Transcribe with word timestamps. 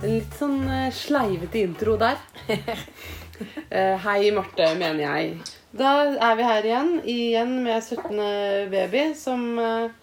En 0.00 0.14
litt 0.14 0.32
sånn 0.32 0.62
eh, 0.64 0.88
sleivete 0.96 1.64
intro 1.66 1.98
der. 2.00 2.20
Eh, 3.72 3.94
hei, 4.04 4.26
Marte, 4.36 4.66
mener 4.76 4.98
jeg. 5.00 5.28
Da 5.72 5.90
er 6.12 6.34
vi 6.36 6.44
her 6.44 6.66
igjen. 6.68 6.90
Igjen 7.08 7.54
med 7.64 7.78
17. 7.80 8.18
baby 8.68 9.04
som 9.16 9.56
eh, 9.56 9.94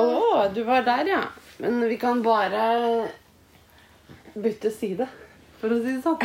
Å, 0.00 0.46
du 0.54 0.62
var 0.64 0.86
der, 0.86 1.10
ja. 1.10 1.18
Men 1.60 1.82
vi 1.90 1.98
kan 2.00 2.22
bare 2.24 2.62
bytte 4.40 4.72
side, 4.72 5.04
for 5.60 5.76
å 5.76 5.82
si 5.82 5.98
det 5.98 6.00
sånn. 6.00 6.16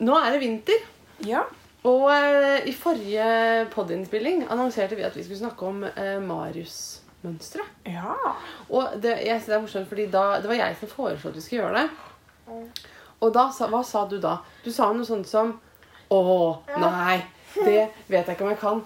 Nå 0.08 0.16
er 0.16 0.32
det 0.32 0.40
vinter. 0.46 0.88
Ja. 1.28 1.44
Og 1.84 2.08
i 2.08 2.72
forrige 2.72 3.66
podinnspilling 3.76 4.46
annonserte 4.48 4.96
vi 4.96 5.04
at 5.04 5.18
vi 5.18 5.28
skulle 5.28 5.42
snakke 5.44 5.68
om 5.74 5.84
eh, 5.92 6.16
Marius-mønstre. 7.26 7.64
Ja. 7.84 8.14
Og 8.70 9.02
det, 9.02 9.18
jeg 9.26 9.40
synes 9.40 9.46
det 9.46 9.54
er 9.54 9.60
morsomt, 9.60 9.88
fordi 9.88 10.06
da, 10.10 10.24
det 10.40 10.48
var 10.48 10.60
jeg 10.60 10.76
som 10.80 10.88
foreslo 10.88 11.30
at 11.30 11.36
vi 11.36 11.40
skulle 11.40 11.62
gjøre 11.62 11.82
det. 11.82 12.84
Og 13.20 13.32
da, 13.34 13.46
hva 13.70 13.82
sa 13.84 14.06
du 14.08 14.18
da? 14.20 14.38
Du 14.64 14.70
sa 14.72 14.92
noe 14.92 15.06
sånt 15.06 15.28
som 15.28 15.56
Å, 16.06 16.18
nei, 16.78 17.18
det 17.56 17.88
vet 18.06 18.28
jeg 18.28 18.36
ikke 18.36 18.44
om 18.44 18.52
jeg 18.52 18.60
kan. 18.60 18.82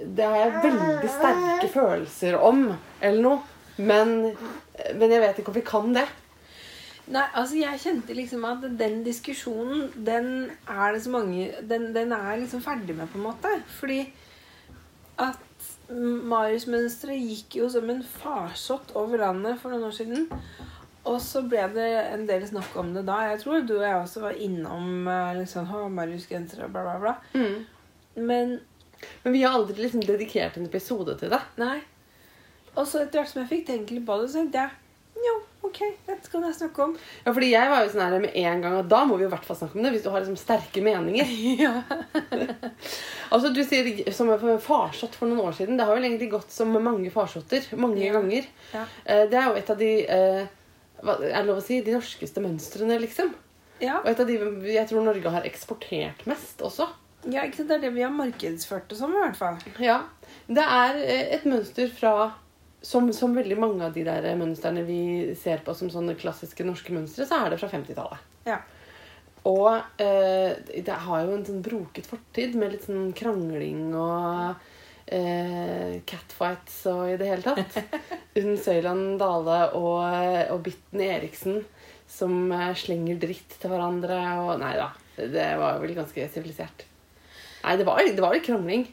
Det 0.00 0.24
har 0.26 0.40
jeg 0.40 0.62
veldig 0.64 1.10
sterke 1.12 1.68
følelser 1.70 2.34
om, 2.34 2.64
eller 2.98 3.22
noe. 3.22 3.38
Men, 3.76 4.34
men 4.98 5.12
jeg 5.12 5.22
vet 5.22 5.38
ikke 5.38 5.52
om 5.52 5.58
vi 5.58 5.62
kan 5.66 5.94
det. 5.94 6.04
Nei, 7.14 7.22
altså 7.36 7.60
jeg 7.60 7.78
kjente 7.82 8.16
liksom 8.16 8.46
at 8.48 8.66
den 8.80 9.02
diskusjonen, 9.06 9.86
den 10.06 10.28
er 10.66 10.94
det 10.94 11.02
så 11.04 11.12
mange 11.12 11.50
Den, 11.68 11.90
den 11.92 12.14
er 12.16 12.38
liksom 12.40 12.62
ferdig 12.64 12.96
med, 12.96 13.10
på 13.12 13.20
en 13.20 13.26
måte. 13.28 13.54
Fordi 13.78 14.00
at 15.22 15.43
Marius-mønsteret 15.88 17.20
gikk 17.20 17.58
jo 17.60 17.68
som 17.72 17.90
en 17.92 18.02
farsott 18.02 18.94
over 18.96 19.20
landet 19.20 19.58
for 19.60 19.74
noen 19.74 19.88
år 19.88 19.96
siden. 19.96 20.28
Og 21.04 21.18
så 21.20 21.42
ble 21.44 21.66
det 21.74 21.88
en 22.14 22.22
del 22.28 22.46
snakk 22.48 22.76
om 22.80 22.94
det 22.94 23.02
da. 23.04 23.18
Jeg 23.28 23.42
tror 23.42 23.66
du 23.68 23.74
og 23.76 23.84
jeg 23.84 23.98
også 23.98 24.22
var 24.24 24.38
innom 24.40 25.08
eh, 25.10 25.34
liksom, 25.42 25.68
Marius-genser 25.92 26.64
og 26.64 26.72
bla, 26.72 26.84
bla, 26.86 26.96
bla. 27.02 27.42
Men 28.16 28.60
Men 29.24 29.32
vi 29.34 29.42
har 29.42 29.52
aldri 29.58 29.82
liksom 29.82 30.00
dedikert 30.06 30.56
en 30.56 30.66
episode 30.70 31.18
til 31.20 31.28
det. 31.34 31.42
nei. 31.60 31.82
Og 32.74 32.86
så 32.88 33.02
etter 33.04 33.20
hvert 33.20 33.30
som 33.30 33.42
jeg 33.42 33.50
fikk 33.50 33.66
tenke 33.68 33.94
litt 33.94 34.06
på 34.06 34.16
det, 34.18 34.30
så 34.30 34.40
tenkte 34.40 34.64
jeg 34.64 34.70
jo, 35.14 35.34
ok, 35.68 35.78
dette 36.06 36.28
kan 36.32 36.42
jeg 36.44 36.54
snakke 36.58 36.82
om. 36.84 36.96
Ja, 37.24 37.32
fordi 37.32 37.50
jeg 37.52 37.70
var 37.70 37.84
jo 37.84 37.92
sånn 37.94 38.02
her 38.04 38.20
med 38.20 38.34
en 38.36 38.60
gang 38.64 38.74
og 38.80 38.88
da 38.90 39.04
må 39.08 39.16
vi 39.20 39.24
i 39.24 39.30
hvert 39.32 39.44
fall 39.46 39.56
snakke 39.56 39.78
om 39.78 39.84
det. 39.86 39.92
Hvis 39.94 40.02
du 40.04 40.10
har 40.12 40.20
liksom 40.24 40.36
sterke 40.40 40.82
meninger. 40.84 41.30
ja. 41.64 41.74
Altså, 43.34 43.48
du 43.54 43.62
sier 43.66 44.12
som 44.14 44.28
en 44.30 44.60
farsott 44.62 45.16
for 45.18 45.26
noen 45.30 45.40
år 45.48 45.54
siden. 45.56 45.78
Det 45.78 45.86
har 45.88 45.96
vel 45.96 46.04
egentlig 46.06 46.28
gått 46.34 46.52
som 46.54 46.70
mange 46.76 47.10
farsotter. 47.10 47.64
Mange 47.80 48.04
Ja. 48.04 48.12
ganger. 48.18 48.44
Ja. 48.74 48.84
Eh, 49.04 49.24
Det 49.30 49.38
er 49.40 49.48
jo 49.48 49.56
et 49.58 49.70
av 49.70 49.78
de 49.80 49.88
eh, 50.06 50.44
hva 51.02 51.16
er 51.20 51.32
det 51.40 51.46
lov 51.48 51.58
å 51.58 51.64
si, 51.64 51.80
de 51.84 51.96
norskeste 51.96 52.40
mønstrene, 52.44 52.98
liksom. 53.02 53.32
Ja. 53.80 53.98
Og 54.04 54.06
et 54.12 54.20
av 54.22 54.26
de 54.28 54.36
jeg 54.70 54.86
tror 54.88 55.02
Norge 55.04 55.30
har 55.34 55.42
eksportert 55.48 56.22
mest 56.30 56.62
også. 56.62 56.86
ja, 57.26 57.42
ikke 57.42 57.56
sant? 57.62 57.68
Det 57.68 57.76
er 57.80 57.82
det 57.88 57.94
vi 57.96 58.02
har 58.04 58.12
markedsført 58.14 58.86
det 58.88 58.96
som, 59.00 59.10
i 59.12 59.18
hvert 59.18 59.36
fall. 59.36 59.58
Ja. 59.82 60.02
Det 60.46 60.62
er 60.62 61.00
eh, 61.02 61.34
et 61.38 61.44
mønster 61.48 61.90
fra 61.90 62.14
som, 62.84 63.08
som 63.16 63.34
veldig 63.36 63.56
mange 63.58 63.86
av 63.86 63.94
de 63.94 64.04
der 64.06 64.26
mønstrene 64.38 64.84
vi 64.84 65.00
ser 65.40 65.64
på 65.64 65.74
som 65.76 65.90
sånne 65.92 66.16
klassiske 66.20 66.66
norske 66.66 66.92
mønstre, 66.94 67.26
så 67.28 67.40
er 67.40 67.54
det 67.54 67.60
fra 67.62 67.70
50-tallet. 67.72 68.30
Ja. 68.48 68.60
Og 69.48 70.00
eh, 70.00 70.54
det 70.84 71.00
har 71.06 71.24
jo 71.24 71.34
en 71.34 71.44
sånn 71.44 71.64
broket 71.64 72.08
fortid 72.08 72.56
med 72.56 72.74
litt 72.74 72.86
sånn 72.86 73.10
krangling 73.16 73.90
og 73.92 74.62
eh, 75.06 76.00
catfights 76.08 76.78
og 76.92 77.02
i 77.12 77.18
det 77.20 77.28
hele 77.28 77.44
tatt. 77.44 78.00
Unn 78.40 78.56
Søyland 78.60 79.18
Dale 79.20 79.60
og, 79.76 80.00
og 80.54 80.64
Bitten 80.64 81.04
Eriksen 81.04 81.60
som 82.08 82.52
eh, 82.52 82.72
slenger 82.78 83.20
dritt 83.20 83.58
til 83.60 83.72
hverandre 83.72 84.20
og 84.44 84.56
Nei 84.62 84.74
da. 84.80 84.90
Det 85.14 85.50
var 85.60 85.78
vel 85.82 85.94
ganske 85.96 86.28
sivilisert. 86.32 86.88
Nei, 87.64 87.76
det 87.80 87.86
var, 87.88 88.00
det 88.00 88.20
var 88.20 88.34
litt 88.34 88.44
krangling. 88.48 88.88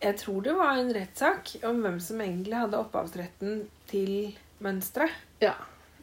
Jeg 0.00 0.16
tror 0.20 0.42
det 0.44 0.56
var 0.56 0.80
en 0.80 0.90
rettssak 0.94 1.54
om 1.68 1.84
hvem 1.84 2.00
som 2.02 2.20
egentlig 2.24 2.56
hadde 2.56 2.80
opphavsretten 2.80 3.62
til 3.90 4.34
mønsteret. 4.64 5.12
Ja. 5.42 5.54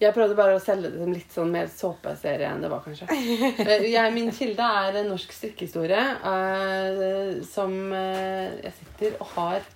Jeg 0.02 0.16
prøvde 0.16 0.34
bare 0.34 0.56
å 0.58 0.62
selge 0.62 0.90
det 0.90 0.98
som 0.98 1.12
litt 1.14 1.34
sånn 1.36 1.52
mer 1.54 1.68
såpeserie 1.70 2.48
enn 2.50 2.64
det 2.64 2.72
var, 2.72 2.82
kanskje. 2.82 3.06
Eh, 3.68 3.84
Jeg, 3.92 4.14
min 4.16 4.32
kilde 4.34 4.70
er 4.82 4.98
en 5.04 5.12
norsk 5.14 5.36
strikkehistorie 5.36 6.06
uh, 6.24 7.36
som 7.46 7.76
uh, 7.94 8.50
jeg 8.64 8.74
sitter 8.80 9.20
og 9.20 9.36
har 9.36 9.68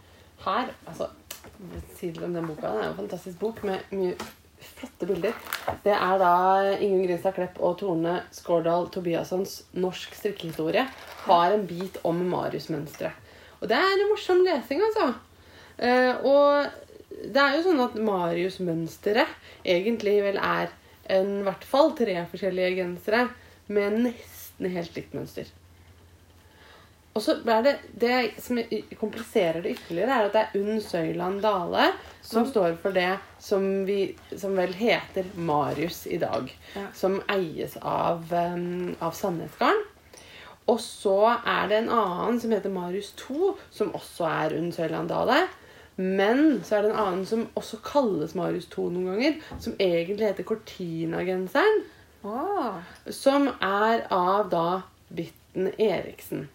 her. 0.48 0.72
Altså, 0.90 1.12
si 1.94 2.10
litt 2.10 2.26
om 2.26 2.34
den 2.34 2.50
boka. 2.50 2.74
Det 2.74 2.82
er 2.82 2.90
en 2.90 2.98
fantastisk 2.98 3.38
bok 3.42 3.62
med 3.70 3.94
mye 3.94 4.18
flotte 4.66 5.06
bilder. 5.06 5.36
Det 5.86 5.94
er 5.94 6.18
da 6.22 6.34
Ingunn 6.74 7.06
Grinstad 7.06 7.36
Klepp 7.38 7.60
og 7.62 7.78
Tone 7.84 8.16
Skårdal 8.34 8.90
Tobiassons 8.94 9.60
norsk 9.78 10.16
strikkehistorie. 10.18 10.88
Har 11.28 11.54
en 11.54 11.68
bit 11.70 12.02
om 12.08 12.26
Marius-mønsteret. 12.34 13.22
Og 13.62 13.70
det 13.72 13.78
er 13.80 13.94
en 13.94 14.10
morsom 14.12 14.44
lesing, 14.46 14.82
altså. 14.90 15.12
Eh, 15.78 16.26
og 16.26 17.26
det 17.26 17.42
er 17.42 17.58
jo 17.58 17.66
sånn 17.68 17.84
at 17.84 18.00
Marius-mønsteret 18.00 19.66
egentlig 19.66 20.18
vel 20.26 20.40
er 20.40 20.72
en, 21.12 21.42
i 21.42 21.46
hvert 21.46 21.68
fall 21.68 21.94
tre 21.98 22.18
forskjellige 22.32 22.80
gensere 22.80 23.28
med 23.68 24.02
nesten 24.08 24.72
helt 24.72 24.98
likt 24.98 25.16
mønster. 25.16 25.52
Og 27.16 27.24
så 27.24 27.38
er 27.48 27.62
det, 27.64 27.74
det 27.96 28.16
som 28.44 28.58
kompliserer 29.00 29.62
det 29.64 29.78
ytterligere, 29.78 30.12
er 30.12 30.26
at 30.28 30.34
det 30.36 30.42
er 30.44 30.58
Unn 30.60 30.82
Søyland 30.84 31.40
Dale 31.46 31.94
som 32.20 32.44
ja. 32.44 32.50
står 32.50 32.76
for 32.82 32.96
det 32.96 33.14
som, 33.40 33.86
vi, 33.88 34.10
som 34.36 34.58
vel 34.60 34.74
heter 34.76 35.30
Marius 35.40 36.04
i 36.12 36.20
dag. 36.20 36.52
Ja. 36.74 36.90
Som 36.98 37.22
eies 37.32 37.78
av, 37.80 38.28
um, 38.34 38.98
av 39.00 39.16
Sandnesgarden. 39.16 39.86
Og 40.72 40.80
så 40.82 41.20
er 41.46 41.68
det 41.70 41.78
en 41.84 41.92
annen 41.94 42.40
som 42.42 42.54
heter 42.56 42.74
Marius 42.74 43.12
2, 43.22 43.54
som 43.72 43.94
også 43.98 44.26
er 44.30 44.56
Unn 44.58 44.72
Sørlandale. 44.74 45.44
Men 45.96 46.64
så 46.66 46.78
er 46.78 46.84
det 46.84 46.92
en 46.92 47.04
annen 47.04 47.26
som 47.30 47.46
også 47.56 47.80
kalles 47.86 48.34
Marius 48.36 48.66
2 48.74 48.90
noen 48.92 49.14
ganger, 49.14 49.38
som 49.62 49.78
egentlig 49.80 50.28
heter 50.28 50.48
Cortina-genseren. 50.48 51.86
Ah. 52.26 52.82
Som 53.14 53.48
er 53.62 54.08
av 54.12 54.50
da 54.52 54.68
Bitten 55.14 55.70
Eriksen. 55.78 56.48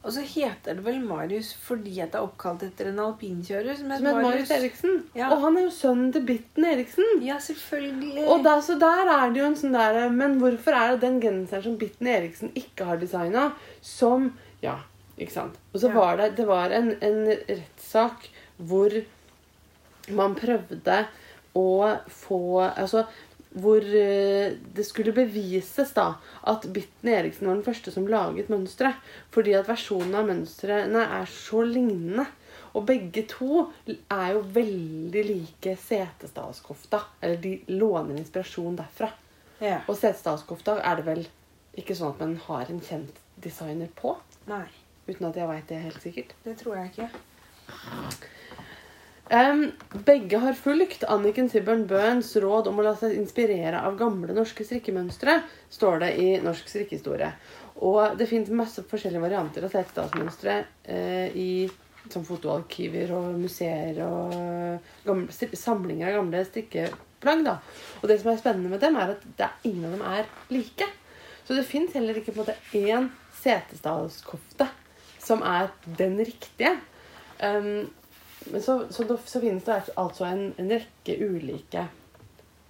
Og 0.00 0.14
så 0.14 0.22
heter 0.24 0.78
det 0.78 0.84
vel 0.86 1.00
Marius 1.04 1.50
fordi 1.60 1.98
at 2.00 2.14
det 2.14 2.16
er 2.20 2.24
oppkalt 2.24 2.62
etter 2.64 2.88
en 2.88 3.00
alpinkjører 3.04 3.76
som 3.76 3.90
Som 3.90 3.92
heter 3.92 4.06
heter 4.08 4.22
Marius 4.24 4.52
Eriksen. 4.56 4.94
Ja. 5.18 5.28
Og 5.34 5.42
han 5.42 5.58
er 5.60 5.66
jo 5.66 5.72
sønnen 5.76 6.12
til 6.14 6.24
Bitten 6.30 6.64
Eriksen. 6.64 7.04
Ja, 7.26 7.36
selvfølgelig. 7.38 8.24
Og 8.24 8.44
der, 8.46 8.62
så 8.64 8.78
der 8.80 9.10
er 9.12 9.26
det 9.34 9.42
jo 9.42 9.48
en 9.50 9.58
sånn 9.60 9.76
der 9.76 10.08
Men 10.14 10.38
hvorfor 10.40 10.72
er 10.78 10.94
det 10.94 11.02
den 11.04 11.20
genseren 11.20 11.66
som 11.68 11.76
Bitten 11.80 12.08
Eriksen 12.08 12.52
ikke 12.56 12.88
har 12.88 12.96
designa, 13.02 13.50
som 13.82 14.30
Ja, 14.64 14.78
ikke 15.18 15.32
sant. 15.36 15.60
Og 15.74 15.80
så 15.80 15.88
Ja. 15.92 15.94
var 16.00 16.16
det 16.16 16.36
Det 16.36 16.46
var 16.48 16.70
en, 16.70 16.94
en 17.02 17.26
rettssak 17.48 18.28
hvor 18.56 18.90
man 20.08 20.34
prøvde 20.34 21.06
å 21.54 21.98
få 22.08 22.40
Altså 22.76 23.04
hvor 23.50 23.82
eh, 23.82 24.52
det 24.74 24.84
skulle 24.86 25.14
bevises 25.16 25.90
da 25.96 26.12
at 26.52 26.66
Bitten 26.70 27.10
Eriksen 27.10 27.48
var 27.48 27.56
den 27.58 27.66
første 27.66 27.90
som 27.94 28.06
laget 28.06 28.50
mønsteret. 28.52 29.00
Fordi 29.34 29.56
at 29.58 29.66
versjonen 29.70 30.14
av 30.14 30.28
mønstrene 30.30 31.02
er 31.20 31.26
så 31.32 31.64
lignende. 31.66 32.28
Og 32.78 32.84
begge 32.86 33.24
to 33.26 33.64
er 33.88 34.36
jo 34.36 34.44
veldig 34.54 35.24
like 35.26 35.74
Setesdalskofta. 35.82 37.02
Eller 37.20 37.40
de 37.42 37.56
låner 37.74 38.20
inspirasjon 38.20 38.78
derfra. 38.78 39.10
Ja. 39.60 39.80
Og 39.90 39.98
Setesdalskofta 39.98 40.78
er 40.86 41.00
det 41.00 41.08
vel 41.08 41.24
ikke 41.80 41.96
sånn 41.98 42.14
at 42.14 42.22
man 42.22 42.36
har 42.46 42.70
en 42.70 42.80
kjent 42.82 43.18
designer 43.42 43.90
på? 43.98 44.14
Nei, 44.50 44.66
Uten 45.10 45.26
at 45.26 45.36
jeg 45.40 45.48
veit 45.48 45.66
det 45.66 45.78
helt 45.82 46.02
sikkert. 46.04 46.32
det 46.44 46.54
tror 46.60 46.76
jeg 46.76 46.92
ikke. 46.92 47.08
Em, 49.30 49.68
begge 50.06 50.38
har 50.42 50.56
fulgt 50.58 51.04
Anniken 51.06 51.46
Sibbern 51.52 51.84
Bøhns 51.86 52.32
råd 52.42 52.66
om 52.66 52.80
å 52.80 52.82
la 52.82 52.96
seg 52.98 53.12
inspirere 53.14 53.78
av 53.86 53.94
gamle 53.98 54.34
norske 54.34 54.64
strikkemønstre, 54.66 55.36
står 55.70 56.00
det 56.02 56.08
i 56.18 56.30
Norsk 56.42 56.66
strikkehistorie. 56.66 57.28
Og 57.86 58.16
det 58.18 58.26
fins 58.26 58.50
masse 58.50 58.82
forskjellige 58.90 59.22
varianter 59.22 59.66
av 59.66 59.70
setesdalsmønstre 59.70 60.56
eh, 60.82 61.36
i 61.38 61.52
som 62.10 62.24
fotoarkiver 62.26 63.12
og 63.14 63.38
museer 63.38 64.00
og 64.02 64.34
gamle, 65.06 65.30
stri- 65.36 65.54
samlinger 65.54 66.10
av 66.10 66.18
gamle 66.18 66.42
strikkeplagg. 66.48 67.44
da. 67.46 67.54
Og 68.00 68.10
det 68.10 68.18
som 68.18 68.32
er 68.32 68.42
spennende 68.42 68.72
med 68.72 68.82
dem, 68.82 68.98
er 68.98 69.14
at 69.14 69.22
det 69.38 69.46
er 69.46 69.70
ingen 69.70 69.86
av 69.86 69.94
dem 69.94 70.04
er 70.10 70.34
like. 70.50 70.90
Så 71.46 71.54
det 71.54 71.68
fins 71.70 71.94
heller 71.94 72.18
ikke 72.18 72.34
på 72.34 72.40
en 72.40 72.48
måte 72.48 72.58
én 72.74 73.08
setesdalskofte 73.44 74.66
som 75.22 75.46
er 75.46 75.70
den 75.86 76.18
riktige. 76.18 76.74
Um, 77.38 77.86
men 78.46 78.62
så, 78.62 78.86
så, 78.90 79.18
så 79.26 79.40
finnes 79.40 79.66
det 79.66 79.82
altså 79.96 80.24
en, 80.24 80.54
en 80.58 80.70
rekke 80.70 81.16
ulike 81.20 81.84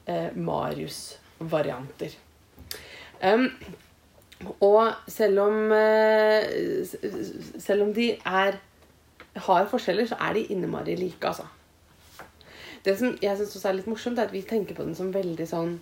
eh, 0.06 0.36
Marius-varianter. 0.36 2.16
Um, 3.22 3.46
og 4.64 4.92
selv 5.08 5.42
om 5.42 5.72
eh, 5.76 6.86
Selv 7.60 7.82
om 7.82 7.90
de 7.94 8.14
er 8.24 8.56
har 9.36 9.66
forskjeller, 9.70 10.06
så 10.06 10.16
er 10.20 10.32
de 10.34 10.46
innmari 10.50 10.96
like, 10.96 11.26
altså. 11.26 11.44
Det 12.84 12.98
som 12.98 13.18
jeg 13.22 13.36
syns 13.36 13.56
også 13.56 13.68
er 13.68 13.76
litt 13.76 13.86
morsomt, 13.86 14.18
er 14.18 14.26
at 14.26 14.32
vi 14.32 14.42
tenker 14.42 14.74
på 14.74 14.82
den 14.82 14.96
som 14.98 15.12
veldig 15.14 15.46
sånn 15.46 15.76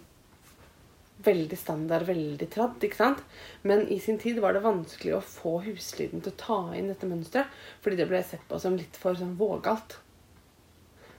Veldig 1.25 1.56
standard, 1.59 2.05
veldig 2.06 2.47
tradd, 2.53 2.76
ikke 2.87 2.97
sant? 3.00 3.23
Men 3.67 3.87
i 3.91 3.99
sin 3.99 4.19
tid 4.23 4.38
var 4.43 4.55
det 4.55 4.62
vanskelig 4.62 5.17
å 5.17 5.23
få 5.25 5.56
huslyden 5.65 6.23
til 6.23 6.31
å 6.32 6.38
ta 6.38 6.59
inn 6.79 6.93
dette 6.93 7.09
mønsteret. 7.11 7.50
Fordi 7.82 7.99
det 7.99 8.06
ble 8.11 8.20
sett 8.23 8.44
på 8.49 8.61
som 8.62 8.76
litt 8.79 8.97
for 9.00 9.19
sånn 9.19 9.35
vågalt. 9.41 9.99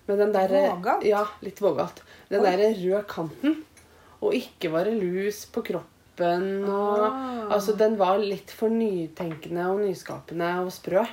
Men 0.07 0.17
den 0.23 0.31
der, 0.33 0.49
Vågalt? 0.49 1.03
Ja, 1.05 1.25
litt 1.45 1.59
vågalt. 1.61 1.99
Den 2.31 2.41
derre 2.47 2.71
der 2.71 2.79
røde 2.79 3.03
kanten. 3.11 3.59
Og 4.23 4.33
ikke 4.33 4.71
være 4.73 4.95
lus 4.95 5.43
på 5.53 5.61
kroppen. 5.67 6.47
Og, 6.65 7.03
Ah. 7.05 7.53
Altså, 7.53 7.75
den 7.77 7.95
var 7.99 8.17
litt 8.19 8.51
for 8.51 8.69
nytenkende 8.73 9.67
og 9.69 9.79
nyskapende 9.83 10.49
og 10.63 10.71
sprø. 10.73 11.05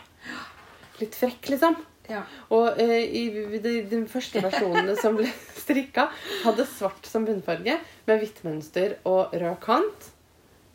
Litt 1.00 1.15
frekk, 1.15 1.50
liksom. 1.53 1.77
Ja. 2.11 2.23
Og 2.55 2.81
eh, 2.82 3.05
i 3.05 3.25
de, 3.62 3.76
de 3.91 4.03
første 4.11 4.43
versjonene 4.44 4.97
som 5.00 5.17
ble 5.19 5.31
strikka, 5.64 6.08
hadde 6.44 6.69
svart 6.70 7.08
som 7.08 7.26
bunnfarge 7.29 7.79
med 8.06 8.23
hvitt 8.23 8.43
mønster 8.47 8.99
og 9.08 9.35
rød 9.35 9.58
kant. 9.64 10.12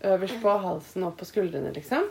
Øverst 0.02 0.42
på 0.42 0.58
halsen 0.64 1.06
og 1.06 1.14
på 1.20 1.28
skuldrene, 1.30 1.70
liksom. 1.76 2.08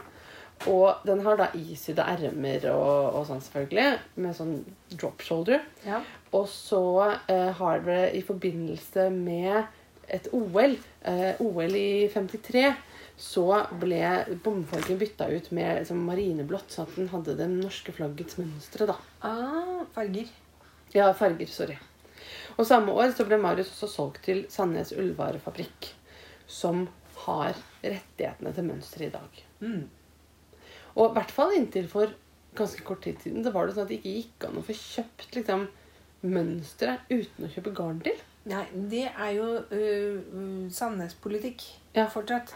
Og 0.70 1.00
den 1.08 1.22
har 1.24 1.38
da 1.40 1.48
isydde 1.56 2.04
ermer 2.04 2.66
og, 2.70 3.16
og 3.16 3.24
sånn, 3.26 3.40
selvfølgelig. 3.42 3.86
Med 4.20 4.36
sånn 4.36 4.56
drop 4.92 5.24
shoulder. 5.24 5.64
ja. 5.86 6.02
Og 6.30 6.46
så 6.46 6.82
eh, 7.26 7.48
har 7.58 7.80
det 7.82 8.12
i 8.14 8.20
forbindelse 8.22 9.08
med 9.10 9.64
et 10.10 10.28
OL, 10.34 10.76
eh, 11.10 11.40
OL 11.42 11.74
i 11.74 12.06
53, 12.12 12.68
så 13.20 13.44
ble 13.82 14.00
bomfargen 14.44 14.98
bytta 15.00 15.26
ut 15.28 15.50
med 15.52 15.82
liksom, 15.82 16.00
marineblått, 16.08 16.72
sånn 16.72 16.86
at 16.88 16.96
den 16.96 17.10
hadde 17.12 17.34
det 17.36 17.48
norske 17.52 17.92
flaggets 17.92 18.38
mønstre. 18.40 18.86
da. 18.88 18.96
Ah, 19.26 19.82
farger. 19.94 20.30
Ja, 20.94 21.10
farger, 21.14 21.46
sorry. 21.52 21.76
Og 22.56 22.64
samme 22.68 22.92
år 22.96 23.12
så 23.16 23.26
ble 23.28 23.36
Marius 23.40 23.70
også 23.74 23.88
solgt 23.92 24.24
til 24.26 24.46
Sandnes 24.52 24.92
Ullvarefabrikk, 24.96 25.90
som 26.50 26.86
har 27.26 27.54
rettighetene 27.84 28.52
til 28.56 28.66
mønsteret 28.66 29.10
i 29.10 29.14
dag. 29.14 29.44
Mm. 29.60 29.84
Og 30.96 31.10
i 31.10 31.14
hvert 31.18 31.30
fall 31.36 31.52
inntil 31.56 31.86
for 31.92 32.12
ganske 32.58 32.82
kort 32.82 33.04
tid 33.04 33.20
siden 33.22 33.44
så 33.46 33.52
var 33.54 33.68
det 33.68 33.76
sånn 33.76 33.84
at 33.86 33.92
det 33.92 34.00
ikke 34.00 34.16
gikk 34.16 34.48
an 34.48 34.58
å 34.58 34.64
få 34.66 34.74
kjøpt 34.80 35.36
liksom, 35.38 35.68
mønstre 36.26 36.96
uten 37.12 37.46
å 37.46 37.52
kjøpe 37.52 37.76
garn 37.76 38.00
til. 38.04 38.18
Nei, 38.50 38.64
det 38.90 39.04
er 39.12 39.32
jo 39.36 39.46
uh, 39.60 40.68
Sandnes-politikk 40.72 41.62
Ja. 41.94 42.06
fortsatt. 42.08 42.54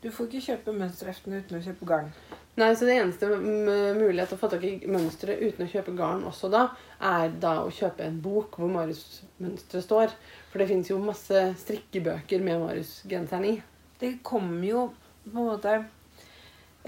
Du 0.00 0.08
får 0.08 0.30
ikke 0.30 0.46
kjøpe 0.46 0.72
mønsterheftene 0.72 1.42
uten 1.42 1.58
å 1.58 1.64
kjøpe 1.64 1.86
garn. 1.88 2.12
Nei, 2.56 2.70
så 2.76 2.86
Det 2.88 2.96
eneste 2.96 3.28
mulighet 3.28 4.30
til 4.32 4.36
å 4.36 4.40
få 4.40 4.48
tak 4.52 4.64
i 4.64 4.72
mønsteret 4.88 5.42
uten 5.44 5.66
å 5.66 5.70
kjøpe 5.70 5.92
garn 5.96 6.24
også 6.28 6.48
da, 6.52 6.62
er 7.00 7.34
da 7.40 7.52
å 7.64 7.70
kjøpe 7.72 8.04
en 8.04 8.16
bok 8.20 8.56
hvor 8.56 8.72
Marius-mønsteret 8.72 9.84
står. 9.84 10.14
For 10.50 10.60
det 10.60 10.68
fins 10.70 10.90
jo 10.90 10.98
masse 11.04 11.42
strikkebøker 11.62 12.42
med 12.44 12.62
Marius-genseren 12.64 13.46
i. 13.48 13.54
Det 14.00 14.14
kom 14.24 14.64
jo 14.64 14.86
på 15.24 15.36
en 15.36 15.50
måte 15.50 15.74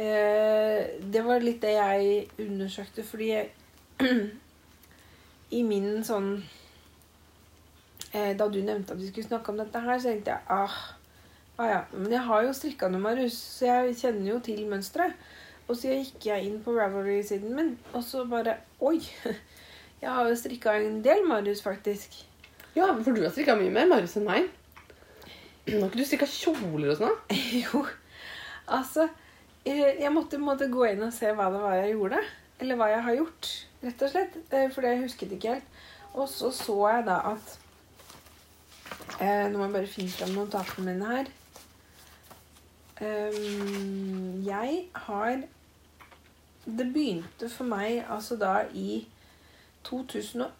eh, 0.00 0.96
Det 1.04 1.22
var 1.24 1.44
litt 1.44 1.60
det 1.60 1.74
jeg 1.76 2.46
undersøkte, 2.46 3.04
fordi 3.04 3.28
jeg, 3.28 3.50
i 5.58 5.62
min 5.68 6.00
sånn 6.04 6.32
eh, 8.12 8.32
Da 8.40 8.48
du 8.48 8.62
nevnte 8.64 8.96
at 8.96 9.00
vi 9.00 9.12
skulle 9.12 9.28
snakke 9.28 9.52
om 9.52 9.60
dette 9.60 9.84
her, 9.84 10.00
så 10.00 10.14
tenkte 10.14 10.32
jeg 10.32 10.48
ah, 10.56 10.80
ah 11.62 11.68
ja, 11.70 11.80
men 11.94 12.10
jeg 12.12 12.24
har 12.26 12.42
jo 12.46 12.52
strikka 12.56 12.88
Marius, 12.92 13.36
så 13.58 13.68
jeg 13.68 13.96
kjenner 14.00 14.32
jo 14.32 14.40
til 14.42 14.64
mønsteret. 14.70 15.14
Og 15.68 15.76
så 15.78 15.94
gikk 15.94 16.26
jeg 16.26 16.48
inn 16.48 16.58
på 16.64 16.74
Ravelry-siden 16.74 17.54
min, 17.54 17.76
og 17.94 18.02
så 18.04 18.24
bare 18.28 18.58
Oi! 18.82 18.98
Jeg 20.02 20.10
har 20.10 20.26
jo 20.26 20.34
strikka 20.34 20.72
en 20.82 20.96
del 21.04 21.20
Marius, 21.30 21.60
faktisk. 21.62 22.16
Ja, 22.74 22.88
for 23.04 23.14
du 23.14 23.20
har 23.22 23.30
strikka 23.30 23.54
mye 23.54 23.70
mer 23.70 23.86
Marius 23.86 24.16
enn 24.18 24.26
meg. 24.26 24.48
Har 25.68 25.84
ikke 25.86 26.00
du 26.00 26.02
strikka 26.08 26.26
kjoler 26.26 26.90
og 26.90 26.98
sånn? 26.98 27.14
Jo, 27.62 27.84
altså 28.66 29.06
eh, 29.62 30.00
Jeg 30.02 30.10
måtte, 30.10 30.40
måtte 30.42 30.66
gå 30.72 30.88
inn 30.90 31.04
og 31.06 31.14
se 31.14 31.30
hva 31.30 31.46
det 31.54 31.60
var 31.62 31.76
jeg 31.78 31.94
gjorde. 31.94 32.18
Eller 32.58 32.80
hva 32.80 32.88
jeg 32.90 33.04
har 33.06 33.18
gjort, 33.20 33.50
rett 33.84 34.02
og 34.02 34.10
slett. 34.16 34.40
eh, 34.50 34.66
For 34.74 34.88
jeg 34.90 35.04
husket 35.04 35.36
ikke 35.38 35.54
helt. 35.54 35.78
Og 36.18 36.26
så 36.28 36.50
så 36.50 36.76
jeg 36.90 37.06
da 37.06 37.20
at 37.30 37.54
eh, 39.22 39.46
Nå 39.52 39.60
må 39.60 39.68
jeg 39.68 39.76
bare 39.78 39.92
finne 39.94 40.16
fram 40.18 40.34
notatene 40.40 40.88
mine 40.90 41.12
her. 41.14 41.30
Ehm, 43.02 44.44
jeg 44.46 44.84
har 44.94 45.42
Det 46.64 46.92
begynte 46.94 47.48
for 47.50 47.64
meg 47.66 48.04
altså 48.08 48.36
da 48.38 48.60
i 48.70 49.08
2011, 49.82 50.52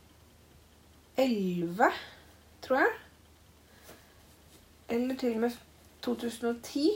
tror 2.63 2.77
jeg. 2.77 2.89
Eller 4.89 5.17
til 5.17 5.35
og 5.35 5.41
med 5.41 5.51
2010. 6.03 6.89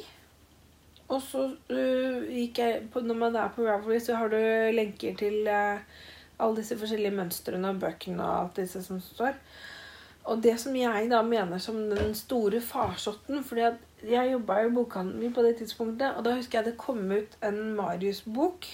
Og 1.08 1.22
så 1.22 1.44
uh, 1.70 2.26
gikk 2.34 2.58
jeg 2.58 2.88
på, 2.92 3.00
Når 3.00 3.14
man 3.14 3.36
er 3.36 3.48
på 3.48 3.62
Ravelry, 3.62 3.98
så 3.98 4.14
har 4.14 4.28
du 4.28 4.36
lenker 4.74 5.14
til 5.16 5.46
uh, 5.46 5.78
alle 6.38 6.56
disse 6.56 6.78
forskjellige 6.78 7.14
mønstrene 7.14 7.68
og 7.68 7.80
bøkene 7.80 8.24
og 8.24 8.40
alt 8.40 8.56
disse 8.56 8.82
som 8.82 9.00
står. 9.00 9.38
Og 10.26 10.42
det 10.42 10.56
som 10.58 10.74
jeg 10.74 11.10
da 11.10 11.20
mener 11.22 11.60
som 11.62 11.78
den 11.90 12.14
store 12.18 12.60
farsotten 12.64 13.44
fordi 13.46 13.68
jeg 14.06 14.32
jobba 14.32 14.58
i 14.64 14.72
bokhandelen 14.74 15.34
på 15.34 15.44
det 15.46 15.56
tidspunktet, 15.60 16.16
og 16.18 16.26
da 16.26 16.34
husker 16.36 16.58
jeg 16.58 16.72
det 16.72 16.80
kom 16.80 17.04
ut 17.12 17.36
en 17.46 17.60
Marius-bok 17.78 18.66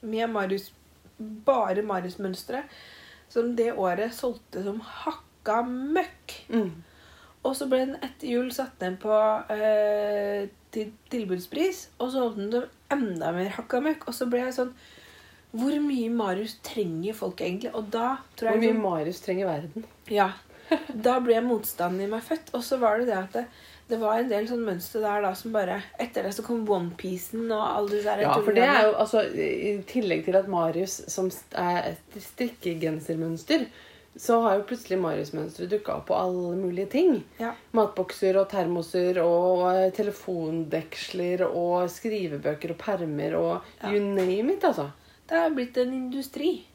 med 0.00 0.26
Marius, 0.30 0.72
bare 1.18 1.82
Marius-mønstre, 1.82 2.64
som 3.28 3.54
det 3.56 3.72
året 3.74 4.14
solgte 4.14 4.62
som 4.64 4.80
hakka 4.82 5.62
møkk. 5.68 6.36
Mm. 6.50 6.70
Og 7.46 7.56
så 7.56 7.68
ble 7.70 7.84
den 7.86 7.98
etter 8.02 8.30
jul 8.30 8.50
satt 8.54 8.80
ned 8.82 8.98
på 9.02 9.14
eh, 9.54 10.48
til 10.74 10.92
tilbudspris, 11.12 11.88
og 11.98 12.12
så 12.12 12.26
holdt 12.26 12.40
den 12.40 12.54
som 12.54 12.98
enda 12.98 13.32
mer 13.36 13.54
hakka 13.56 13.80
møkk. 13.84 14.08
Og 14.10 14.16
så 14.16 14.28
ble 14.30 14.42
jeg 14.46 14.56
sånn 14.58 14.74
Hvor 15.48 15.72
mye 15.80 16.10
Marius 16.12 16.58
trenger 16.66 17.16
folk 17.16 17.40
egentlig? 17.40 17.72
Og 17.72 17.88
da 17.92 18.18
tror 18.36 18.50
jeg 18.50 18.58
Hvor 18.58 18.66
mye 18.66 18.82
Marius 18.82 19.22
trenger 19.24 19.48
verden. 19.48 19.86
Ja. 20.12 20.32
Da 21.08 21.18
ble 21.24 21.40
motstanden 21.44 22.04
i 22.04 22.10
meg 22.10 22.22
født. 22.26 22.52
Og 22.54 22.62
så 22.64 22.76
var 22.82 22.98
det 23.00 23.06
det 23.10 23.16
at 23.18 23.32
det, 23.38 23.44
det 23.88 23.98
var 24.02 24.18
en 24.20 24.28
del 24.28 24.48
sånn 24.50 24.64
mønster 24.66 25.00
der 25.00 25.22
da 25.24 25.30
som 25.38 25.52
bare 25.54 25.78
Etter 25.98 26.26
det 26.26 26.34
så 26.36 26.42
kom 26.44 26.64
onepiecen 26.68 27.46
og 27.48 27.62
alle 27.64 27.94
disse 27.94 28.08
der 28.10 28.20
Ja, 28.26 28.34
for 28.44 28.52
det 28.52 28.66
er 28.68 28.82
jo 28.90 28.96
altså 29.00 29.22
I 29.32 29.78
tillegg 29.88 30.26
til 30.26 30.36
at 30.36 30.48
Marius 30.52 30.98
som 31.08 31.30
er 31.56 31.94
et 31.94 32.18
strikkegensermønster, 32.26 33.64
så 34.18 34.40
har 34.42 34.56
jo 34.58 34.64
plutselig 34.66 34.98
Marius-mønsteret 34.98 35.70
dukka 35.70 35.94
opp 36.00 36.08
på 36.10 36.16
alle 36.18 36.56
mulige 36.58 36.88
ting. 36.90 37.20
Ja. 37.38 37.52
Matbokser 37.76 38.36
og 38.40 38.48
termoser 38.50 39.20
og 39.22 39.62
eh, 39.70 39.92
telefondeksler 39.94 41.44
og 41.48 41.86
skrivebøker 41.92 42.74
og 42.74 42.80
permer 42.82 43.36
og 43.38 43.52
Ja. 43.82 43.92
you 43.92 44.00
name 44.02 44.52
it, 44.56 44.64
altså. 44.64 44.90
Det 45.28 45.36
er 45.38 45.50
blitt 45.54 45.76
en 45.78 45.92
industri. 45.94 46.66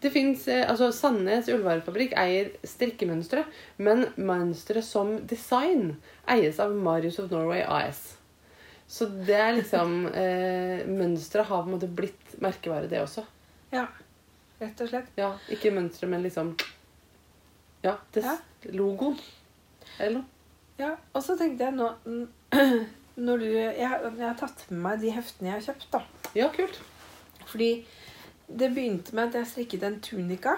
Det 0.00 0.10
finnes, 0.14 0.44
eh, 0.48 0.62
altså 0.70 0.92
Sandnes 0.94 1.48
ullvarefabrikk 1.50 2.12
eier 2.20 2.52
strikkemønstre, 2.66 3.42
men 3.82 4.04
mønsteret 4.16 4.86
som 4.86 5.16
design 5.26 5.96
eies 6.30 6.60
av 6.62 6.70
Marius 6.76 7.18
of 7.18 7.32
Norway 7.34 7.64
AS. 7.66 8.04
Så 8.88 9.08
det 9.26 9.34
er 9.36 9.56
liksom 9.58 10.06
eh, 10.22 10.84
Mønsteret 10.86 11.48
har 11.50 11.64
på 11.64 11.68
en 11.68 11.74
måte 11.74 11.90
blitt 11.90 12.36
merkevare, 12.40 12.86
det 12.88 13.02
også. 13.02 13.24
Ja. 13.74 13.86
Rett 14.62 14.80
og 14.82 14.88
slett. 14.90 15.10
Ja, 15.18 15.32
Ikke 15.54 15.70
mønsteret, 15.74 16.10
men 16.14 16.22
liksom 16.24 16.54
Ja, 17.84 17.96
des, 18.14 18.24
Ja. 18.24 18.38
logoen. 18.74 19.18
Eller 19.98 20.20
noe. 20.20 20.24
Ja, 20.78 20.92
og 21.14 21.22
så 21.26 21.34
tenkte 21.38 21.66
jeg 21.66 21.74
nå 21.74 21.90
når 23.26 23.40
du, 23.42 23.46
jeg, 23.50 23.74
jeg 23.82 24.22
har 24.22 24.36
tatt 24.38 24.60
med 24.70 24.78
meg 24.84 25.00
de 25.02 25.10
heftene 25.10 25.50
jeg 25.50 25.56
har 25.58 25.64
kjøpt, 25.72 25.86
da. 25.90 26.00
Ja, 26.38 26.48
kult. 26.54 26.78
Fordi 27.50 27.70
det 28.48 28.72
begynte 28.74 29.14
med 29.14 29.28
at 29.28 29.40
jeg 29.40 29.52
strikket 29.52 29.84
en 29.84 30.00
tunika 30.00 30.56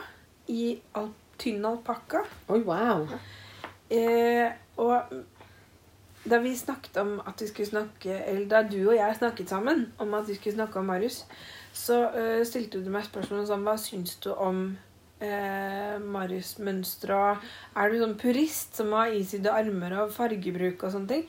i 0.49 0.79
al 0.95 1.11
tynn 1.41 1.65
alpakka. 1.67 2.23
Oh, 2.49 2.63
wow. 2.67 3.07
Eh, 3.91 4.51
og 4.79 5.15
da 6.31 6.39
vi 6.39 6.53
snakket 6.57 6.97
om 7.01 7.17
at 7.27 7.41
vi 7.41 7.47
skulle 7.49 7.67
snakke 7.67 8.13
Eller 8.29 8.45
da 8.47 8.61
du 8.63 8.77
og 8.91 8.95
jeg 8.95 9.17
snakket 9.17 9.49
sammen 9.49 9.87
om 9.99 10.15
at 10.15 10.29
vi 10.29 10.37
skulle 10.37 10.55
snakke 10.55 10.79
om 10.79 10.85
Marius, 10.87 11.25
så 11.73 12.03
eh, 12.13 12.45
stilte 12.47 12.83
du 12.85 12.91
meg 12.93 13.09
spørsmål 13.09 13.47
som 13.49 13.65
Hva 13.65 13.77
syns 13.81 14.19
du 14.23 14.31
om 14.35 14.61
eh, 15.19 15.97
Marius-mønstre? 15.99 17.17
og 17.17 17.49
Er 17.77 17.91
du 17.91 18.03
sånn 18.03 18.19
purist 18.21 18.77
som 18.77 18.93
har 18.95 19.17
isydde 19.17 19.55
armer 19.55 19.97
og 20.05 20.13
fargebruk 20.15 20.85
og 20.85 20.95
sånne 20.95 21.15
ting? 21.15 21.25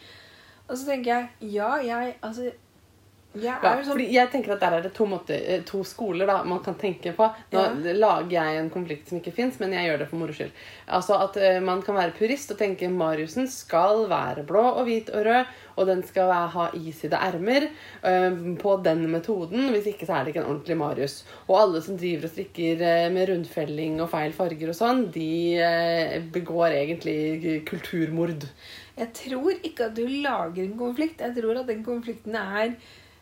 Og 0.68 0.76
så 0.76 0.92
tenker 0.92 1.12
jeg 1.16 1.56
ja, 1.56 1.72
jeg 1.84 2.18
Altså 2.22 2.52
Ja, 3.40 3.56
sånn 3.64 3.94
fordi 3.94 4.10
jeg 4.12 4.28
tenker 4.28 4.58
at 4.58 4.60
Der 4.60 4.74
er 4.76 4.82
det 4.84 4.90
to, 4.94 5.06
måter, 5.08 5.40
eh, 5.40 5.62
to 5.64 5.86
skoler 5.88 6.28
da, 6.28 6.42
man 6.44 6.60
kan 6.60 6.76
tenke 6.76 7.14
på. 7.16 7.30
Nå 7.54 7.62
Ja. 7.62 7.94
lager 7.96 8.30
jeg 8.32 8.58
en 8.60 8.70
konflikt 8.70 9.08
som 9.08 9.20
ikke 9.22 9.32
fins, 9.32 9.58
men 9.60 9.72
jeg 9.72 9.88
gjør 9.88 10.00
det 10.00 10.08
for 10.10 10.18
moro 10.18 10.34
skyld. 10.34 10.52
Altså 10.90 11.16
at 11.16 11.38
uh, 11.38 11.62
Man 11.62 11.82
kan 11.82 11.96
være 11.96 12.12
purist 12.12 12.52
og 12.52 12.58
tenke 12.58 12.90
Mariusen 12.90 13.48
skal 13.48 14.10
være 14.10 14.44
blå 14.46 14.62
og 14.76 14.86
hvit 14.86 15.10
og 15.16 15.26
rød, 15.26 15.46
og 15.78 15.88
den 15.88 16.04
skal 16.04 16.28
være, 16.28 16.50
ha 16.50 16.68
iside 16.76 17.16
ermer 17.16 17.70
uh, 18.04 18.58
på 18.60 18.84
den 18.84 19.08
metoden. 19.10 19.72
Hvis 19.72 19.88
ikke 19.88 20.06
så 20.06 20.20
er 20.20 20.24
det 20.26 20.36
ikke 20.36 20.44
en 20.44 20.52
ordentlig 20.52 20.78
Marius. 20.78 21.24
Og 21.48 21.62
alle 21.62 21.82
som 21.82 21.98
driver 21.98 22.28
og 22.28 22.34
strikker 22.36 22.84
uh, 22.84 23.14
med 23.14 23.30
rundfelling 23.30 24.02
og 24.02 24.10
feil 24.12 24.34
farger 24.34 24.74
og 24.74 24.76
sånn, 24.76 25.06
de 25.12 26.20
begår 26.34 26.76
egentlig 26.76 27.64
kulturmord. 27.66 28.44
Jeg 28.98 29.14
tror 29.14 29.54
ikke 29.64 29.86
at 29.88 29.96
du 29.96 30.04
lager 30.06 30.66
en 30.66 30.78
konflikt. 30.78 31.22
Jeg 31.24 31.36
tror 31.38 31.62
at 31.62 31.68
den 31.68 31.84
konflikten 31.86 32.36
er 32.36 32.76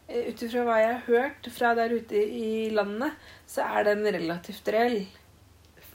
Ut 0.09 0.41
ifra 0.41 0.63
hva 0.65 0.75
jeg 0.81 0.93
har 0.93 1.03
hørt 1.05 1.47
fra 1.53 1.75
der 1.77 1.93
ute 1.93 2.17
i 2.17 2.69
landet, 2.73 3.13
så 3.45 3.61
er 3.61 3.83
den 3.91 4.01
relativt 4.07 4.69
reell. 4.73 5.03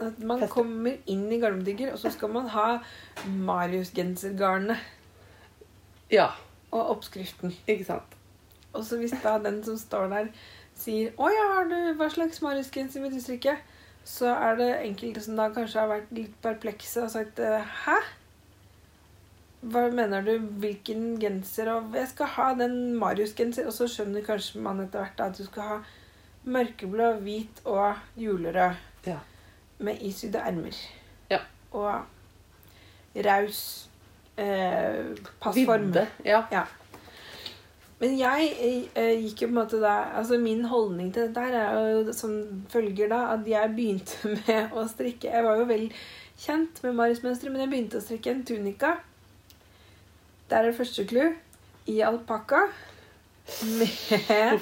At 0.02 0.18
man 0.22 0.42
kommer 0.50 0.96
inn 1.10 1.26
i 1.32 1.38
Garmdigger, 1.42 1.92
og 1.94 1.98
så 1.98 2.10
skal 2.14 2.30
man 2.34 2.46
ha 2.50 2.78
Marius-gensergarnet 3.26 4.78
Ja, 6.10 6.28
og 6.70 6.90
oppskriften. 6.96 7.54
ikke 7.66 7.84
sant? 7.84 8.16
Og 8.72 8.84
så 8.84 8.98
hvis 8.98 9.14
da 9.22 9.38
den 9.38 9.62
som 9.64 9.78
står 9.78 10.08
der, 10.10 10.26
sier 10.74 11.10
'Å 11.10 11.30
ja, 11.30 11.46
har 11.54 11.64
du, 11.70 11.94
hva 11.94 12.10
slags 12.10 12.42
Marius-genser 12.42 13.00
vil 13.02 13.14
du 13.14 13.20
strikke?' 13.20 13.58
Så 14.04 14.26
er 14.26 14.56
det 14.56 14.84
enkelte 14.84 15.20
som 15.20 15.36
da 15.36 15.48
kanskje 15.48 15.80
har 15.80 15.88
vært 15.88 16.10
litt 16.12 16.34
perplekse 16.42 17.02
og 17.02 17.10
sagt 17.10 17.38
eh, 17.38 17.62
'Hæ? 17.62 17.98
Hva 19.64 19.86
mener 19.94 20.24
du? 20.26 20.38
Hvilken 20.60 21.18
genser?' 21.20 21.70
Og 21.72 21.94
'Jeg 21.94 22.08
skal 22.08 22.26
ha 22.26 22.54
den 22.54 22.94
Marius-genser.' 23.00 23.66
Og 23.66 23.72
så 23.72 23.88
skjønner 23.88 24.24
kanskje 24.26 24.60
man 24.60 24.80
etter 24.80 24.98
hvert 25.04 25.20
at 25.20 25.38
du 25.38 25.44
skal 25.44 25.62
ha 25.62 25.78
mørkeblå, 26.44 27.12
hvit 27.24 27.62
og 27.64 27.94
julerød 28.16 28.74
Ja. 29.06 29.18
med 29.78 29.96
isydde 30.00 30.38
ermer. 30.38 30.76
Ja. 31.30 31.38
Og 31.72 32.02
raus 33.16 33.88
eh, 34.36 35.04
passform. 35.40 35.86
Vidde. 35.92 36.06
Ja. 36.24 36.42
Ja. 36.52 36.62
Men 38.00 38.18
jeg 38.18 38.50
eh, 38.96 39.22
gikk 39.22 39.42
jo 39.42 39.46
på 39.46 39.52
en 39.54 39.58
måte 39.60 39.80
da 39.80 39.92
Altså 40.18 40.38
min 40.38 40.64
holdning 40.64 41.12
til 41.14 41.28
dette 41.28 41.40
her 41.40 41.54
er 41.54 41.90
jo 41.92 42.12
som 42.12 42.64
følger 42.68 43.08
da 43.08 43.20
at 43.32 43.46
jeg 43.48 43.70
begynte 43.76 44.28
med 44.48 44.74
å 44.74 44.82
strikke 44.90 45.30
Jeg 45.30 45.44
var 45.44 45.56
jo 45.56 45.64
vel 45.64 45.86
kjent 46.36 46.82
med 46.82 46.96
Marius-mønsteret, 46.98 47.52
men 47.52 47.60
jeg 47.62 47.70
begynte 47.70 48.00
å 48.00 48.02
strikke 48.02 48.30
en 48.34 48.44
tunika. 48.44 48.96
Der 50.50 50.56
er 50.60 50.68
det 50.68 50.76
første 50.76 51.06
clou. 51.08 51.32
I 51.86 52.00
alpakka. 52.04 52.60
Med 53.78 54.60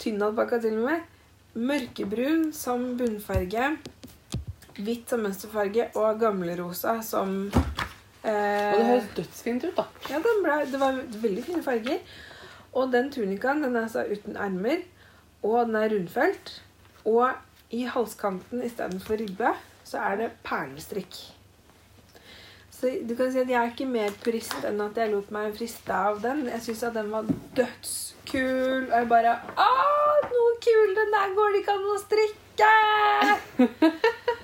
tynn 0.00 0.22
alpakka 0.22 0.60
til 0.60 0.78
og 0.80 0.86
med. 0.90 1.00
Mørkebrun 1.54 2.50
som 2.54 2.84
bunnfarge. 2.98 3.72
Hvitt 4.80 5.10
som 5.10 5.24
mønsterfarge 5.26 5.90
og 5.98 6.20
gamlerosa 6.20 7.00
som 7.04 7.50
eh, 7.50 8.30
Og 8.30 8.78
det 8.78 8.86
høres 8.86 9.08
dødsfint 9.16 9.66
ut, 9.66 9.74
da. 9.76 9.84
ja, 10.08 10.20
den 10.24 10.40
ble, 10.44 10.58
det 10.72 10.80
var 10.80 11.00
veldig 11.24 11.44
fine 11.44 11.62
farger. 11.66 11.98
Og 12.72 12.92
den 12.92 13.10
tunikaen 13.12 13.64
den 13.64 13.76
er 13.76 13.88
altså 13.88 14.06
uten 14.06 14.38
ermer, 14.38 14.84
og 15.42 15.66
den 15.66 15.76
er 15.80 15.90
rundfelt. 15.92 16.54
Og 17.04 17.28
i 17.74 17.82
halskanten 17.90 18.62
istedenfor 18.64 19.20
ribbe 19.20 19.52
så 19.84 20.00
er 20.06 20.16
det 20.22 20.30
perlestrikk. 20.46 21.18
Så 22.80 22.88
du 23.04 23.12
kan 23.12 23.28
si 23.28 23.42
at 23.42 23.50
jeg 23.50 23.60
er 23.60 23.72
ikke 23.74 23.84
mer 23.88 24.14
purist 24.24 24.62
enn 24.64 24.80
at 24.80 24.96
jeg 24.96 25.12
lot 25.12 25.28
meg 25.34 25.52
friste 25.52 25.92
av 25.92 26.22
den. 26.22 26.46
Jeg 26.48 26.62
syns 26.64 26.84
at 26.88 26.94
den 26.96 27.10
var 27.12 27.26
dødskul. 27.58 28.86
Og 28.86 28.94
jeg 28.94 29.08
bare 29.10 29.34
Å, 29.36 29.66
noe 30.30 30.54
kul! 30.64 30.94
Den 30.96 31.12
der 31.12 31.34
går 31.36 31.52
det 31.52 31.60
ikke 31.60 31.76
an 31.76 31.90
å 31.90 31.98
strikke! 32.06 32.70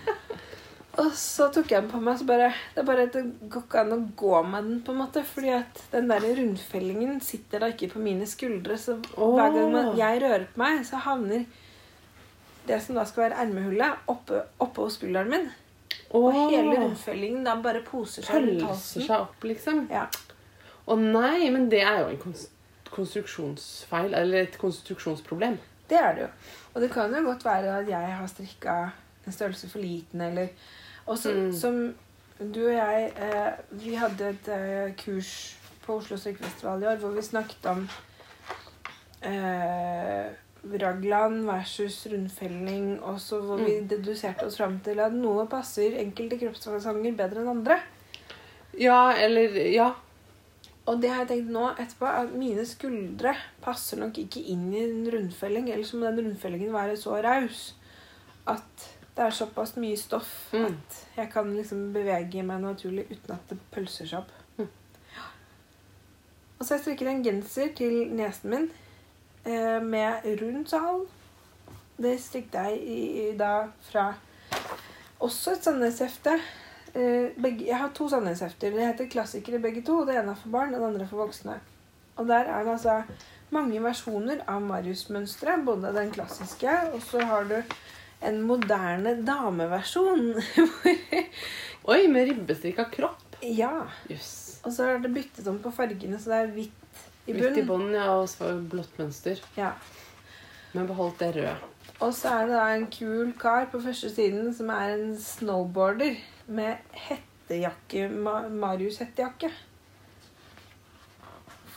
Og 1.01 1.11
så 1.17 1.51
tok 1.53 1.73
jeg 1.73 1.83
den 1.83 1.91
på 1.93 1.99
meg, 2.01 2.17
så 2.17 2.25
bare 2.29 2.53
Det 2.73 2.81
er 2.81 2.87
bare 2.89 3.05
at 3.09 3.17
det 3.17 3.25
går 3.53 3.65
ikke 3.67 3.83
an 3.83 3.97
å 3.97 3.99
gå 4.17 4.39
med 4.49 4.69
den, 4.69 4.79
på 4.85 4.93
en 4.93 5.01
måte. 5.01 5.25
Fordi 5.29 5.53
at 5.57 5.83
den 5.93 6.09
der 6.13 6.25
rundfellingen 6.25 7.21
sitter 7.25 7.65
da 7.65 7.73
ikke 7.73 7.95
på 7.97 8.05
mine 8.05 8.29
skuldre. 8.29 8.77
Så 8.81 8.99
hver 9.17 9.53
gang 9.57 9.73
man, 9.73 9.95
jeg 9.97 10.25
rører 10.25 10.49
på 10.53 10.61
meg, 10.61 10.85
så 10.89 11.01
havner 11.09 11.49
det 12.67 12.81
som 12.83 12.97
da 12.99 13.05
skal 13.09 13.31
være 13.31 13.45
ermehullet, 13.47 14.09
oppe, 14.11 14.45
oppe 14.61 14.85
hos 14.85 14.97
skulderen 14.99 15.33
min. 15.33 15.49
Og 16.17 16.31
hele 16.33 16.77
rundfellingen 16.81 17.45
da 17.47 17.57
bare 17.63 17.83
poser 17.87 18.25
seg 18.27 18.45
rundt 18.45 18.63
Pølser 18.63 19.07
seg 19.07 19.17
opp, 19.19 19.45
liksom. 19.45 19.87
Ja. 19.91 20.07
Å 20.87 20.97
nei, 21.01 21.51
men 21.51 21.69
det 21.73 21.83
er 21.83 22.05
jo 22.05 22.13
en 22.13 22.23
kons 22.23 22.49
konstruksjonsfeil, 22.97 24.15
eller 24.15 24.47
et 24.47 24.55
konstruksjonsproblem. 24.57 25.59
Det 25.91 25.99
er 25.99 26.15
det 26.15 26.23
jo. 26.23 26.29
Og 26.73 26.81
det 26.81 26.89
kan 26.95 27.13
jo 27.13 27.25
godt 27.27 27.45
være 27.45 27.75
at 27.81 27.89
jeg 27.91 28.13
har 28.21 28.31
strikka 28.31 28.77
en 29.27 29.35
størrelse 29.35 29.69
for 29.69 29.83
liten, 29.83 30.21
eller 30.21 30.49
også, 31.07 31.35
Mm. 31.35 31.53
Som 31.53 31.95
du 32.39 32.67
og 32.67 32.73
jeg 32.73 33.13
eh, 33.17 33.53
Vi 33.71 33.95
hadde 33.95 34.29
et 34.29 34.49
eh, 34.49 34.95
kurs 34.97 35.57
på 35.87 35.97
Oslo 35.97 36.17
strikkefestival 36.17 36.83
i 36.83 36.87
år 36.87 36.97
hvor 36.97 37.15
vi 37.15 37.23
snakket 37.23 37.67
om 37.71 37.89
eh, 39.23 40.27
raglan 40.81 41.47
versus 41.47 42.07
rundfelling, 42.11 43.01
også, 43.03 43.41
hvor 43.43 43.57
vi 43.57 43.81
Mm. 43.81 43.89
deduserte 43.89 44.47
oss 44.47 44.57
fram 44.57 44.81
til 44.81 44.99
at 45.01 45.13
noe 45.13 45.47
passer 45.47 45.97
enkelte 46.01 46.39
kroppsfasonger 46.39 47.17
bedre 47.17 47.41
enn 47.45 47.49
andre. 47.49 47.81
Ja, 48.79 49.13
eller 49.13 49.49
Ja. 49.73 49.93
Og 50.89 51.01
det 51.03 51.11
har 51.11 51.25
jeg 51.25 51.29
tenkt 51.29 51.51
nå 51.51 51.71
etterpå, 51.75 52.07
at 52.07 52.33
mine 52.33 52.65
skuldre 52.65 53.35
passer 53.61 53.97
nok 53.99 54.15
ikke 54.19 54.41
inn 54.47 54.73
i 54.73 54.85
en 54.85 55.11
rundfelling. 55.11 55.69
Ellers 55.73 55.93
må 55.95 56.07
den 56.15 56.25
rundfellingen 56.29 56.73
være 56.73 56.97
så 56.97 57.21
raus 57.25 57.75
at 58.47 58.63
det 59.17 59.25
er 59.25 59.31
såpass 59.31 59.77
mye 59.77 59.97
stoff 59.97 60.53
Mm. 60.53 60.65
at 60.67 61.07
jeg 61.17 61.31
kan 61.33 61.57
liksom 61.57 61.93
bevege 61.93 62.43
meg 62.45 62.61
naturlig 62.61 63.07
uten 63.11 63.31
at 63.35 63.49
det 63.49 63.59
pølser 63.73 64.07
seg 64.07 64.19
opp. 64.19 64.31
Mm. 64.59 64.69
Og 66.59 66.67
så 66.67 66.69
har 66.75 66.79
jeg 66.79 66.85
strikket 66.85 67.09
en 67.09 67.25
genser 67.25 67.75
til 67.75 68.09
nesen 68.17 68.51
min 68.51 68.71
med 69.47 70.25
rund 70.41 70.67
sal. 70.69 71.05
Det 71.97 72.17
strikket 72.21 72.57
jeg 72.59 72.81
i, 72.83 73.01
i, 73.23 73.27
da 73.39 73.69
fra 73.87 74.11
også 75.25 75.57
et 75.57 75.65
Sandnes-hefte. 75.65 76.35
Eh, 76.97 77.47
jeg 77.67 77.79
har 77.79 77.93
to 77.97 78.09
Sandnes-hefter. 78.09 78.75
Det 78.75 78.85
heter 78.85 79.09
Klassikere 79.13 79.61
begge 79.63 79.83
to. 79.87 80.03
Det 80.05 80.17
ene 80.17 80.35
er 80.35 80.41
for 80.41 80.53
barn, 80.53 80.75
og 80.75 80.81
det 80.81 80.91
andre 80.91 81.07
er 81.07 81.11
for 81.11 81.25
voksne. 81.25 81.59
Og 82.17 82.29
der 82.29 82.49
er 82.49 82.65
det 82.65 82.73
altså 82.77 83.03
mange 83.53 83.81
versjoner 83.85 84.43
av 84.49 84.65
Marius-mønsteret. 84.65 85.65
Både 85.65 85.93
den 85.97 86.13
klassiske, 86.13 86.73
og 86.93 87.03
så 87.05 87.25
har 87.25 87.49
du 87.49 87.59
en 88.27 88.41
moderne 88.49 89.17
dameversjon. 89.27 90.35
Oi, 91.93 92.01
med 92.11 92.33
ribbestrikka 92.33 92.89
kropp. 92.93 93.39
ja. 93.43 93.87
Yes. 94.11 94.61
Og 94.67 94.73
så 94.73 94.89
er 94.91 94.99
det 94.99 95.13
byttet 95.15 95.47
om 95.47 95.61
på 95.63 95.71
fargene, 95.71 96.19
så 96.19 96.33
det 96.33 96.39
er 96.43 96.55
hvitt 96.57 96.86
i 97.27 97.33
Hvitt 97.35 97.57
i 97.59 97.63
bunnen, 97.67 97.95
ja, 97.95 98.09
og 98.21 98.29
så 98.31 98.53
blått 98.71 98.99
mønster. 99.01 99.41
Ja. 99.59 99.73
Men 100.75 100.87
beholdt 100.87 101.19
det 101.23 101.33
røde. 101.37 101.55
Og 102.01 102.13
så 102.15 102.29
er 102.29 102.47
det 102.51 102.57
da 102.59 102.67
en 102.77 102.87
kul 102.93 103.33
kar 103.41 103.67
på 103.73 103.81
første 103.81 104.11
siden 104.13 104.53
som 104.55 104.69
er 104.75 104.93
en 104.97 105.15
snowboarder 105.19 106.19
med 106.47 106.77
hettejakke, 107.07 108.09
Marius-hettejakke. 108.13 109.51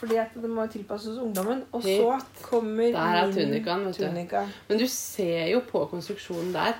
Fordi 0.00 0.16
at 0.16 0.36
det 0.40 0.48
må 0.48 0.64
tilpasses 0.72 1.18
ungdommen. 1.20 1.64
Og 1.76 1.82
så 1.84 2.20
kommer 2.42 2.92
Der 2.94 3.16
er 3.20 3.32
tunikaen, 3.32 3.84
vet 3.86 3.98
du. 3.98 4.46
Men 4.68 4.78
du 4.80 4.86
ser 4.88 5.50
jo 5.52 5.60
på 5.68 5.84
konstruksjonen 5.90 6.54
der 6.54 6.78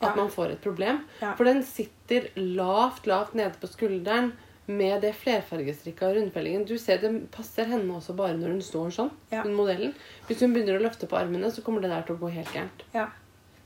at 0.00 0.08
Ja. 0.08 0.14
man 0.14 0.30
får 0.30 0.44
et 0.52 0.60
problem. 0.62 1.04
Ja. 1.20 1.34
For 1.34 1.44
den 1.44 1.62
sitter 1.62 2.28
lavt, 2.36 3.06
lavt 3.06 3.34
nede 3.34 3.52
på 3.60 3.66
skulderen 3.66 4.32
med 4.70 5.02
det 5.04 5.12
flerfargestrikka 5.18 6.12
rundfellingen. 6.14 6.66
Du 6.68 6.76
ser 6.78 7.00
det 7.02 7.10
passer 7.34 7.68
henne 7.70 7.96
også 7.96 8.14
bare 8.18 8.36
når 8.38 8.54
hun 8.54 8.62
står 8.64 8.94
sånn. 8.96 9.10
Ja. 9.32 9.42
den 9.46 9.56
modellen. 9.58 9.94
Hvis 10.28 10.44
hun 10.44 10.54
begynner 10.54 10.78
å 10.78 10.84
løfte 10.84 11.08
på 11.10 11.18
armene, 11.18 11.50
så 11.50 11.64
kommer 11.66 11.84
det 11.84 11.90
der 11.92 12.06
til 12.06 12.16
å 12.16 12.22
gå 12.22 12.30
helt 12.34 12.54
gærent. 12.54 12.86
Ja. 12.94 13.08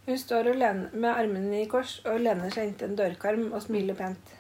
Hun 0.07 0.19
står 0.21 0.51
og 0.53 0.59
lener, 0.61 0.91
med 0.93 1.11
armene 1.11 1.63
i 1.63 1.69
kors 1.71 1.99
og 2.05 2.21
lener 2.21 2.53
seg 2.53 2.69
inntil 2.69 2.91
en 2.91 2.99
dørkarm 2.99 3.47
og 3.53 3.63
smiler 3.65 3.97
pent. 3.97 4.35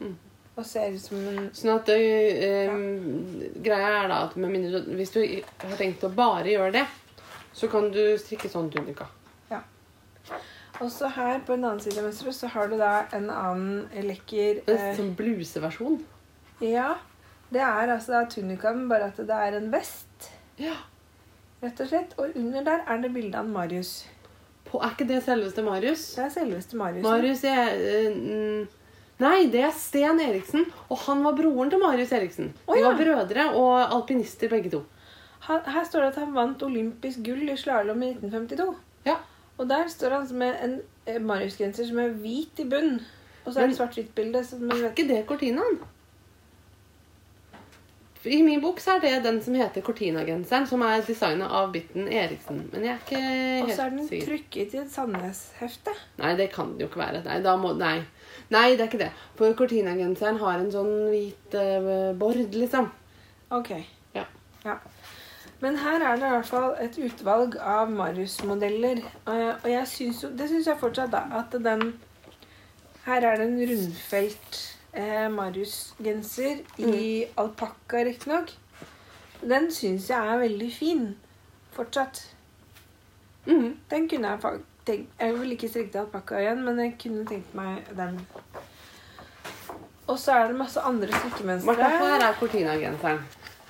Mm. 0.00 0.16
Og 0.56 0.66
ser 0.66 0.92
ut 0.92 1.00
som 1.00 1.22
en 1.30 1.46
Sånn 1.56 1.72
at 1.72 1.88
det, 1.88 2.00
eh, 2.44 2.74
Greia 3.64 4.02
er 4.02 4.10
da 4.12 4.24
at 4.26 4.36
med 4.36 4.52
mindre, 4.52 4.82
hvis 4.98 5.14
du 5.14 5.22
har 5.22 5.78
tenkt 5.80 6.04
å 6.04 6.12
bare 6.12 6.50
gjøre 6.50 6.74
det, 6.80 6.84
så 7.56 7.68
kan 7.70 7.88
du 7.92 8.02
strikke 8.20 8.50
sånn 8.52 8.70
tunika. 8.72 9.08
Og 10.80 10.88
så 10.92 11.10
her 11.12 11.42
på 11.44 11.54
en 11.56 11.64
annen 11.64 11.80
side 11.84 11.98
av 12.00 12.06
mønsteret 12.08 12.36
så 12.38 12.48
har 12.54 12.70
du 12.70 12.76
da 12.80 12.92
en 13.16 13.28
annen 13.30 14.04
lekker 14.06 14.62
En 14.64 14.76
eh, 14.76 14.94
sånn 14.96 15.12
bluseversjon. 15.18 15.98
Ja. 16.64 16.94
Det 17.50 17.60
er 17.60 17.90
altså 17.90 18.14
da 18.14 18.22
tunikaen, 18.30 18.86
bare 18.88 19.10
at 19.10 19.18
det 19.18 19.36
er 19.36 19.58
en 19.58 19.70
vest, 19.72 20.30
Ja. 20.60 20.76
rett 21.62 21.80
og 21.82 21.88
slett. 21.90 22.14
Og 22.18 22.36
under 22.38 22.64
der 22.64 22.84
er 22.86 23.00
det 23.02 23.12
bilde 23.12 23.36
av 23.38 23.48
Marius. 23.48 24.06
På, 24.64 24.78
er 24.80 24.94
ikke 24.94 25.08
det 25.08 25.22
selveste 25.26 25.64
Marius? 25.66 26.04
Det 26.14 26.24
er 26.24 26.30
selveste 26.36 26.78
Marius. 26.78 27.02
Marius 27.02 27.42
er 27.44 27.74
eh, 27.74 28.14
mm, 28.14 28.68
Nei, 29.20 29.50
det 29.52 29.64
er 29.66 29.74
Sten 29.76 30.20
Eriksen. 30.24 30.64
Og 30.88 31.02
han 31.04 31.24
var 31.26 31.34
broren 31.36 31.72
til 31.72 31.82
Marius 31.82 32.12
Eriksen. 32.16 32.54
Å, 32.64 32.76
De 32.76 32.84
var 32.86 32.96
brødre 32.96 33.50
og 33.58 33.74
alpinister 33.82 34.48
begge 34.48 34.70
to. 34.72 34.84
Han, 35.48 35.60
her 35.66 35.84
står 35.84 36.06
det 36.06 36.12
at 36.14 36.20
han 36.22 36.32
vant 36.36 36.62
olympisk 36.64 37.20
gull 37.26 37.48
i 37.50 37.56
slalåm 37.58 38.00
i 38.06 38.14
1952. 38.14 38.70
Ja. 39.08 39.18
Og 39.60 39.68
der 39.68 39.88
står 39.92 40.16
han 40.16 40.28
med 40.40 40.60
en 40.64 40.76
eh, 41.06 41.20
Marius-genser 41.20 41.88
som 41.90 42.00
er 42.00 42.14
hvit 42.22 42.62
i 42.62 42.68
bunn. 42.68 43.00
Og 43.44 43.52
så 43.52 43.60
er 43.62 43.70
det 43.70 43.76
svart-hvitt-bilde. 43.76 44.40
Er 44.40 44.90
ikke 44.90 45.08
det 45.08 45.24
Cortinaen? 45.28 45.80
I 48.24 48.42
min 48.44 48.60
bok 48.60 48.80
så 48.80 48.98
er 48.98 49.00
det 49.00 49.22
den 49.24 49.38
som 49.40 49.54
heter 49.56 49.80
Cortina-genseren, 49.80 50.66
som 50.68 50.82
er 50.84 51.00
designa 51.06 51.46
av 51.56 51.70
Bitten 51.72 52.04
Eriksen. 52.04 52.66
Men 52.72 52.84
jeg 52.84 52.92
er 52.92 52.98
ikke 53.00 53.20
helt 53.20 53.30
sikker. 53.30 53.64
Og 53.64 53.76
så 53.76 53.84
er 53.84 53.94
den 53.94 54.26
trykket 54.26 54.74
i 54.74 54.80
et 54.82 54.92
Sandnes-hefte. 54.92 55.94
Nei, 56.20 56.34
det 56.36 56.50
kan 56.52 56.74
det 56.74 56.84
jo 56.84 56.90
ikke 56.90 57.00
være. 57.00 57.22
Nei, 57.24 57.56
må, 57.62 57.72
nei. 57.80 57.94
nei, 58.52 58.66
det 58.74 58.84
er 58.84 58.90
ikke 58.90 59.00
det. 59.06 59.10
For 59.40 59.56
Cortina-genseren 59.56 60.40
har 60.42 60.60
en 60.60 60.68
sånn 60.74 60.92
hvit 61.08 61.56
uh, 61.56 62.12
bord, 62.20 62.42
liksom. 62.60 62.90
Ok. 63.56 63.72
Ja. 64.16 64.26
Ja. 64.66 64.76
Men 65.60 65.76
her 65.76 66.00
er 66.00 66.16
det 66.16 66.24
i 66.26 66.32
hvert 66.32 66.46
fall 66.48 66.70
et 66.80 66.98
utvalg 67.04 67.56
av 67.60 67.90
Marius-modeller. 67.92 69.02
eh, 69.28 69.54
Og 69.64 69.68
jeg 69.70 69.86
syns 69.88 70.22
jo, 70.24 70.30
det 70.30 70.48
syns 70.48 70.66
jeg 70.70 70.78
fortsatt, 70.80 71.10
da, 71.12 71.24
at 71.40 71.52
den 71.62 71.92
Her 73.04 73.24
er 73.24 73.36
det 73.36 73.46
en 73.48 73.60
rundfelt 73.70 74.58
eh, 74.94 75.28
Marius-genser 75.32 76.60
i 76.78 77.24
alpakka, 77.36 78.04
riktignok. 78.04 78.52
Den 79.40 79.70
syns 79.72 80.08
jeg 80.10 80.18
er 80.32 80.38
veldig 80.38 80.72
fin 80.72 81.06
fortsatt. 81.72 82.22
Mhm. 83.46 83.76
Den 83.90 84.08
kunne 84.08 84.28
jeg 84.28 84.60
tenkt 84.86 85.08
Jeg 85.20 85.34
vil 85.40 85.52
ikke 85.52 85.68
strikke 85.68 85.98
alpakka 86.00 86.38
igjen, 86.40 86.64
men 86.64 86.78
jeg 86.78 86.96
kunne 87.02 87.24
tenkt 87.26 87.54
meg 87.54 87.84
den. 87.96 88.26
Og 90.06 90.18
så 90.18 90.32
er 90.32 90.46
det 90.48 90.56
masse 90.58 90.80
andre 90.80 91.08
strikkemønstre. 91.12 91.74
Her 91.74 92.20
er 92.28 92.34
Cortina-genseren. 92.40 93.20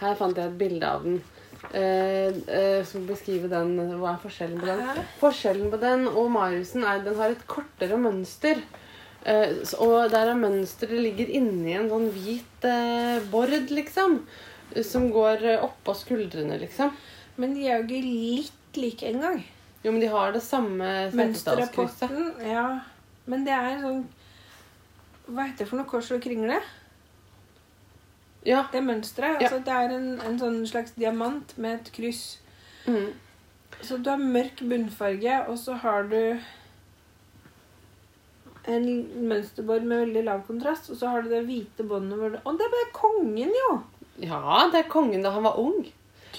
Her 0.01 0.15
fant 0.17 0.37
jeg 0.37 0.47
et 0.47 0.59
bilde 0.59 0.87
av 0.87 1.03
den. 1.05 1.23
Eh, 1.69 2.33
eh, 2.49 2.81
skal 2.87 3.07
beskrive 3.09 3.51
den. 3.53 3.75
Hva 4.01 4.15
er 4.15 4.23
forskjellen 4.23 4.61
på 4.61 4.69
den? 4.71 4.85
Hæ? 4.87 5.05
Forskjellen 5.21 5.73
på 5.73 5.81
den 5.83 6.07
og 6.09 6.31
Mariusen 6.33 6.87
er 6.89 7.03
den 7.05 7.19
har 7.21 7.35
et 7.35 7.47
kortere 7.51 7.99
mønster. 8.01 8.63
Eh, 9.29 9.53
og 9.85 10.11
der 10.11 10.33
er 10.33 10.41
mønsteret 10.41 11.03
ligger 11.05 11.29
inni 11.29 11.77
en 11.77 11.91
sånn 11.93 12.09
hvit 12.15 12.65
eh, 12.65 13.21
bord, 13.33 13.53
liksom. 13.69 14.23
Som 14.87 15.11
går 15.13 15.45
eh, 15.45 15.65
oppå 15.67 15.95
skuldrene, 15.99 16.57
liksom. 16.63 16.95
Men 17.41 17.55
de 17.57 17.69
er 17.69 17.79
jo 17.79 17.87
ikke 17.87 18.03
litt 18.07 18.81
like 18.81 19.07
engang. 19.13 19.43
Jo, 19.85 19.93
men 19.93 20.01
de 20.01 20.11
har 20.13 20.33
det 20.33 20.43
samme. 20.45 20.89
Mønsterrapporten, 21.17 22.35
ja. 22.45 22.67
Men 23.31 23.45
det 23.47 23.53
er 23.55 23.79
sånn 23.83 24.01
Hva 25.31 25.45
heter 25.47 25.63
det 25.63 25.69
for 25.69 25.79
noe? 25.79 25.89
Kors 25.89 26.09
og 26.11 26.23
kringle? 26.25 26.57
Ja. 28.47 28.65
Det 28.73 28.83
mønsteret. 28.85 29.43
Altså, 29.43 29.61
det 29.65 29.75
er 29.75 29.97
en, 29.97 30.09
en 30.25 30.39
sånn 30.41 30.63
slags 30.69 30.95
diamant 30.97 31.53
med 31.61 31.81
et 31.81 31.93
kryss. 31.93 32.25
Mm. 32.87 33.13
Så 33.81 34.01
du 34.01 34.11
har 34.11 34.21
mørk 34.21 34.63
bunnfarge, 34.69 35.37
og 35.49 35.59
så 35.61 35.77
har 35.83 36.09
du 36.09 36.19
en 38.71 38.89
mønsterbord 39.29 39.87
med 39.89 40.05
veldig 40.05 40.25
lav 40.27 40.43
kontrast, 40.49 40.91
og 40.93 40.99
så 41.01 41.13
har 41.13 41.25
du 41.25 41.31
det 41.33 41.47
hvite 41.47 41.87
båndet 41.89 42.21
hvor 42.21 42.35
det 42.35 42.43
Å, 42.45 42.53
det 42.61 42.69
ble 42.73 42.85
kongen, 42.97 43.55
jo! 43.57 43.71
ja, 44.21 44.69
det 44.73 44.83
er 44.83 44.93
kongen 44.93 45.25
da 45.25 45.33
han 45.33 45.47
var 45.47 45.59
ung. 45.61 45.81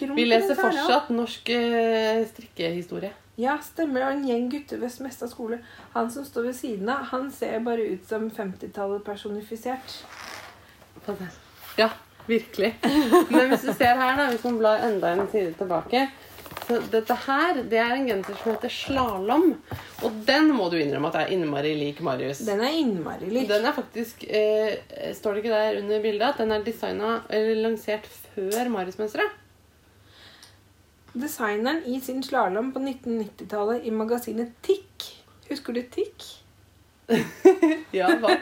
Vi 0.02 0.26
leser 0.26 0.54
Kronprins 0.54 0.54
er 0.54 0.56
ja. 0.56 0.62
fortsatt 0.62 1.10
norsk 1.14 1.50
eh, 1.54 2.22
strikkehistorie. 2.30 3.12
Ja, 3.42 3.58
stemmer. 3.64 4.06
Og 4.06 4.16
en 4.16 4.26
gjeng 4.28 4.50
gutter 4.52 4.82
ved 4.82 4.92
Smestad 4.94 5.32
skole. 5.32 5.62
Han 5.96 6.12
som 6.14 6.26
står 6.26 6.50
ved 6.50 6.58
siden 6.58 6.90
av, 6.94 7.08
han 7.12 7.30
ser 7.34 7.62
bare 7.66 7.88
ut 7.94 8.06
som 8.10 8.30
50-tallet 8.34 9.04
personifisert. 9.06 9.98
Ja, 11.82 11.90
virkelig. 12.30 12.76
Men 13.34 13.52
hvis 13.52 13.66
du 13.66 13.74
ser 13.74 13.98
her, 13.98 14.18
da, 14.20 14.30
hvis 14.32 14.46
man 14.48 14.60
blar 14.62 14.86
enda 14.88 15.16
en 15.18 15.28
side 15.32 15.56
tilbake 15.60 16.08
så 16.68 16.80
Dette 16.92 17.16
her 17.26 17.62
det 17.70 17.80
er 17.80 17.94
en 17.96 18.08
genser 18.08 18.38
som 18.40 18.54
heter 18.54 18.72
slalåm. 18.72 19.48
Og 20.06 20.18
den 20.28 20.52
må 20.56 20.70
du 20.72 20.78
innrømme 20.80 21.12
at 21.12 21.20
er 21.22 21.34
innmari 21.36 21.74
lik 21.78 22.02
Marius. 22.06 22.44
Den 22.48 22.64
er 22.64 22.76
innmari 22.78 23.30
lik. 23.32 23.50
Den 23.50 23.66
er 23.68 23.76
faktisk 23.76 24.26
eh, 24.28 24.80
Står 25.18 25.36
det 25.36 25.44
ikke 25.44 25.56
der 25.56 25.80
under 25.82 26.04
bildet 26.04 26.28
at 26.30 26.42
den 26.42 26.54
er 26.56 26.66
designa 26.66 27.14
eller 27.30 27.64
lansert 27.66 28.08
før 28.36 28.72
Marius-mønsteret? 28.76 29.40
Designeren 31.12 31.82
i 31.92 32.00
sin 32.00 32.22
slalåm 32.24 32.72
på 32.72 32.80
1990-tallet 32.80 33.84
i 33.84 33.92
magasinet 33.92 34.54
Tikk. 34.64 35.10
Husker 35.50 35.76
du 35.76 35.84
Tikk? 35.92 36.30
Ja, 37.92 38.08
hva? 38.22 38.38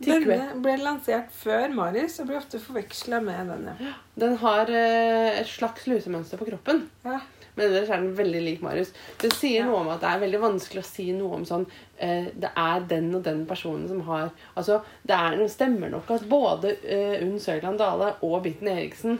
Denne 0.00 0.36
ble 0.64 0.76
lansert 0.80 1.28
før 1.36 1.68
Marius 1.76 2.14
og 2.22 2.30
blir 2.30 2.38
ofte 2.40 2.60
forveksla 2.62 3.18
med 3.24 3.50
denne. 3.52 3.74
Den 4.16 4.36
har 4.40 4.70
eh, 4.72 5.40
et 5.42 5.50
slags 5.50 5.84
lusemønster 5.90 6.40
på 6.40 6.48
kroppen. 6.48 6.86
Ja. 7.04 7.18
Men 7.56 7.66
ellers 7.66 7.90
er 7.90 8.00
den 8.00 8.14
veldig 8.16 8.40
lik 8.46 8.62
Marius. 8.64 8.92
Det 9.20 9.32
sier 9.36 9.60
Ja. 9.60 9.66
noe 9.68 9.80
om 9.82 9.88
at 9.92 10.00
det 10.00 10.08
er 10.08 10.22
veldig 10.22 10.40
vanskelig 10.40 10.80
å 10.80 10.86
si 10.88 11.08
noe 11.12 11.34
om 11.40 11.44
sånn 11.44 11.66
eh, 11.98 12.30
Det 12.32 12.48
er 12.56 12.86
den 12.88 13.10
og 13.18 13.24
den 13.26 13.42
personen 13.50 13.88
som 13.90 14.00
har 14.06 14.30
Altså, 14.56 14.80
det 15.04 15.16
er, 15.18 15.42
stemmer 15.52 15.90
nok 15.92 16.08
at 16.16 16.24
både 16.30 16.76
eh, 16.86 17.18
Unn 17.26 17.36
Sørland 17.42 17.78
Dale 17.82 18.14
og 18.22 18.42
Bitten 18.46 18.68
Eriksen 18.72 19.18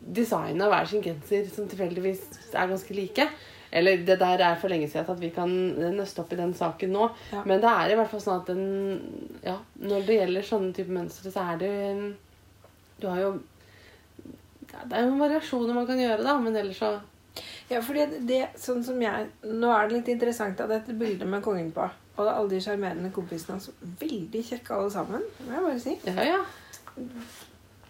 designa 0.00 0.68
hver 0.70 0.86
sin 0.90 1.02
genser 1.02 1.46
som 1.50 1.66
tilfeldigvis 1.68 2.52
er 2.54 2.68
ganske 2.70 2.94
like. 2.94 3.28
Eller 3.70 4.04
det 4.06 4.18
der 4.20 4.42
er 4.44 4.58
for 4.60 4.72
lenge 4.72 4.88
siden 4.90 5.10
at 5.10 5.20
vi 5.20 5.30
kan 5.34 5.50
nøste 5.96 6.22
opp 6.22 6.32
i 6.32 6.38
den 6.38 6.54
saken 6.56 6.94
nå. 6.94 7.08
Ja. 7.32 7.42
Men 7.48 7.60
det 7.62 7.72
er 7.72 7.92
i 7.92 7.98
hvert 7.98 8.12
fall 8.12 8.22
sånn 8.22 8.40
at 8.40 8.52
den 8.52 8.64
Ja, 9.44 9.58
når 9.82 10.06
det 10.06 10.20
gjelder 10.20 10.48
sånne 10.52 10.72
type 10.76 10.94
mønstre, 10.94 11.32
så 11.34 11.50
er 11.52 11.60
det 11.62 11.74
Du 13.00 13.08
har 13.10 13.20
jo 13.20 13.34
ja, 14.72 14.80
Det 14.84 14.96
er 14.96 15.04
jo 15.06 15.18
variasjoner 15.20 15.76
man 15.76 15.86
kan 15.88 16.00
gjøre, 16.00 16.22
da, 16.24 16.38
men 16.42 16.56
ellers 16.56 16.80
så 16.82 16.94
Ja, 17.70 17.82
fordi 17.82 18.06
det, 18.28 18.42
sånn 18.60 18.84
som 18.86 19.02
jeg 19.02 19.30
Nå 19.44 19.72
er 19.74 19.88
det 19.88 20.00
litt 20.00 20.14
interessant 20.14 20.62
at 20.62 20.72
dette 20.72 20.96
bildet 20.96 21.28
med 21.28 21.44
kongen 21.44 21.72
på. 21.74 21.88
Og 22.16 22.30
alle 22.30 22.48
de 22.48 22.62
sjarmerende 22.64 23.10
kompisene 23.12 23.58
hans. 23.58 23.68
Veldig 24.00 24.40
kjekke 24.46 24.72
alle 24.72 24.92
sammen, 24.94 25.26
må 25.44 25.52
jeg 25.52 25.66
bare 25.66 25.82
si. 25.82 25.98
Ja, 26.08 26.24
ja. 26.24 26.38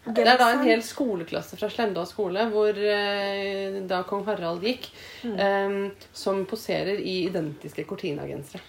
Det 0.06 0.22
er 0.22 0.38
da 0.38 0.52
en 0.54 0.62
hel 0.62 0.82
skoleklasse 0.86 1.58
fra 1.58 1.68
Slemdal 1.72 2.06
skole, 2.06 2.44
hvor 2.52 2.78
eh, 2.78 3.80
da 3.90 4.04
kong 4.06 4.22
Harald 4.28 4.62
gikk, 4.62 4.86
eh, 5.26 5.78
som 6.14 6.44
poserer 6.46 7.00
i 7.00 7.24
identiske 7.24 7.86
Cortina-gensere. 7.88 8.62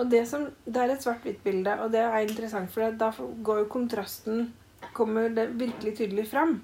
Og 0.00 0.08
det, 0.08 0.22
som, 0.30 0.46
det 0.64 0.80
er 0.80 0.94
et 0.94 1.04
svart-hvitt-bilde, 1.04 1.76
og 1.84 1.92
det 1.92 2.00
er 2.00 2.24
interessant, 2.24 2.70
for 2.72 2.96
da 2.96 3.12
går 3.18 3.64
jo 3.64 3.70
kontrasten 3.72 4.48
Kommer 4.96 5.28
det 5.28 5.44
virkelig 5.60 5.92
tydelig 5.98 6.24
fram. 6.30 6.54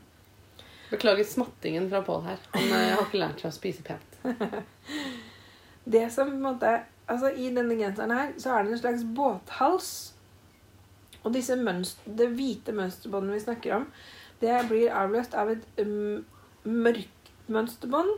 Beklager 0.91 1.25
smattingen 1.25 1.91
fra 1.91 2.01
Pål 2.03 2.23
her. 2.25 2.39
Han 2.55 2.73
eh, 2.73 2.95
har 2.95 3.03
ikke 3.05 3.21
lært 3.21 3.43
seg 3.43 3.53
å 3.53 3.55
spise 3.55 3.85
pent. 3.87 4.17
Det 5.87 6.09
som 6.11 6.31
på 6.33 6.35
en 6.35 6.43
måte 6.43 6.71
Altså, 7.07 7.31
i 7.39 7.53
denne 7.55 7.77
genseren 7.79 8.11
her 8.11 8.31
så 8.43 8.57
er 8.57 8.65
det 8.67 8.73
en 8.75 8.81
slags 8.81 9.05
båthals. 9.15 9.91
Og 11.27 11.35
disse 11.35 11.57
mønster, 11.59 12.15
det 12.19 12.31
hvite 12.39 12.73
mønsterbåndet 12.77 13.35
vi 13.35 13.43
snakker 13.43 13.81
om, 13.81 13.87
det 14.41 14.55
blir 14.69 14.95
avløst 14.95 15.35
av 15.35 15.51
et 15.51 15.65
um, 15.83 16.23
mørkt 16.63 17.31
mønsterbånd. 17.51 18.13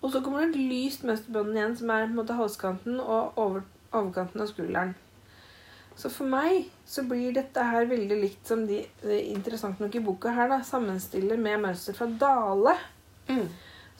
Og 0.00 0.12
så 0.12 0.22
kommer 0.22 0.44
det 0.44 0.54
et 0.54 0.68
lyst 0.70 1.02
mønsterbånd 1.04 1.56
igjen, 1.56 1.76
som 1.76 1.90
er 1.90 2.06
på 2.06 2.12
en 2.12 2.18
måte 2.20 2.36
halskanten 2.38 3.00
og 3.02 3.38
over, 3.40 3.64
overkanten 3.90 4.44
av 4.44 4.50
skulderen. 4.52 4.94
Så 5.98 6.08
for 6.12 6.30
meg 6.30 6.70
så 6.88 7.02
blir 7.04 7.34
dette 7.36 7.64
her 7.66 7.88
veldig 7.90 8.20
likt 8.22 8.46
som 8.48 8.62
de, 8.68 8.84
eh, 9.02 9.26
interessant 9.34 9.80
nok 9.82 9.94
i 9.98 10.04
boka 10.04 10.32
her, 10.32 10.48
da, 10.48 10.62
sammenstiller 10.64 11.36
med 11.36 11.60
mønster 11.66 11.96
fra 11.98 12.06
Dale. 12.06 12.76
Mm. 13.28 13.48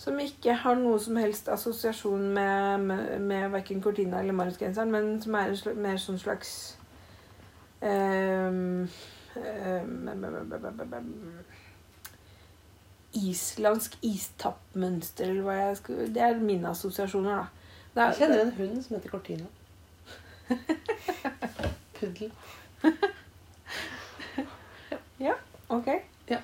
Som 0.00 0.20
ikke 0.22 0.54
har 0.62 0.78
noe 0.80 0.98
som 1.02 1.18
helst 1.20 1.50
assosiasjon 1.52 2.30
med, 2.32 2.86
med, 2.86 3.20
med 3.20 3.50
verken 3.52 3.82
Cortina 3.82 4.22
eller 4.22 4.32
Marius-genseren, 4.32 4.90
men 4.90 5.18
som 5.20 5.34
er 5.34 5.52
en 5.52 5.82
mer 5.82 6.00
sånn 6.00 6.18
slags 6.22 6.54
ehm, 7.82 8.88
ehm, 9.36 10.08
Islandsk 13.12 13.96
istappmønster, 14.06 15.30
eller 15.30 15.42
hva 15.42 15.56
jeg 15.58 15.76
skulle 15.80 16.06
Det 16.14 16.22
er 16.22 16.38
mine 16.38 16.68
assosiasjoner, 16.70 17.36
da. 17.36 17.46
Det 17.94 18.02
er, 18.02 18.06
Jeg 18.06 18.16
kjenner 18.20 18.40
en 18.44 18.52
hund 18.58 18.82
som 18.82 18.96
heter 18.96 19.10
Cortina. 19.10 19.46
Puddel. 21.98 22.30
ja. 25.26 25.34
Ok. 25.68 25.88
Ja. 26.30 26.38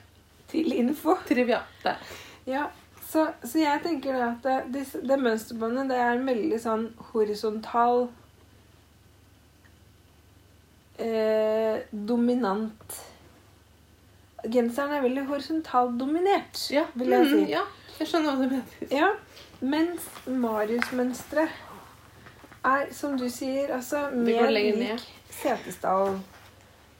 Til 0.48 0.72
info. 0.72 1.14
Trivia. 1.28 1.60
Ja, 2.46 2.66
så, 3.06 3.28
så 3.44 3.58
jeg 3.58 3.80
tenker 3.82 4.18
da 4.18 4.26
at 4.34 4.70
det, 4.74 4.84
det 5.08 5.18
mønsterbåndet 5.22 5.90
det 5.90 5.98
er 6.02 6.12
en 6.16 6.26
veldig 6.26 6.58
sånn 6.62 6.86
horisontal 7.12 8.08
eh, 10.98 11.80
Dominant 11.92 12.96
Genseren 14.46 14.92
er 14.94 15.02
veldig 15.02 15.24
horisontalt 15.26 15.96
dominert, 15.98 16.60
Ja, 16.70 16.84
vil 16.94 17.08
jeg 17.10 17.26
si. 17.26 17.38
mm, 17.40 17.46
ja, 17.50 17.62
jeg 17.98 18.06
skjønner 18.10 18.36
hva 18.36 18.44
du 18.44 18.52
mener. 18.52 18.90
Ja, 18.94 19.08
mens 19.60 20.04
Marius-mønsteret 20.28 21.50
er, 22.66 22.86
som 22.94 23.16
du 23.18 23.24
sier, 23.32 23.72
altså 23.74 24.04
mer 24.14 24.50
lik 24.54 25.02
Setesdalen. 25.30 26.20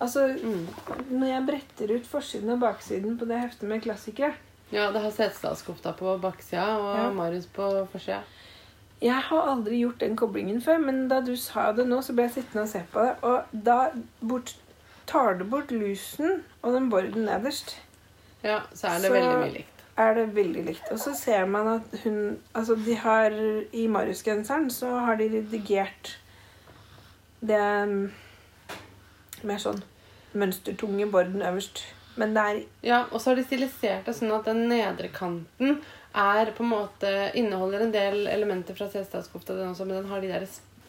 Altså, 0.00 0.26
Mm. 0.42 0.66
når 1.10 1.26
jeg 1.26 1.46
bretter 1.46 1.94
ut 1.96 2.06
forsiden 2.06 2.50
og 2.50 2.60
baksiden 2.60 3.16
på 3.18 3.24
det 3.28 3.38
heftet 3.40 3.68
med 3.68 3.82
klassikere, 3.82 4.34
Ja, 4.72 4.90
det 4.90 5.00
har 5.00 5.10
Setesdalskofta 5.10 5.92
på 5.94 6.18
baksida 6.20 6.64
og 6.78 6.96
Ja. 6.96 7.10
Marius 7.12 7.46
på 7.46 7.86
forsida. 7.92 8.22
Jeg 9.02 9.20
har 9.28 9.48
aldri 9.50 9.78
gjort 9.82 10.00
den 10.00 10.16
koblingen 10.16 10.60
før, 10.64 10.78
men 10.80 11.08
da 11.08 11.20
du 11.20 11.34
sa 11.36 11.72
det 11.76 11.84
nå, 11.86 11.98
så 12.02 12.14
ble 12.16 12.22
jeg 12.28 12.32
sittende 12.38 12.62
og 12.64 12.68
se 12.70 12.80
på 12.92 13.02
det. 13.04 13.14
Og 13.28 13.44
da 13.66 13.90
bort, 14.24 14.54
tar 15.06 15.34
du 15.38 15.44
bort 15.44 15.70
lusen 15.70 16.42
og 16.62 16.72
den 16.74 16.90
borden 16.90 17.26
nederst, 17.28 17.76
Ja, 18.44 18.60
så 18.74 18.86
er 18.88 18.98
det 19.00 19.06
Så- 19.08 19.12
veldig 19.12 19.38
mye 19.38 19.52
likt. 19.52 19.82
er 19.98 20.14
det 20.14 20.34
veldig 20.34 20.64
likt. 20.66 20.90
Og 20.92 20.98
så 20.98 21.14
ser 21.16 21.46
man 21.46 21.66
at 21.68 22.00
hun 22.04 22.38
Altså, 22.54 22.74
de 22.84 22.94
har 22.94 23.30
I 23.72 23.86
Marius-genseren 23.88 24.70
så 24.70 24.90
har 25.00 25.16
de 25.16 25.24
redigert 25.28 26.18
det 27.46 27.60
um, 27.82 28.12
mer 29.44 29.58
sånn 29.58 29.82
mønstertunge 30.34 31.10
borden 31.10 31.42
øverst. 31.42 31.82
Men 32.16 32.34
det 32.34 32.42
er 32.42 32.62
Ja, 32.82 33.04
og 33.10 33.20
så 33.20 33.30
har 33.30 33.36
de 33.36 33.44
stilisert 33.44 34.06
det 34.06 34.14
sånn 34.16 34.32
at 34.38 34.44
den 34.44 34.68
nedre 34.68 35.08
kanten 35.08 35.80
er 36.16 36.52
på 36.56 36.64
en 36.64 36.72
måte 36.72 37.12
inneholder 37.36 37.84
en 37.84 37.92
del 37.94 38.26
elementer 38.32 38.76
fra 38.76 38.88
Setesdalskofta, 38.88 39.56
den 39.58 39.74
også, 39.74 39.86
men 39.88 40.00
den 40.00 40.10
har 40.10 40.24
de 40.24 40.32
der, 40.32 40.46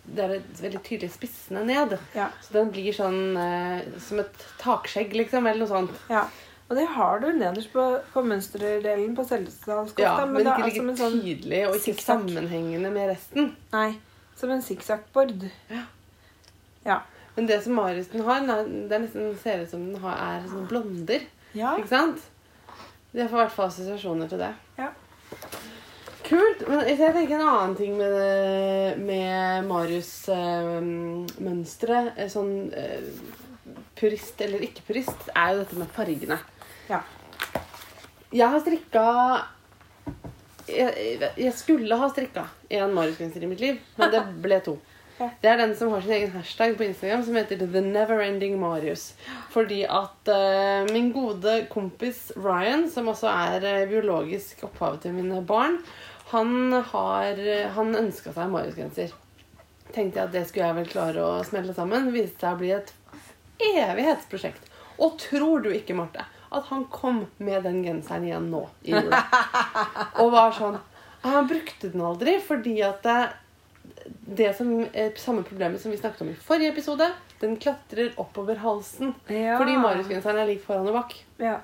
de 0.08 0.18
der 0.18 0.36
veldig 0.62 0.82
tydelige 0.86 1.14
spissene 1.14 1.66
ned. 1.68 1.98
Ja. 2.16 2.30
Så 2.44 2.56
den 2.56 2.72
blir 2.74 2.96
sånn 2.96 3.38
eh, 3.42 3.88
som 4.04 4.24
et 4.24 4.46
takskjegg, 4.62 5.16
liksom, 5.24 5.48
eller 5.48 5.66
noe 5.66 5.74
sånt. 5.74 6.04
ja. 6.12 6.28
Og 6.68 6.76
det 6.76 6.84
har 6.98 7.22
du 7.24 7.30
nederst 7.32 7.72
på, 7.72 7.84
på 8.12 8.22
mønsterdelen 8.28 9.14
på 9.16 9.24
Selsedalskofta. 9.24 10.04
Ja, 10.04 10.26
men, 10.28 10.44
det 10.44 10.52
ikke 10.52 10.66
er 10.68 10.76
som 10.76 10.90
sånn 11.00 11.22
tydelig 11.24 11.62
og 11.70 11.78
ikke 11.80 12.04
sammenhengende 12.04 12.92
med 12.92 13.14
resten. 13.14 13.54
Nei, 13.72 13.94
som 14.36 14.52
en 14.52 14.66
sikksakkbord. 14.66 15.46
Ja. 15.72 15.86
Ja. 16.84 16.98
Men 17.38 17.48
det 17.48 17.62
som 17.64 17.78
Mariusen 17.78 18.24
har, 18.28 18.44
det 18.44 18.98
er 18.98 19.04
nesten 19.04 19.32
ser 19.40 19.64
ut 19.64 19.72
som 19.72 19.86
den 19.88 20.02
har, 20.04 20.20
er 20.20 20.50
sånne 20.50 20.68
blonder. 20.68 21.24
Ja. 21.56 21.78
Ikke 21.80 21.94
sant? 21.94 22.28
Jeg 23.16 23.30
får 23.32 23.38
i 23.38 23.44
hvert 23.46 23.56
fall 23.56 23.72
assosiasjoner 23.72 24.28
til 24.32 24.44
det. 24.44 24.52
Ja. 24.78 24.92
Kult. 26.28 26.66
Men 26.68 26.82
jeg 26.90 26.98
tenker 27.00 27.38
en 27.38 27.48
annen 27.48 27.76
ting 27.80 27.94
med, 27.98 29.00
med 29.00 29.66
Marius-mønsteret, 29.70 32.32
sånn 32.34 32.74
eh, 32.76 33.02
purist 33.98 34.42
eller 34.44 34.60
ikke 34.68 34.84
purist, 34.90 35.22
er 35.34 35.50
jo 35.54 35.60
dette 35.64 35.76
med 35.80 35.88
fargene. 35.96 36.38
Ja. 36.92 37.00
Jeg 38.34 38.48
har 38.52 38.60
strikka 38.60 39.06
jeg, 40.68 41.32
jeg 41.40 41.54
skulle 41.56 41.96
ha 41.96 42.10
strikka 42.12 42.44
en 42.76 42.94
Marius-genser 42.96 43.44
i 43.44 43.50
mitt 43.50 43.62
liv, 43.64 43.76
men 44.00 44.12
det 44.12 44.22
ble 44.46 44.60
to. 44.66 44.76
Det 45.18 45.50
er 45.50 45.58
den 45.58 45.72
som 45.74 45.90
har 45.96 46.04
sin 46.06 46.14
egen 46.14 46.34
hashtag 46.36 46.76
på 46.78 46.86
Instagram 46.86 47.24
som 47.26 47.38
heter 47.40 47.58
The 47.58 47.82
Neverending 47.82 48.60
Marius. 48.62 49.16
Fordi 49.50 49.82
at 49.90 50.30
uh, 50.30 50.86
min 50.92 51.10
gode 51.16 51.66
kompis 51.72 52.30
Ryan, 52.38 52.86
som 52.92 53.10
også 53.10 53.28
er 53.32 53.66
eh, 53.66 53.88
biologisk 53.90 54.62
opphavet 54.68 55.08
til 55.08 55.18
mine 55.18 55.42
barn, 55.42 55.80
han, 56.28 56.74
har, 56.92 57.40
eh, 57.40 57.70
han 57.72 57.96
ønska 57.96 58.34
seg 58.34 58.44
en 58.44 58.56
Marius-genser. 58.56 59.14
Tenkte 59.96 60.20
jeg 60.20 60.26
at 60.26 60.34
det 60.34 60.44
skulle 60.50 60.68
jeg 60.68 60.78
vel 60.82 60.90
klare 60.90 61.24
å 61.24 61.44
smelle 61.48 61.76
sammen. 61.76 62.10
Viste 62.12 62.44
seg 62.44 62.58
å 62.58 62.60
bli 62.60 62.74
et 62.76 62.92
evighetsprosjekt. 63.64 64.68
Og 65.00 65.16
tror 65.22 65.64
du 65.64 65.72
ikke, 65.72 65.96
Marte, 65.96 66.26
at 66.52 66.68
han 66.72 66.86
kom 66.92 67.26
med 67.44 67.64
den 67.68 67.80
genseren 67.86 68.28
igjen 68.28 68.50
nå 68.52 68.66
i 68.84 68.96
jula? 68.96 69.22
Og 70.24 70.32
var 70.32 70.56
sånn 70.56 70.78
Han 71.26 71.48
brukte 71.50 71.90
den 71.92 72.04
aldri 72.08 72.38
fordi 72.44 72.78
at 72.86 73.04
det, 73.04 73.18
det 74.40 74.52
som 74.56 74.72
er 74.88 75.16
samme 75.20 75.44
problemet 75.48 75.82
som 75.82 75.92
vi 75.92 76.00
snakket 76.00 76.24
om 76.24 76.32
i 76.32 76.38
forrige 76.40 76.72
episode, 76.72 77.10
den 77.42 77.58
klatrer 77.62 78.14
oppover 78.22 78.60
halsen. 78.64 79.14
Ja. 79.28 79.58
Fordi 79.60 79.78
Marius-genseren 79.82 80.42
er 80.42 80.52
lik 80.52 80.64
foran 80.66 80.90
og 80.92 81.00
bak. 81.02 81.16
Ja. 81.42 81.60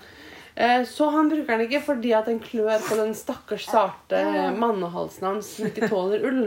Eh, 0.56 0.84
Så 0.86 1.08
han 1.10 1.30
bruker 1.32 1.58
den 1.58 1.66
ikke 1.68 1.82
fordi 1.82 2.12
at 2.14 2.26
den 2.30 2.40
klør 2.44 2.80
på 2.86 2.96
den 3.00 3.14
stakkars 3.18 3.66
sarte 3.70 4.20
mannehalsen 4.60 5.26
hans 5.32 5.50
som 5.58 5.66
ikke 5.70 5.90
tåler 5.90 6.26
ull. 6.30 6.44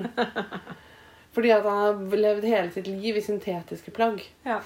Fordi 1.37 1.51
at 1.53 1.67
han 1.69 1.81
har 1.83 2.17
levd 2.17 2.45
hele 2.49 2.71
sitt 2.73 2.87
liv 2.89 3.17
i 3.19 3.25
syntetiske 3.25 3.91
plagg. 3.97 4.23
ja. 4.47 4.61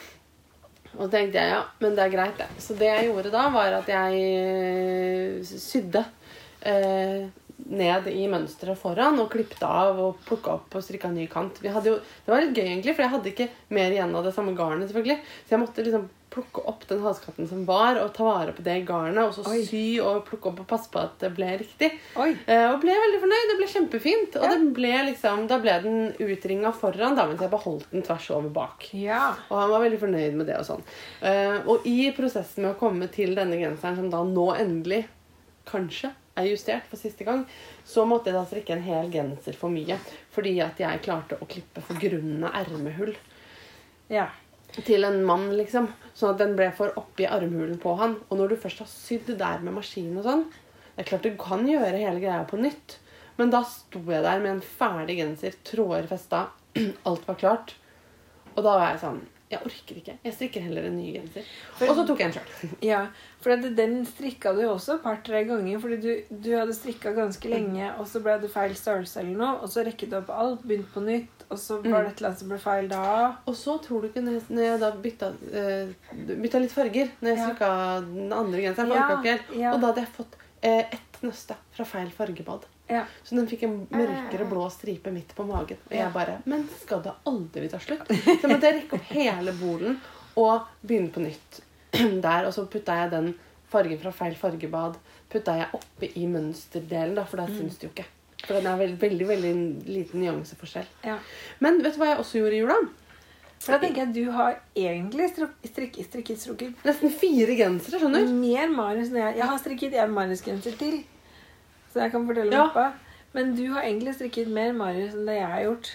Og 0.98 1.04
så 1.06 1.10
tenkte 1.12 1.38
jeg 1.38 1.52
ja, 1.52 1.60
men 1.78 1.92
det 1.94 2.02
er 2.02 2.10
greit, 2.10 2.38
det. 2.40 2.48
Så 2.58 2.74
det 2.74 2.88
jeg 2.88 3.04
gjorde 3.12 3.30
da, 3.30 3.44
var 3.54 3.76
at 3.76 3.86
jeg 3.86 4.22
eh, 4.26 5.36
sydde 5.46 6.00
eh, 6.66 7.28
ned 7.68 8.06
i 8.08 8.26
mønsteret 8.30 8.78
foran 8.78 9.18
og 9.20 9.30
klippet 9.32 9.62
av 9.66 9.98
og 10.00 10.22
plukka 10.26 10.54
opp 10.58 10.74
og 10.78 10.82
strikka 10.86 11.10
ny 11.12 11.26
kant. 11.30 11.60
Jo, 11.62 11.72
det 11.80 12.26
var 12.32 12.40
litt 12.40 12.54
gøy, 12.56 12.64
egentlig, 12.70 12.94
for 12.96 13.02
jeg 13.06 13.10
hadde 13.16 13.30
ikke 13.34 13.50
mer 13.76 13.90
igjen 13.92 14.14
av 14.16 14.24
det 14.24 14.32
samme 14.34 14.54
garnet. 14.56 14.88
selvfølgelig. 14.88 15.18
Så 15.46 15.54
jeg 15.56 15.60
måtte 15.64 15.84
liksom 15.84 16.08
plukke 16.30 16.62
opp 16.70 16.84
den 16.86 17.00
halskatten 17.02 17.48
som 17.50 17.64
var, 17.66 17.96
og 17.98 18.12
ta 18.14 18.22
vare 18.22 18.52
på 18.54 18.62
det 18.62 18.76
garnet. 18.86 19.18
Og 19.26 19.34
så 19.34 19.42
Oi. 19.50 19.64
sy 19.66 19.98
og 19.98 20.20
plukke 20.28 20.46
opp 20.52 20.60
og 20.62 20.66
passe 20.70 20.86
på 20.92 21.00
at 21.02 21.16
det 21.18 21.32
ble 21.34 21.48
riktig. 21.58 21.88
Eh, 22.46 22.66
og 22.70 22.76
ble 22.84 22.94
veldig 22.94 23.18
fornøyd. 23.24 23.48
Det 23.50 23.56
ble 23.58 23.66
kjempefint. 23.72 24.36
Og 24.38 24.44
Ja. 24.46 24.52
det 24.54 24.72
ble 24.76 24.92
liksom, 25.10 25.48
da 25.50 25.58
ble 25.58 25.74
den 25.82 26.14
utringa 26.22 26.70
foran, 26.72 27.16
da, 27.18 27.26
mens 27.26 27.40
jeg 27.42 27.50
beholdt 27.50 27.90
den 27.90 28.02
tvers 28.06 28.30
over 28.30 28.48
bak. 28.48 28.86
Ja. 28.94 29.34
Og 29.50 29.58
han 29.58 29.70
var 29.70 29.80
veldig 29.80 29.98
fornøyd 29.98 30.34
med 30.38 30.46
det 30.46 30.56
og 30.60 30.66
sånn. 30.70 30.82
Eh, 31.20 31.58
og 31.66 31.82
i 31.84 32.12
prosessen 32.12 32.62
med 32.62 32.76
å 32.76 32.78
komme 32.78 33.10
til 33.10 33.34
denne 33.34 33.58
genseren, 33.58 33.96
som 33.96 34.08
da 34.10 34.22
nå 34.22 34.54
endelig 34.54 35.06
kanskje 35.66 36.12
er 36.40 36.50
justert 36.50 36.86
for 36.90 37.00
siste 37.00 37.24
gang, 37.26 37.44
så 37.84 38.04
måtte 38.08 38.30
jeg 38.30 38.36
da 38.38 38.44
strikke 38.48 38.74
en 38.76 38.84
hel 38.84 39.10
genser 39.12 39.56
for 39.58 39.72
mye. 39.72 39.96
Fordi 40.34 40.54
at 40.64 40.80
jeg 40.82 41.02
klarte 41.04 41.38
å 41.40 41.48
klippe 41.50 41.82
for 41.84 42.00
grunne 42.00 42.50
ermehull 42.62 43.14
Ja. 44.10 44.28
til 44.86 45.04
en 45.04 45.24
mann, 45.26 45.48
liksom. 45.58 45.88
Sånn 46.14 46.30
at 46.34 46.38
den 46.38 46.56
ble 46.56 46.70
for 46.72 46.92
oppi 46.96 47.26
armhulen 47.26 47.78
på 47.82 47.96
han. 47.98 48.16
Og 48.30 48.38
når 48.38 48.48
du 48.52 48.56
først 48.56 48.78
har 48.84 48.86
sydd 48.90 49.32
der 49.38 49.58
med 49.64 49.74
maskin 49.74 50.16
og 50.18 50.24
sånn 50.24 50.44
Det 50.96 51.06
er 51.06 51.08
klart 51.16 51.22
du 51.22 51.36
kan 51.40 51.66
gjøre 51.66 51.96
hele 51.96 52.20
greia 52.20 52.44
på 52.46 52.58
nytt. 52.60 52.98
Men 53.38 53.50
da 53.50 53.62
sto 53.64 54.00
jeg 54.04 54.22
der 54.22 54.40
med 54.42 54.50
en 54.50 54.60
ferdig 54.60 55.16
genser, 55.16 55.54
tråder 55.64 56.06
festa, 56.10 56.48
alt 57.08 57.26
var 57.26 57.38
klart. 57.40 57.74
Og 58.54 58.62
da 58.62 58.74
var 58.76 58.90
jeg 58.90 59.00
sånn 59.00 59.22
Jeg 59.50 59.58
orker 59.66 59.96
ikke. 59.98 60.12
Jeg 60.22 60.34
strikker 60.36 60.62
heller 60.62 60.84
en 60.86 60.94
ny 60.94 61.08
genser. 61.16 61.46
Og 61.82 61.96
så 61.98 62.04
tok 62.06 62.20
jeg 62.22 62.30
en 62.30 62.34
sjøl. 62.36 62.70
ja. 62.92 63.00
For 63.42 63.64
den 63.74 63.96
strikka 64.06 64.52
du 64.54 64.60
jo 64.62 64.76
også 64.76 64.94
et 64.98 65.02
par-tre 65.02 65.40
ganger. 65.48 65.80
Fordi 65.82 65.98
du, 66.04 66.10
du 66.30 66.50
hadde 66.54 66.76
strikka 66.76 67.10
ganske 67.16 67.50
lenge, 67.50 67.88
og 67.98 68.06
så 68.06 68.22
ble 68.22 68.36
det 68.44 68.52
feil 68.52 68.76
størrelse 68.78 69.18
eller 69.24 69.40
noe. 69.40 69.56
Og 69.64 69.72
så 69.72 69.82
rekket 69.86 70.12
du 70.12 70.18
opp 70.20 70.30
alt, 70.30 70.62
begynte 70.62 70.94
på 70.94 71.02
nytt, 71.02 71.44
og 71.50 71.58
så 71.58 71.80
var 71.82 72.06
det 72.06 72.12
et 72.12 72.20
eller 72.22 72.30
annet 72.30 72.44
som 72.44 72.52
ble 72.54 72.60
feil 72.62 72.90
da. 72.92 73.04
Og 73.50 73.58
så 73.58 73.74
tror 73.82 74.04
du 74.04 74.10
ikke 74.12 74.22
når 74.28 74.62
jeg, 74.68 74.80
da 74.84 74.92
bytta, 75.08 75.32
uh, 75.34 76.16
bytta 76.30 76.62
litt 76.62 76.74
farger 76.76 77.10
Når 77.18 77.32
jeg 77.32 77.40
Ja. 77.40 77.46
strikka 77.48 77.70
den 78.06 78.32
andre 78.32 78.66
genseren, 78.68 78.94
Ja, 78.94 79.38
ja. 79.58 79.72
Og 79.74 79.80
da 79.82 79.90
hadde 79.90 80.04
jeg 80.06 80.14
fått 80.14 80.38
uh, 80.62 80.84
ett 80.84 81.24
nøste 81.26 81.58
fra 81.74 81.84
feil 81.84 82.14
fargebad. 82.14 82.70
Ja. 82.90 83.04
Så 83.24 83.36
den 83.38 83.46
fikk 83.50 83.62
en 83.68 83.76
mørkere 83.90 84.46
blå 84.50 84.66
stripe 84.74 85.12
midt 85.14 85.34
på 85.36 85.46
magen. 85.48 85.78
Og 85.88 85.94
jeg 85.94 86.12
bare 86.14 86.38
Men 86.50 86.66
skal 86.82 87.02
det 87.04 87.12
aldri 87.30 87.68
ta 87.70 87.78
slutt? 87.82 88.08
Så 88.10 88.50
måtte 88.50 88.66
jeg 88.70 88.80
rekke 88.82 88.98
opp 88.98 89.12
hele 89.14 89.54
bolen 89.60 89.98
og 90.40 90.66
begynne 90.82 91.12
på 91.14 91.22
nytt 91.24 91.60
der. 92.26 92.46
Og 92.48 92.54
så 92.56 92.66
putta 92.70 92.96
jeg 93.02 93.12
den 93.14 93.32
fargen 93.70 94.00
fra 94.02 94.10
feil 94.14 94.34
fargebad 94.38 94.96
putta 95.30 95.54
jeg 95.60 95.68
oppi 95.78 96.08
i 96.18 96.24
mønsterdelen, 96.26 97.14
da, 97.14 97.22
for 97.30 97.38
da 97.38 97.46
syns 97.46 97.76
det 97.78 97.86
jo 97.86 97.92
ikke. 97.94 98.06
For 98.40 98.56
den 98.56 98.66
er 98.66 98.78
veldig, 98.80 98.98
veldig, 98.98 99.26
veldig 99.28 99.52
liten 99.94 100.24
nyanseforskjell. 100.24 100.88
ja. 101.06 101.18
Men 101.62 101.78
vet 101.84 101.94
du 101.94 102.00
hva 102.02 102.08
jeg 102.14 102.18
også 102.24 102.40
gjorde 102.40 102.56
i 102.56 102.62
jula? 102.64 102.78
For 103.60 103.76
da 103.76 103.78
tenker 103.82 104.06
jeg 104.06 104.14
du 104.16 104.30
har 104.32 104.54
egentlig 104.74 105.26
strikket, 105.34 106.06
strikket, 106.08 106.38
strikket 106.40 106.84
Nesten 106.88 107.12
fire 107.12 107.54
gensere, 107.58 108.00
skjønner 108.00 108.24
du? 108.24 108.32
mer 108.40 108.70
Marius 108.72 109.10
enn 109.12 109.18
jeg. 109.20 109.36
Jeg 109.36 109.48
har 109.52 109.58
strikket 109.60 109.96
en 110.00 110.14
Marius-genser 110.16 110.78
til, 110.80 110.96
så 111.92 112.00
jeg 112.04 112.12
kan 112.12 112.26
fortelle 112.28 112.52
Ja. 112.52 112.66
pappa. 112.68 112.92
Men 113.34 113.54
du 113.54 113.64
har 113.72 113.82
egentlig 113.82 114.14
strikket 114.14 114.48
mer 114.48 114.72
Marius 114.72 115.14
enn 115.14 115.26
det 115.26 115.36
jeg 115.40 115.46
har 115.46 115.60
gjort. 115.68 115.90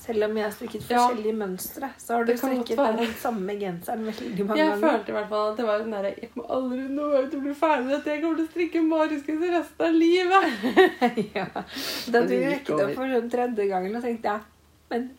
Selv 0.00 0.24
om 0.24 0.36
jeg 0.36 0.44
har 0.46 0.52
strikket 0.54 0.88
Ja. 0.90 0.96
forskjellige 1.08 1.36
mønstre, 1.36 1.88
så 1.98 2.14
har 2.14 2.24
du 2.24 2.32
strikket 2.36 2.76
den 2.78 3.14
samme 3.20 3.52
genseren 3.60 4.04
veldig 4.06 4.46
mange 4.46 4.56
Jeg 4.58 4.68
ganger. 4.70 4.88
følte 4.88 5.08
i 5.10 5.12
hvert 5.12 5.28
fall 5.28 5.50
at 5.50 5.56
det 5.58 5.66
var 5.66 5.78
den 5.78 5.90
derre 5.92 6.14
Jeg 6.22 6.30
må 6.36 6.44
aldri 6.48 6.78
nå 6.88 7.08
ut 7.24 7.34
og 7.34 7.42
bli 7.42 7.54
ferdig 7.54 7.84
med 7.86 7.94
dette. 7.96 8.06
Jeg 8.14 8.22
kommer 8.22 8.36
til 8.36 8.46
å 8.46 8.50
strikke 8.54 8.82
Marius-genser 8.88 9.52
resten 9.58 9.86
av 9.86 9.92
livet. 9.92 10.44
ja. 11.36 11.46
Da 12.12 12.20
du 12.26 12.34
rekket 12.40 12.70
opp 12.80 12.94
for 12.94 13.04
sånn 13.12 13.30
tredje 13.30 13.68
gangen 13.68 13.96
og 13.96 14.02
tenkte 14.02 14.22
jeg 14.24 14.40
Men 14.90 15.10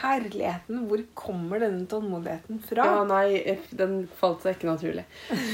herligheten, 0.00 0.80
hvor 0.88 1.02
kommer 1.14 1.60
denne 1.62 1.86
tålmodigheten 1.90 2.58
fra? 2.66 2.84
Ja, 2.88 3.04
nei, 3.06 3.56
den 3.78 4.08
falt 4.18 4.42
seg 4.42 4.56
ikke 4.56 4.70
naturlig. 4.72 5.04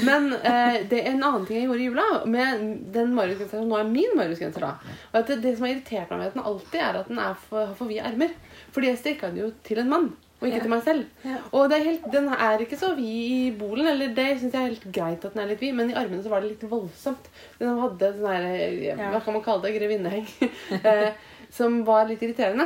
Men 0.07 0.31
eh, 0.33 0.79
det 0.89 1.03
er 1.03 1.11
en 1.13 1.23
annen 1.23 1.45
ting 1.45 1.59
jeg 1.59 1.67
gjorde 1.69 1.83
i 1.83 1.89
jula 1.89 2.07
med 2.25 2.65
den 2.95 3.13
Marius-genseren 3.17 3.63
som 3.65 3.69
nå 3.69 3.77
er 3.79 3.91
min 3.93 4.17
Marius-genser. 4.17 4.65
da, 4.65 4.73
og 5.11 5.19
at 5.21 5.27
det, 5.29 5.41
det 5.45 5.55
som 5.57 5.67
har 5.67 5.75
irritert 5.75 6.09
meg 6.11 6.19
med 6.23 6.33
den 6.37 6.43
alltid, 6.49 6.79
er 6.81 6.99
at 7.03 7.07
den 7.13 7.19
er 7.23 7.39
for, 7.47 7.73
for 7.77 7.91
vide 7.91 8.05
ermer. 8.09 8.33
Fordi 8.73 8.89
jeg 8.91 9.01
strikka 9.03 9.29
den 9.33 9.43
jo 9.45 9.51
til 9.63 9.83
en 9.83 9.89
mann, 9.93 10.09
og 10.41 10.47
ikke 10.49 10.57
Ja. 10.57 10.63
til 10.65 10.73
meg 10.73 10.81
selv. 10.83 11.03
Ja. 11.23 11.37
Og 11.55 11.69
det 11.69 11.77
er 11.77 11.85
helt, 11.91 12.07
den 12.11 12.25
er 12.33 12.63
ikke 12.65 12.77
så 12.81 12.89
vid 12.97 13.05
i 13.05 13.51
bolen, 13.59 13.87
eller 13.87 14.11
det 14.17 14.25
syns 14.41 14.53
jeg 14.57 14.59
er 14.59 14.71
helt 14.73 14.87
greit 14.97 15.23
at 15.29 15.33
den 15.37 15.43
er 15.45 15.51
litt 15.53 15.61
vid, 15.63 15.75
men 15.77 15.93
i 15.93 15.95
armene 15.95 16.23
så 16.25 16.33
var 16.33 16.41
det 16.43 16.49
litt 16.55 16.65
voldsomt. 16.67 17.29
Den 17.61 17.77
hadde 17.79 18.09
sånn 18.17 18.27
her, 18.33 18.49
eh, 18.49 18.81
Ja. 18.89 19.11
hva 19.13 19.21
kan 19.23 19.37
man 19.37 19.45
kalle 19.45 19.61
det, 19.69 19.75
grevinneheng, 19.77 20.27
eh, 20.83 21.13
som 21.53 21.83
var 21.85 22.07
litt 22.09 22.21
irriterende. 22.25 22.65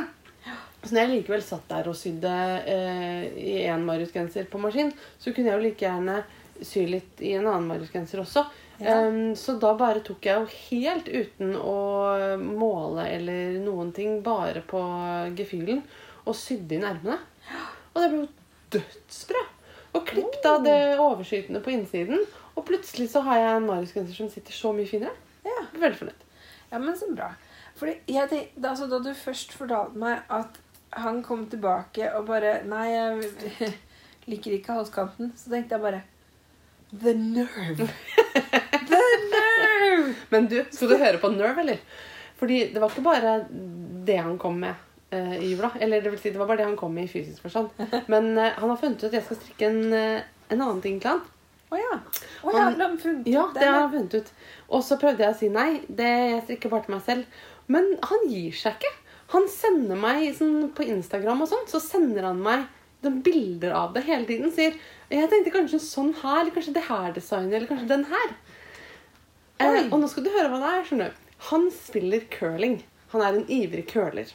Så 0.82 0.94
når 0.94 1.02
jeg 1.02 1.12
likevel 1.16 1.42
satt 1.42 1.66
der 1.70 1.88
og 1.90 1.96
sydde 1.98 2.34
eh, 2.70 3.24
i 3.34 3.54
en 3.66 3.84
Marius-genser 3.86 4.46
på 4.50 4.60
maskin, 4.62 4.92
så 5.18 5.32
kunne 5.34 5.50
jeg 5.50 5.58
jo 5.58 5.64
like 5.64 5.84
gjerne 5.84 6.20
sy 6.64 6.84
litt 6.90 7.20
i 7.22 7.34
en 7.38 7.46
annen 7.46 7.66
Marius-genser 7.70 8.22
også. 8.22 8.44
Ja. 8.78 9.00
Um, 9.08 9.34
så 9.38 9.56
da 9.58 9.72
bare 9.78 10.04
tok 10.06 10.26
jeg 10.26 10.38
jo 10.38 10.58
helt 10.70 11.08
uten 11.10 11.56
å 11.58 11.78
måle 12.38 13.08
eller 13.10 13.58
noen 13.64 13.90
ting, 13.94 14.20
bare 14.22 14.62
på 14.66 14.80
gefühlen, 15.38 15.82
og 16.24 16.36
sydde 16.38 16.78
inn 16.78 16.86
ermene. 16.86 17.18
Og 17.94 18.02
det 18.02 18.10
ble 18.12 18.20
jo 18.22 18.28
dødsbra. 18.78 19.42
Og 19.98 20.06
klippet 20.06 20.46
av 20.46 20.62
det 20.62 20.78
overskytende 21.00 21.62
på 21.64 21.72
innsiden. 21.74 22.22
Og 22.54 22.66
plutselig 22.68 23.08
så 23.10 23.24
har 23.26 23.40
jeg 23.40 23.56
en 23.56 23.66
Marius-genser 23.66 24.14
som 24.14 24.30
sitter 24.30 24.54
så 24.54 24.70
mye 24.76 24.86
finere. 24.86 25.14
Ja. 25.46 25.58
Veldig 25.74 25.98
fornøyd. 26.04 26.24
Ja, 26.68 26.78
men 26.78 26.96
så 27.00 27.08
bra. 27.10 27.32
Fordi 27.78 27.96
jeg 28.10 28.30
tenkte, 28.30 28.68
altså, 28.68 28.88
da 28.90 28.98
du 29.02 29.12
først 29.16 29.54
fortalte 29.56 29.98
meg 30.02 30.26
at 30.34 30.58
han 30.90 31.22
kom 31.22 31.46
tilbake 31.50 32.08
og 32.16 32.26
bare 32.30 32.62
Nei, 32.68 32.86
jeg 32.92 33.72
liker 34.30 34.54
ikke 34.58 34.76
halskanten. 34.78 35.32
Så 35.36 35.50
tenkte 35.52 35.76
jeg 35.76 35.84
bare 35.84 36.02
The 36.92 37.12
nerve! 37.14 37.88
The 38.90 39.00
nerve! 39.32 40.14
Men 40.32 40.46
du, 40.48 40.58
skal 40.72 40.88
du 40.92 40.96
høre 41.00 41.18
på 41.20 41.28
Nerve, 41.34 41.60
eller? 41.60 41.80
Fordi 42.38 42.60
det 42.72 42.80
var 42.80 42.92
ikke 42.92 43.02
bare 43.04 43.32
det 44.08 44.16
han 44.22 44.38
kom 44.40 44.60
med 44.62 44.74
uh, 45.12 45.34
i 45.36 45.50
jula. 45.52 45.70
Eller 45.82 46.00
det 46.04 46.12
vil 46.14 46.20
si, 46.22 46.30
det 46.32 46.38
var 46.40 46.48
bare 46.48 46.62
det 46.62 46.68
han 46.68 46.76
kom 46.80 46.94
med 46.96 47.08
i 47.08 47.10
fysisk 47.12 47.42
forstand. 47.44 47.68
Men 48.12 48.30
uh, 48.38 48.46
han 48.56 48.70
har 48.70 48.78
funnet 48.80 49.02
ut 49.02 49.08
at 49.10 49.18
jeg 49.18 49.26
skal 49.26 49.40
strikke 49.42 49.68
en, 49.68 49.82
uh, 49.92 50.52
en 50.54 50.62
annen 50.62 50.80
ting 50.84 51.00
til 51.02 51.12
han. 51.16 51.24
Å 51.68 51.76
ja. 51.76 51.96
Oh, 52.40 52.52
ja, 52.54 52.62
Han- 52.64 52.78
Ja, 53.28 53.42
det 53.52 53.66
har 53.66 53.82
han 53.82 53.90
funnet 53.92 54.14
ut. 54.22 54.30
Og 54.72 54.84
så 54.86 54.96
prøvde 55.02 55.26
jeg 55.26 55.34
å 55.34 55.38
si 55.42 55.50
nei. 55.52 55.82
Det, 55.88 56.08
jeg 56.32 56.44
strikker 56.46 56.72
bare 56.72 56.86
til 56.86 56.94
meg 56.96 57.04
selv. 57.04 57.42
Men 57.68 57.90
han 58.08 58.24
gir 58.32 58.54
seg 58.56 58.78
ikke. 58.78 58.94
Han 59.34 59.48
sender 59.52 59.98
meg 60.00 60.30
sånn, 60.38 60.70
på 60.76 60.86
Instagram 60.88 61.44
og 61.44 61.50
sånn, 61.50 61.66
så 61.68 61.80
sender 61.84 62.30
han 62.30 62.40
meg 62.42 62.66
de 63.04 63.12
bilder 63.22 63.74
av 63.76 63.92
det 63.94 64.06
hele 64.06 64.24
tiden. 64.28 64.52
Sier 64.54 64.76
jeg 65.12 65.30
tenkte 65.30 65.52
kanskje 65.54 65.80
sånn 65.84 66.14
her, 66.22 66.42
eller 66.42 66.54
kanskje 66.54 66.76
det 66.78 66.86
her 66.88 67.12
designet, 67.16 67.58
eller 67.58 67.70
kanskje 67.70 67.90
den 67.92 68.06
her. 68.08 68.32
Eh, 69.58 69.80
og 69.90 69.98
nå 70.00 70.08
skal 70.10 70.24
du 70.24 70.32
høre 70.32 70.50
hva 70.52 70.60
det 70.62 70.70
er. 70.72 70.86
skjønner 70.88 71.12
du. 71.12 71.26
Han 71.50 71.68
spiller 71.74 72.24
curling. 72.32 72.80
Han 73.12 73.24
er 73.24 73.36
en 73.36 73.50
ivrig 73.52 73.84
curler. 73.90 74.32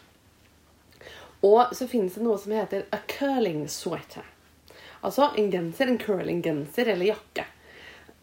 Og 1.44 1.74
så 1.76 1.88
finnes 1.92 2.16
det 2.16 2.24
noe 2.24 2.40
som 2.40 2.54
heter 2.56 2.86
a 2.96 3.02
curling 3.10 3.66
sweater. 3.72 4.24
Altså 5.04 5.34
en 5.38 5.50
genser, 5.52 5.90
en 5.92 6.00
curling-genser 6.00 6.94
eller 6.94 7.12
jakke. 7.12 7.46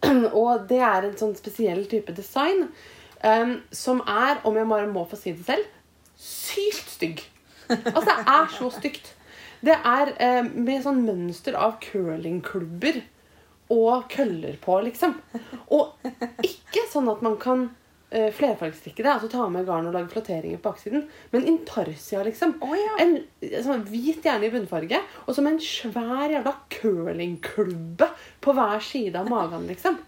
Og 0.41 0.65
det 0.71 0.81
er 0.81 1.05
en 1.05 1.19
sånn 1.21 1.37
spesiell 1.37 1.85
type 1.91 2.15
design 2.17 2.71
um, 3.21 3.59
som 3.69 4.01
er, 4.09 4.41
om 4.49 4.57
jeg 4.57 4.71
bare 4.71 4.89
må 4.89 5.05
få 5.11 5.19
si 5.21 5.35
det 5.37 5.45
selv, 5.45 5.69
sykt 6.21 6.93
stygg. 6.97 7.25
Altså, 7.71 8.07
det 8.11 8.19
er 8.27 8.53
så 8.57 8.71
stygt. 8.75 9.15
Det 9.61 9.77
er 9.77 10.13
eh, 10.21 10.45
med 10.45 10.85
sånn 10.85 11.03
mønster 11.05 11.57
av 11.59 11.79
curlingklubber 11.85 13.03
og 13.71 14.09
køller 14.11 14.57
på, 14.63 14.81
liksom. 14.87 15.15
Og 15.77 16.01
ikke 16.47 16.87
sånn 16.91 17.11
at 17.13 17.21
man 17.23 17.37
kan 17.41 17.69
eh, 18.11 18.31
flerfargestrikke 18.35 19.05
det, 19.05 19.13
altså 19.13 19.31
ta 19.31 19.47
med 19.53 19.69
garn 19.69 19.87
og 19.87 19.95
lage 19.95 20.11
flotteringer 20.11 20.59
på 20.59 20.73
baksiden, 20.73 21.07
men 21.35 21.47
intarsia, 21.53 22.25
liksom. 22.27 22.57
Oh, 22.65 22.75
ja. 22.75 22.97
En 23.05 23.19
sånn 23.63 23.87
hvit 23.89 24.27
gjerne 24.27 24.49
i 24.49 24.55
bunnfarge, 24.55 25.03
og 25.27 25.37
som 25.37 25.49
en 25.51 25.61
svær 25.63 26.33
jævla 26.33 26.57
curlingklubbe 26.81 28.11
på 28.43 28.57
hver 28.57 28.83
side 28.85 29.23
av 29.23 29.31
magen, 29.31 29.69
liksom. 29.71 30.01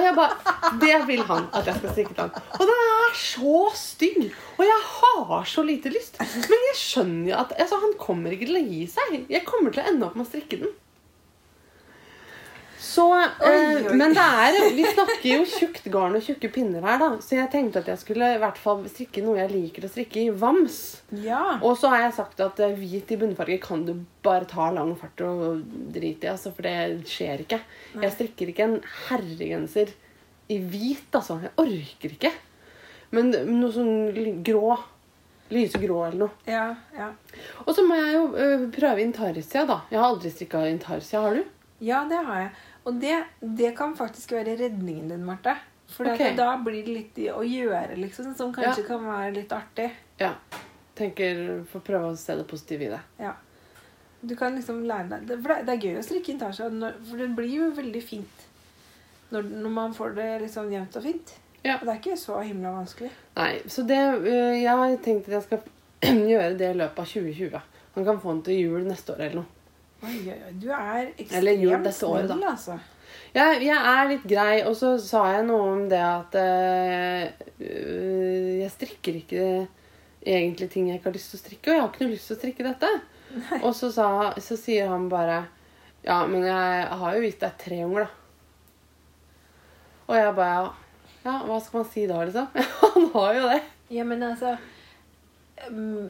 Og 0.00 0.06
jeg 0.06 0.16
bare 0.16 0.78
Det 0.80 0.98
vil 1.10 1.22
han 1.28 1.48
at 1.56 1.68
jeg 1.68 1.80
skal 1.80 1.94
strikke 1.94 2.14
til 2.16 2.22
han. 2.24 2.44
Og 2.56 2.70
den 2.70 2.84
er 2.86 3.16
så 3.20 3.56
stygg! 3.76 4.20
Og 4.56 4.64
jeg 4.64 4.84
har 4.88 5.48
så 5.48 5.64
lite 5.66 5.92
lyst. 5.92 6.20
Men 6.20 6.68
jeg 6.70 6.78
skjønner 6.80 7.32
jo 7.32 7.40
at 7.40 7.52
altså, 7.58 7.80
han 7.84 7.96
kommer 8.00 8.34
ikke 8.34 8.48
til 8.48 8.60
å 8.60 8.64
gi 8.64 8.84
seg. 8.90 9.18
Jeg 9.30 9.44
kommer 9.48 9.74
til 9.74 9.84
å 9.84 9.90
ende 9.92 10.08
opp 10.08 10.16
med 10.16 10.26
å 10.26 10.30
strikke 10.30 10.62
den. 10.62 10.72
Så, 12.80 13.04
eh, 13.12 13.28
Oi, 13.44 13.84
oi. 13.84 13.96
Men 13.96 14.14
det 14.16 14.24
er 14.24 14.54
Vi 14.72 14.84
snakker 14.88 15.26
jo 15.28 15.44
tjukt 15.44 15.84
garn 15.92 16.14
og 16.16 16.22
tjukke 16.24 16.48
pinner 16.52 16.80
her, 16.86 16.96
da. 17.02 17.08
Så 17.20 17.36
jeg 17.36 17.50
tenkte 17.52 17.82
at 17.82 17.90
jeg 17.92 18.00
skulle 18.00 18.30
i 18.34 18.38
hvert 18.40 18.60
fall 18.60 18.86
strikke 18.88 19.20
noe 19.24 19.36
jeg 19.36 19.52
liker 19.52 19.84
å 19.84 19.90
strikke 19.92 20.22
i 20.22 20.30
vams. 20.32 20.78
Ja. 21.20 21.58
Og 21.60 21.76
så 21.76 21.90
har 21.92 22.06
jeg 22.06 22.16
sagt 22.16 22.40
at 22.40 22.62
eh, 22.64 22.72
hvit 22.78 23.12
i 23.12 23.18
bunnfarge 23.20 23.58
kan 23.60 23.84
du 23.84 23.92
bare 24.24 24.48
ta 24.48 24.70
lang 24.72 24.94
fart 24.96 25.20
og 25.26 25.60
drite 25.92 26.24
i, 26.24 26.32
altså, 26.32 26.54
for 26.56 26.64
det 26.64 27.04
skjer 27.10 27.44
ikke. 27.44 27.60
Jeg 28.00 28.14
strikker 28.16 28.54
ikke 28.54 28.68
en 28.70 28.78
herregenser 29.10 29.92
i 30.50 30.58
hvit, 30.64 31.10
altså. 31.12 31.36
Jeg 31.44 31.52
orker 31.60 32.16
ikke. 32.16 32.32
Men 33.12 33.30
noe 33.60 33.70
sånn 33.76 34.40
grå. 34.46 34.78
Lysegrå 35.50 36.04
eller 36.06 36.18
noe. 36.28 36.34
Ja, 36.46 36.68
ja. 36.94 37.08
Og 37.66 37.72
så 37.74 37.82
må 37.82 37.96
jeg 37.98 38.12
jo 38.14 38.26
ø, 38.38 38.44
prøve 38.70 39.02
intarsia, 39.02 39.64
da. 39.66 39.80
Jeg 39.90 39.98
har 39.98 40.06
aldri 40.12 40.30
strikka 40.30 40.60
intarsia. 40.70 41.20
Har 41.26 41.34
du? 41.40 41.56
ja, 41.80 42.02
det 42.04 42.18
har 42.26 42.42
jeg. 42.42 42.50
Og 42.90 42.96
det, 42.98 43.16
det 43.40 43.70
kan 43.78 43.94
faktisk 43.94 44.32
være 44.34 44.56
redningen 44.58 45.12
din, 45.12 45.22
Marte. 45.26 45.54
For 45.90 46.06
okay. 46.10 46.34
da 46.38 46.56
blir 46.62 46.82
det 46.86 46.94
litt 46.94 47.20
å 47.34 47.42
gjøre, 47.46 47.96
liksom, 47.98 48.32
som 48.38 48.52
kanskje 48.54 48.84
kan 48.86 49.04
være 49.06 49.32
litt 49.40 49.52
artig. 49.54 49.88
Ja. 50.20 50.34
Tenker 50.98 51.62
Får 51.70 51.82
prøve 51.86 52.12
å 52.12 52.18
se 52.18 52.36
det 52.38 52.46
positive 52.50 52.86
i 52.86 52.92
det. 52.92 53.00
Ja. 53.22 53.34
Du 54.20 54.34
kan 54.36 54.54
liksom 54.58 54.82
lære 54.84 55.08
deg 55.08 55.28
det, 55.30 55.38
For 55.40 55.62
det, 55.64 55.74
er 55.74 55.86
gøy 55.86 55.98
å 55.98 56.04
strikke 56.04 56.34
intasje, 56.34 56.66
for 57.08 57.22
det 57.22 57.30
blir 57.38 57.54
jo 57.54 57.68
veldig 57.78 58.02
fint 58.04 58.46
når, 59.30 59.46
når 59.62 59.72
man 59.72 59.94
får 59.94 60.16
det 60.18 60.28
liksom 60.44 60.72
jevnt 60.74 60.98
og 60.98 61.06
fint. 61.06 61.32
Ja. 61.62 61.76
Og 61.78 61.86
det 61.86 61.92
er 61.92 62.00
ikke 62.00 62.18
så 62.18 62.40
himla 62.42 62.72
vanskelig. 62.74 63.10
Nei, 63.36 63.52
så 63.70 63.84
det 63.86 63.98
Jeg 64.00 64.74
har 64.82 64.96
tenkt 65.04 65.30
at 65.30 65.38
jeg 65.38 65.46
skal 65.46 65.62
gjøre 66.32 66.58
det 66.58 66.72
i 66.74 66.78
løpet 66.82 67.02
av 67.02 67.14
2020. 67.14 67.64
Man 67.94 68.06
kan 68.06 68.20
få 68.22 68.34
den 68.34 68.44
til 68.46 68.60
jul 68.60 68.86
neste 68.88 69.14
år 69.14 69.24
eller 69.26 69.42
noe. 69.42 69.59
Oi, 70.00 70.16
oi, 70.32 70.36
oi. 70.36 70.52
Du 70.56 70.70
er 70.72 71.10
ekstremt 71.20 71.92
snill, 71.92 72.44
altså. 72.48 72.78
Jeg, 73.34 73.60
jeg 73.62 73.76
er 73.76 74.08
litt 74.10 74.24
grei, 74.26 74.62
og 74.66 74.74
så 74.78 74.94
sa 75.02 75.26
jeg 75.34 75.44
noe 75.46 75.66
om 75.74 75.82
det 75.90 76.00
at 76.02 76.36
øh, 76.40 77.26
jeg 78.62 78.70
strikker 78.74 79.18
ikke 79.20 79.44
egentlig 80.20 80.70
ting 80.72 80.88
jeg 80.88 80.98
ikke 80.98 81.10
har 81.10 81.16
lyst 81.16 81.34
til 81.34 81.38
å 81.38 81.42
strikke, 81.44 81.70
og 81.70 81.74
jeg 81.74 81.82
har 81.82 81.90
ikke 81.92 82.06
noe 82.06 82.14
lyst 82.14 82.30
til 82.30 82.36
å 82.36 82.40
strikke 82.40 82.66
dette. 82.66 82.90
Og 83.60 83.74
så, 83.76 83.90
sa, 83.94 84.06
så 84.42 84.56
sier 84.58 84.88
han 84.90 85.06
bare 85.10 85.44
Ja, 86.02 86.24
men 86.26 86.42
jeg 86.48 86.86
har 87.02 87.14
jo 87.14 87.22
gitt 87.26 87.42
deg 87.44 87.58
tre 87.60 87.82
unger, 87.84 88.08
da. 88.08 88.16
Og 90.10 90.16
jeg 90.16 90.32
bare 90.34 90.54
ja, 90.56 90.70
ja, 91.28 91.34
hva 91.46 91.60
skal 91.62 91.82
man 91.82 91.90
si 91.92 92.06
da, 92.08 92.24
liksom? 92.24 92.48
han 92.96 93.06
har 93.14 93.36
jo 93.36 93.44
det. 93.52 93.60
Ja, 93.92 94.06
men 94.08 94.24
altså 94.24 94.56
um, 95.68 96.08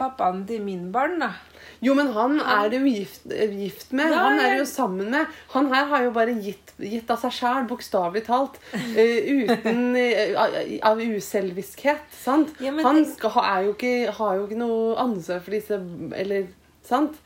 Pappaen 0.00 0.46
til 0.48 0.64
min 0.64 0.88
barn, 0.94 1.20
da. 1.20 1.34
Jo, 1.80 1.94
men 1.96 2.10
han 2.12 2.34
er 2.44 2.68
det 2.68 2.80
jo 2.82 2.90
gift, 2.92 3.22
gift 3.56 3.92
med. 3.96 4.10
Nei. 4.12 4.18
Han 4.20 4.40
er 4.42 4.50
det 4.52 4.58
jo 4.60 4.66
sammen 4.68 5.08
med. 5.14 5.30
Han 5.54 5.70
her 5.72 5.86
har 5.88 6.02
jo 6.04 6.10
bare 6.12 6.34
gitt, 6.44 6.74
gitt 6.76 7.08
av 7.12 7.22
seg 7.22 7.32
sjæl, 7.32 7.64
bokstavelig 7.70 8.22
talt. 8.26 8.58
Uh, 8.74 9.46
uten 9.48 9.96
uh, 9.96 10.42
av- 10.90 11.00
uselviskhet. 11.00 12.04
Sant? 12.12 12.52
Ja, 12.60 12.74
han 12.84 13.00
skal, 13.08 13.38
er 13.44 13.64
jo 13.68 13.72
ikke, 13.78 13.94
har 14.18 14.36
jo 14.36 14.44
ikke 14.44 14.60
noe 14.60 14.92
ansvar 15.00 15.40
for 15.40 15.56
disse 15.56 15.80
Eller 16.20 16.50
sant? 16.84 17.16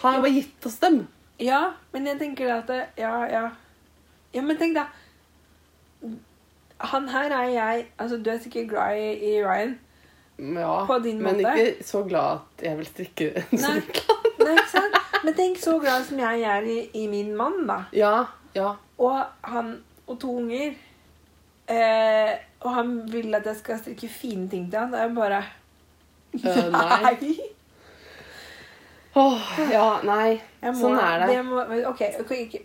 Han 0.00 0.14
har 0.14 0.18
jo 0.20 0.24
bare 0.24 0.36
gitt 0.38 0.68
oss 0.70 0.78
dem. 0.80 1.02
Ja, 1.38 1.60
men 1.92 2.08
jeg 2.08 2.18
tenker 2.22 2.54
at 2.56 2.70
det, 2.72 2.80
Ja, 2.98 3.12
ja. 3.28 3.44
Ja, 4.32 4.42
men 4.44 4.56
tenk, 4.60 4.76
da. 4.76 4.88
Han 6.92 7.08
her 7.12 7.32
er 7.34 7.48
jeg 7.52 7.86
Altså, 7.98 8.16
du 8.22 8.30
er 8.30 8.40
sikkert 8.42 8.68
glad 8.72 8.96
i, 8.96 9.34
i 9.34 9.44
Ryan. 9.44 9.76
Ja, 10.38 10.84
På 10.86 10.98
din 11.02 11.18
men 11.22 11.36
måte. 11.40 11.54
ikke 11.58 11.84
så 11.84 12.02
glad 12.06 12.38
at 12.58 12.62
jeg 12.68 12.76
vil 12.78 12.86
strikke 12.86 13.28
en 13.36 13.58
Nei. 13.58 13.80
sånn. 13.80 14.26
Nei, 14.38 14.52
ikke 14.54 14.68
sant? 14.70 14.98
Men 15.24 15.34
tenk 15.34 15.58
så 15.58 15.78
glad 15.82 16.04
som 16.06 16.18
jeg 16.22 16.42
er 16.46 16.62
i, 16.62 16.76
i 16.94 17.06
min 17.10 17.32
mann, 17.36 17.64
da. 17.66 17.80
Ja, 17.92 18.12
ja. 18.54 18.68
Og 18.98 19.18
han 19.42 19.72
og 20.06 20.20
to 20.22 20.36
unger. 20.38 20.76
Eh, 21.68 22.36
og 22.62 22.70
han 22.74 22.92
vil 23.12 23.34
at 23.34 23.44
jeg 23.50 23.56
skal 23.58 23.78
strikke 23.82 24.08
fine 24.08 24.46
ting 24.48 24.70
til 24.70 24.78
han. 24.78 24.92
da 24.94 25.02
er 25.04 25.14
bare 25.14 25.42
Øh, 26.34 26.70
nei. 26.72 27.34
Åh, 29.16 29.42
ja, 29.72 29.86
nei. 30.04 30.40
Jeg 30.62 30.74
må- 30.74 30.80
Sånn 30.80 30.98
er 31.02 31.26
det. 31.26 31.44
må, 31.44 31.62
ok, 31.88 32.02
ok, 32.20 32.32
ok. 32.46 32.60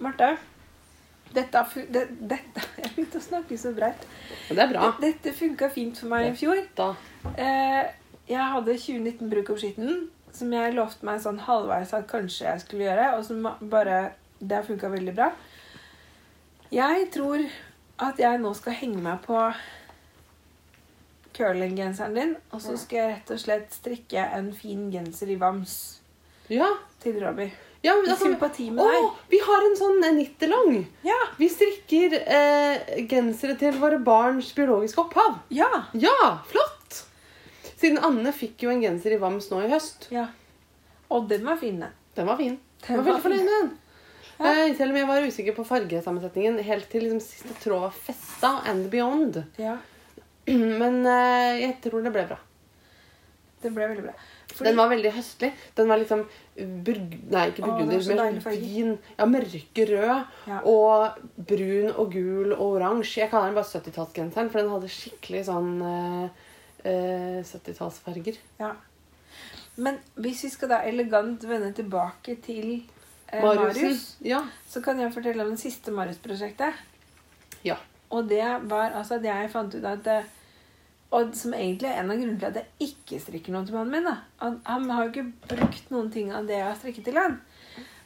Marte. 0.00 0.36
Dette, 1.32 1.62
det, 1.94 2.02
dette 2.28 2.62
Jeg 2.82 2.90
begynte 2.94 3.18
å 3.20 3.24
snakke 3.24 3.56
så 3.58 3.72
bredt. 3.76 4.06
Det 4.50 4.58
er 4.60 4.68
bra. 4.72 4.90
Dette 5.00 5.32
funka 5.36 5.70
fint 5.72 5.96
for 5.98 6.12
meg 6.12 6.30
i 6.30 6.36
fjor. 6.36 6.60
Eh, 7.36 7.82
jeg 8.28 8.48
hadde 8.54 8.74
2019 8.78 9.30
bruk 9.32 9.50
opp 9.54 9.60
skitten, 9.62 10.08
som 10.32 10.52
jeg 10.52 10.74
lovte 10.76 11.04
meg 11.08 11.20
sånn 11.24 11.40
halvveis 11.46 11.92
at 11.96 12.06
kanskje 12.10 12.46
jeg 12.50 12.64
skulle 12.64 12.86
gjøre, 12.88 13.08
og 13.18 13.24
som 13.28 13.48
bare 13.72 14.12
Det 14.42 14.56
har 14.56 14.64
funka 14.66 14.88
veldig 14.90 15.12
bra. 15.14 15.28
Jeg 16.72 17.10
tror 17.14 17.42
at 18.02 18.18
jeg 18.18 18.40
nå 18.42 18.50
skal 18.58 18.74
henge 18.74 18.98
meg 19.04 19.20
på 19.22 19.38
curlinggenseren 21.36 22.14
din, 22.16 22.32
og 22.52 22.60
så 22.60 22.74
skal 22.80 22.98
jeg 22.98 23.12
rett 23.14 23.30
og 23.32 23.40
slett 23.40 23.76
strikke 23.76 24.24
en 24.36 24.50
fin 24.56 24.88
genser 24.92 25.30
i 25.32 25.36
vams 25.40 25.76
Ja. 26.50 26.68
til 27.00 27.20
Robbie. 27.24 27.52
Ja 27.82 27.94
men, 27.98 28.06
altså, 28.10 28.28
sympati 28.28 28.68
med 28.70 28.84
Å, 28.84 28.90
deg. 28.92 29.06
vi 29.32 29.40
har 29.42 29.64
en 29.68 29.76
sånn 29.78 30.04
nittelong. 30.16 30.76
Ja! 31.06 31.16
Vi 31.38 31.48
strikker 31.50 32.14
eh, 32.22 32.92
gensere 33.10 33.56
til 33.58 33.74
våre 33.82 33.98
barns 33.98 34.52
biologiske 34.54 35.02
opphav. 35.02 35.40
Ja! 35.50 35.68
Ja, 35.98 36.14
flott! 36.50 37.00
Siden 37.82 37.98
Anne 38.06 38.30
fikk 38.36 38.62
jo 38.62 38.70
en 38.70 38.82
genser 38.84 39.16
i 39.16 39.18
Vams 39.18 39.48
nå 39.50 39.64
i 39.66 39.70
høst. 39.72 40.08
ja. 40.14 40.28
Og 41.12 41.26
den 41.28 41.42
var 41.44 41.58
fin, 41.60 41.76
den. 41.82 41.90
Den 42.16 42.24
var 42.30 42.38
fin. 42.38 42.54
Jeg 42.80 42.86
Den 42.86 42.96
var 42.96 43.04
var 43.04 43.08
veldig 43.18 43.22
fornøyd 43.22 43.42
med 43.44 43.56
den. 43.60 43.72
Ja. 44.38 44.52
Eh, 44.52 44.76
selv 44.78 44.94
om 44.94 44.96
jeg 44.96 45.08
var 45.10 45.26
usikker 45.28 45.54
på 45.58 45.64
fargesammensetningen 45.68 46.56
helt 46.64 46.86
til 46.88 47.02
liksom 47.04 47.20
siste 47.20 47.52
tråd 47.60 47.82
var 47.84 47.92
festa 47.92 48.52
and 48.70 48.86
beyond. 48.94 49.42
Ja, 49.60 49.74
Men 50.48 51.02
eh, 51.04 51.58
jeg 51.66 51.76
tror 51.84 52.02
det 52.06 52.14
ble 52.14 52.24
bra. 52.30 52.38
det 53.62 53.74
ble 53.76 53.90
veldig 53.92 54.06
bra. 54.06 54.14
Fordi, 54.52 54.68
Den 54.68 54.78
var 54.78 54.88
veldig 54.92 55.12
høstlig. 55.16 55.50
Den 55.76 55.88
var 55.88 56.00
liksom 56.02 56.22
burg... 56.86 57.18
Nei, 57.32 57.44
ikke 57.50 57.64
burgunder, 57.64 58.40
farge. 58.44 58.60
fin. 58.60 58.94
Ja, 59.18 59.26
mørkerød. 59.26 60.24
Ja. 60.52 60.60
Og 60.68 61.20
brun 61.50 61.90
og 61.90 62.12
gul 62.12 62.52
og 62.52 62.64
oransje. 62.76 63.24
Jeg 63.24 63.32
kaller 63.32 63.50
den 63.50 63.58
bare 63.58 63.70
70-tallsgenseren, 63.70 64.50
for 64.52 64.62
den 64.62 64.72
hadde 64.74 64.90
skikkelig 64.92 65.44
sånn 65.48 65.76
uh, 65.82 66.48
uh, 66.86 67.38
70-tallsfarger. 67.52 68.40
ja. 68.62 68.74
Men 69.76 69.96
hvis 70.20 70.42
vi 70.44 70.50
skal 70.52 70.68
da 70.68 70.82
elegant 70.84 71.44
vende 71.48 71.70
tilbake 71.72 72.34
til 72.44 72.82
uh, 73.32 73.40
Marius. 73.40 74.18
Ja. 74.20 74.42
så 74.68 74.82
kan 74.84 75.00
jeg 75.00 75.14
fortelle 75.14 75.46
om 75.46 75.54
det 75.54 75.62
siste 75.62 75.94
Marius-prosjektet. 75.96 76.76
ja. 77.64 77.78
Og 78.12 78.28
det 78.28 78.44
var 78.68 78.92
altså 78.92 79.16
at 79.16 79.24
jeg 79.24 79.50
fant 79.52 79.74
ut 79.74 79.84
at 79.88 80.08
eh, 80.12 80.26
Og 81.12 81.34
som 81.36 81.52
egentlig 81.56 81.90
er 81.90 82.00
en 82.00 82.10
av 82.10 82.16
grunnene 82.16 82.40
til 82.40 82.48
at 82.48 82.58
jeg 82.60 82.88
ikke 82.88 83.18
strikker 83.20 83.52
noe 83.52 83.66
til 83.68 83.76
mannen 83.76 83.92
min. 83.92 84.06
da. 84.08 84.52
Han, 84.64 84.88
har 84.90 85.04
jo 85.04 85.10
ikke 85.12 85.56
brukt 85.56 85.90
noen 85.92 86.08
ting 86.12 86.32
av 86.32 86.48
det 86.48 86.56
jeg 86.56 86.68
har 86.68 86.78
strikket 86.78 87.08
til 87.08 87.20
han. 87.20 87.36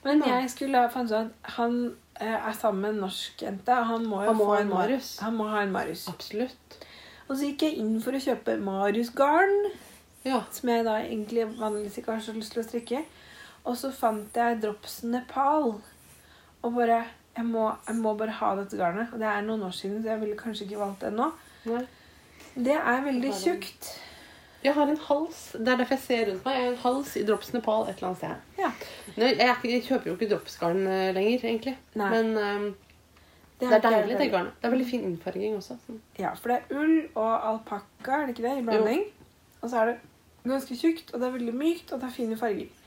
Men 0.06 0.22
jeg 0.26 0.50
skulle 0.50 0.82
ha 0.82 0.90
fant 0.90 1.10
ut 1.10 1.16
at 1.18 1.54
han 1.56 1.76
eh, 2.20 2.34
er 2.34 2.54
sammen 2.54 2.82
med 2.82 2.94
en 2.94 3.04
norsk 3.06 3.42
jente. 3.42 3.78
Han 3.90 4.06
må 4.10 4.24
jo 4.24 4.32
Han 4.32 4.38
må 4.38 4.44
få 4.44 4.52
ha 4.52 4.60
en 4.60 4.68
en 4.68 4.74
Marius. 4.74 5.10
Han 5.22 5.38
må 5.38 5.48
ha 5.50 5.62
en 5.62 5.74
Marius. 5.74 6.06
Absolutt. 6.10 6.78
Og 7.26 7.34
så 7.34 7.50
gikk 7.50 7.66
jeg 7.66 7.78
inn 7.82 7.96
for 8.02 8.14
å 8.14 8.22
kjøpe 8.22 8.58
Marius-garn. 8.62 9.56
Ja. 10.26 10.42
Som 10.54 10.70
jeg 10.70 10.86
da 10.86 10.98
egentlig 11.02 11.46
vanligvis 11.58 12.00
ikke 12.00 12.16
har 12.16 12.26
så 12.26 12.34
lyst 12.34 12.54
til 12.54 12.62
å 12.62 12.66
strikke. 12.66 13.04
Og 13.66 13.78
så 13.78 13.90
fant 13.94 14.34
jeg 14.38 14.60
Dropsen 14.62 15.14
Nepal. 15.14 15.76
Og 16.62 16.74
bare 16.74 17.04
jeg 17.36 17.44
må, 17.46 17.68
jeg 17.86 17.98
må 18.00 18.14
bare 18.18 18.34
ha 18.38 18.54
dette 18.58 18.78
garnet. 18.78 19.12
Og 19.12 19.22
det 19.22 19.28
er 19.30 19.46
noen 19.46 19.66
år 19.66 19.74
siden, 19.76 20.00
så 20.02 20.14
jeg 20.14 20.22
ville 20.22 20.38
kanskje 20.38 20.66
ikke 20.66 20.82
valgt 20.82 21.06
det 21.06 21.12
nå. 21.14 21.30
Nei. 21.70 21.84
Det 22.56 22.76
er 22.76 23.04
veldig 23.04 23.32
tjukt. 23.36 23.92
Jeg 24.64 24.74
har 24.74 24.88
en 24.90 24.98
hals. 25.08 25.40
Det 25.52 25.68
er 25.68 25.78
derfor 25.78 25.94
jeg 25.94 26.02
ser 26.02 26.24
rundt 26.30 26.46
meg. 26.46 26.56
Jeg 26.56 26.64
har 26.64 26.72
en 26.72 26.80
hals 26.82 27.12
i 27.20 27.22
Drops 27.28 27.52
Nepal 27.54 27.84
et 27.86 28.00
eller 28.00 28.08
annet 28.08 28.22
sted. 28.22 28.56
Ja. 28.58 28.70
Jeg, 29.14 29.36
jeg, 29.38 29.56
jeg 29.70 29.84
kjøper 29.86 30.10
jo 30.10 30.16
ikke 30.16 30.30
dropsgarn 30.32 30.82
eh, 30.90 31.10
lenger, 31.14 31.44
egentlig. 31.50 31.76
Nei. 32.00 32.08
Men 32.14 32.32
um, 32.40 32.64
det 33.60 33.68
er 33.68 33.76
det 33.76 33.78
er 33.78 33.84
deilig, 33.84 34.16
det 34.18 34.30
garnet. 34.32 34.56
Det 34.60 34.68
er 34.68 34.74
veldig 34.74 34.88
fin 34.88 35.04
innfarging 35.10 35.54
også. 35.60 35.76
Sånn. 35.86 36.00
Ja, 36.18 36.32
for 36.34 36.52
det 36.52 36.58
er 36.58 36.80
ull 36.80 36.96
og 37.12 37.46
alpakka, 37.52 38.18
er 38.18 38.26
det 38.26 38.34
ikke 38.36 38.48
det, 38.48 38.56
i 38.58 38.66
blanding. 38.66 39.06
Og 39.60 39.70
så 39.70 39.82
er 39.82 39.92
det 39.92 40.50
ganske 40.50 40.80
tjukt, 40.80 41.12
og 41.12 41.20
det 41.20 41.28
er 41.28 41.38
veldig 41.38 41.54
mykt, 41.56 41.92
og 41.92 42.02
det 42.02 42.10
er 42.10 42.16
fine 42.16 42.40
farger. 42.40 42.82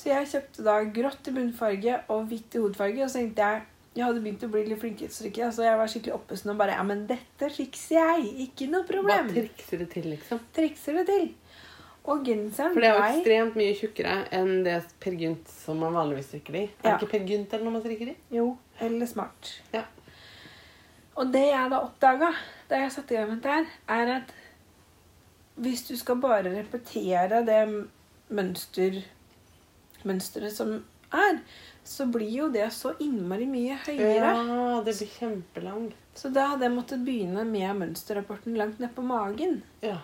Så 0.00 0.08
jeg 0.08 0.30
kjøpte 0.30 0.64
da 0.64 0.78
grått 0.96 1.28
i 1.28 1.34
bunnfarge 1.36 1.98
og 2.08 2.30
hvitt 2.30 2.56
i 2.56 2.62
hodefarge, 2.62 3.02
og 3.04 3.10
så 3.10 3.20
tenkte 3.20 3.50
jeg 3.50 3.66
jeg 3.96 4.04
hadde 4.06 4.20
begynt 4.22 4.44
å 4.46 4.48
bli 4.52 4.64
litt 4.68 4.78
flinkere 4.80 5.08
til 5.08 5.14
å 5.14 5.18
strikke, 5.18 5.48
så 5.52 5.64
jeg 5.66 5.78
var 5.80 5.90
skikkelig 5.90 6.14
oppesen 6.14 6.50
og 6.52 6.58
bare 6.60 6.76
Ja, 6.78 6.82
men 6.86 7.06
dette 7.10 7.48
fikser 7.50 7.96
jeg! 7.98 8.28
Ikke 8.46 8.68
noe 8.70 8.84
problem. 8.86 9.26
Hva 9.30 9.34
trikser 9.42 9.82
det 9.82 9.88
til, 9.96 10.10
liksom? 10.14 10.40
Trikser 10.54 11.00
det 11.00 11.06
til. 11.10 11.28
Og 12.10 12.22
genseren 12.24 12.72
For 12.72 12.80
det 12.80 12.88
er 12.88 12.96
jo 12.96 13.08
ekstremt 13.18 13.56
mye 13.60 13.74
tjukkere 13.76 14.14
enn 14.32 14.52
det 14.64 14.76
Per 15.02 15.16
Gynt 15.20 15.50
som 15.52 15.76
man 15.82 15.92
vanligvis 15.98 16.30
strikker 16.30 16.56
i. 16.56 16.62
Er 16.62 16.88
Ja. 16.88 16.96
det 16.96 17.02
ikke 17.02 17.10
Per 17.18 17.26
Gynt 17.28 17.52
eller 17.52 17.64
noe 17.66 17.74
man 17.76 17.82
strikker 17.84 18.08
i? 18.08 18.16
Jo, 18.32 18.46
eller 18.80 19.06
smart. 19.10 19.50
Ja. 19.74 19.82
Og 21.20 21.32
det 21.34 21.42
jeg 21.50 21.70
da 21.74 21.82
oppdaga 21.84 22.30
da 22.70 22.78
jeg 22.84 22.92
satte 22.94 23.12
i 23.12 23.18
gang 23.18 23.28
med 23.34 23.42
dette, 23.42 23.66
er 23.88 24.14
at 24.16 24.32
hvis 25.60 25.82
du 25.90 25.96
skal 25.98 26.16
bare 26.22 26.48
repetere 26.54 27.42
det 27.44 27.60
mønster, 28.30 29.02
mønsteret 30.06 30.54
som 30.54 30.76
er, 31.12 31.40
så 31.84 32.06
blir 32.06 32.30
jo 32.30 32.48
det 32.52 32.66
så 32.74 32.92
innmari 33.02 33.46
mye 33.48 33.78
høyere. 33.86 34.32
Ja, 34.34 34.80
det 34.84 34.94
blir 34.98 35.12
kjempelangt. 35.16 35.96
Så 36.14 36.30
da 36.34 36.50
hadde 36.52 36.66
jeg 36.66 36.74
måttet 36.74 37.04
begynne 37.06 37.44
med 37.48 37.78
mønsterrapporten 37.78 38.58
langt 38.58 38.82
ned 38.82 38.92
på 38.94 39.04
magen. 39.06 39.60
Ja. 39.84 39.98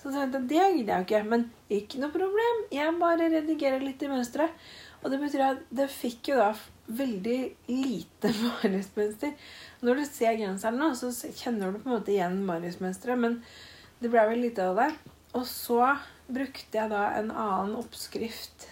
Så 0.00 0.10
tenkte 0.10 0.40
jeg, 0.40 0.48
det 0.48 0.66
gidder 0.78 0.92
jeg 0.92 1.00
jo 1.00 1.06
ikke. 1.06 1.22
Men 1.28 1.46
ikke 1.70 2.00
noe 2.02 2.14
problem. 2.14 2.62
Jeg 2.74 2.96
bare 3.00 3.28
redigerer 3.32 3.84
litt 3.84 4.02
i 4.02 4.10
mønsteret. 4.10 4.68
Og 5.00 5.12
det 5.12 5.20
betyr 5.22 5.44
at 5.46 5.60
det 5.72 5.86
fikk 5.92 6.32
jo 6.32 6.40
da 6.40 6.50
veldig 6.90 7.38
lite 7.70 8.32
Marius-mønster. 8.42 9.36
Når 9.84 10.00
du 10.00 10.06
ser 10.08 10.40
genseren 10.40 10.80
nå, 10.80 10.90
så 10.98 11.12
kjenner 11.12 11.70
du 11.70 11.80
på 11.80 11.88
en 11.88 11.96
måte 11.98 12.14
igjen 12.14 12.40
Marius-mønsteret. 12.48 13.20
Men 13.20 13.38
det 14.00 14.12
ble 14.12 14.26
vel 14.32 14.44
lite 14.48 14.66
av 14.72 14.80
det. 14.80 14.90
Og 15.38 15.46
så 15.48 15.94
brukte 16.30 16.78
jeg 16.78 16.90
da 16.92 17.06
en 17.18 17.30
annen 17.30 17.76
oppskrift 17.78 18.68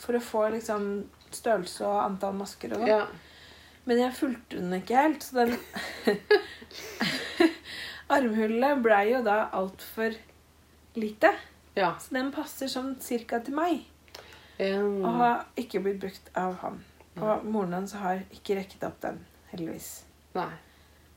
for 0.00 0.16
å 0.16 0.24
få 0.24 0.48
liksom 0.54 1.04
størrelse 1.38 1.84
og 1.86 2.00
antall 2.04 2.34
masker 2.38 2.74
og 2.76 2.82
sånn. 2.84 2.88
ja. 2.88 3.06
Men 3.84 3.98
jeg 4.00 4.14
fulgte 4.16 4.56
den 4.62 4.72
ikke 4.78 4.96
helt, 4.96 5.22
så 5.26 5.42
den 5.44 5.58
Armhullet 8.14 8.80
blei 8.84 9.02
jo 9.10 9.20
da 9.26 9.48
altfor 9.56 10.14
lite. 10.94 11.30
ja. 11.76 11.90
Så 12.00 12.14
den 12.16 12.30
passer 12.32 12.70
sånn 12.70 12.94
cirka 13.02 13.40
til 13.44 13.56
meg. 13.58 13.82
Um, 14.60 15.02
Og 15.04 15.16
har 15.18 15.44
ikke 15.58 15.80
blitt 15.82 16.00
brukt 16.02 16.28
av 16.38 16.56
han. 16.62 16.80
Og 17.18 17.44
moren 17.46 17.74
hans 17.76 17.92
har 17.98 18.22
ikke 18.34 18.56
rekket 18.60 18.84
opp 18.86 19.00
den, 19.02 19.20
heldigvis. 19.52 20.04
nei. 20.34 20.50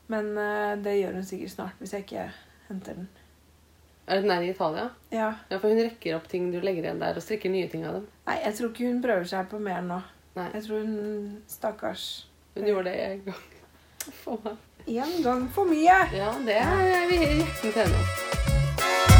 Men 0.07 0.29
uh, 0.39 0.75
det 0.79 0.93
gjør 1.01 1.17
hun 1.17 1.25
sikkert 1.27 1.51
snart, 1.51 1.79
hvis 1.81 1.91
jeg 1.93 2.05
ikke 2.05 2.21
henter 2.69 2.95
den. 2.95 3.07
Er 4.07 4.21
den 4.21 4.31
er 4.31 4.41
i 4.45 4.49
Italia? 4.53 4.85
Ja. 5.11 5.33
Ja, 5.51 5.57
for 5.59 5.67
hun 5.67 5.81
rekker 5.83 6.15
opp 6.15 6.27
ting 6.31 6.45
du 6.53 6.61
legger 6.63 6.85
igjen 6.85 7.01
der, 7.01 7.17
og 7.19 7.23
strikker 7.25 7.51
nye 7.51 7.67
ting 7.71 7.83
av 7.87 7.97
dem. 7.99 8.05
Nei, 8.29 8.37
jeg 8.45 8.55
tror 8.59 8.71
ikke 8.71 8.87
hun 8.87 9.01
prøver 9.03 9.27
seg 9.33 9.49
på 9.51 9.59
mer 9.59 9.81
nå. 9.83 9.99
Nei, 10.37 10.47
Jeg 10.53 10.63
tror 10.67 10.85
hun 10.85 11.41
Stakkars. 11.51 12.05
hun 12.55 12.65
gjorde 12.69 12.91
det 12.91 12.95
en 13.09 13.21
gang. 13.27 13.43
For 14.23 14.39
meg. 14.45 14.63
Én 14.87 15.17
gang 15.23 15.41
for 15.51 15.67
mye! 15.67 15.97
Ja, 16.15 16.29
det 16.47 16.55
er 16.63 17.09
vi 17.11 17.17
hjertens 17.19 17.75
enige 17.75 17.97
om. 17.97 19.17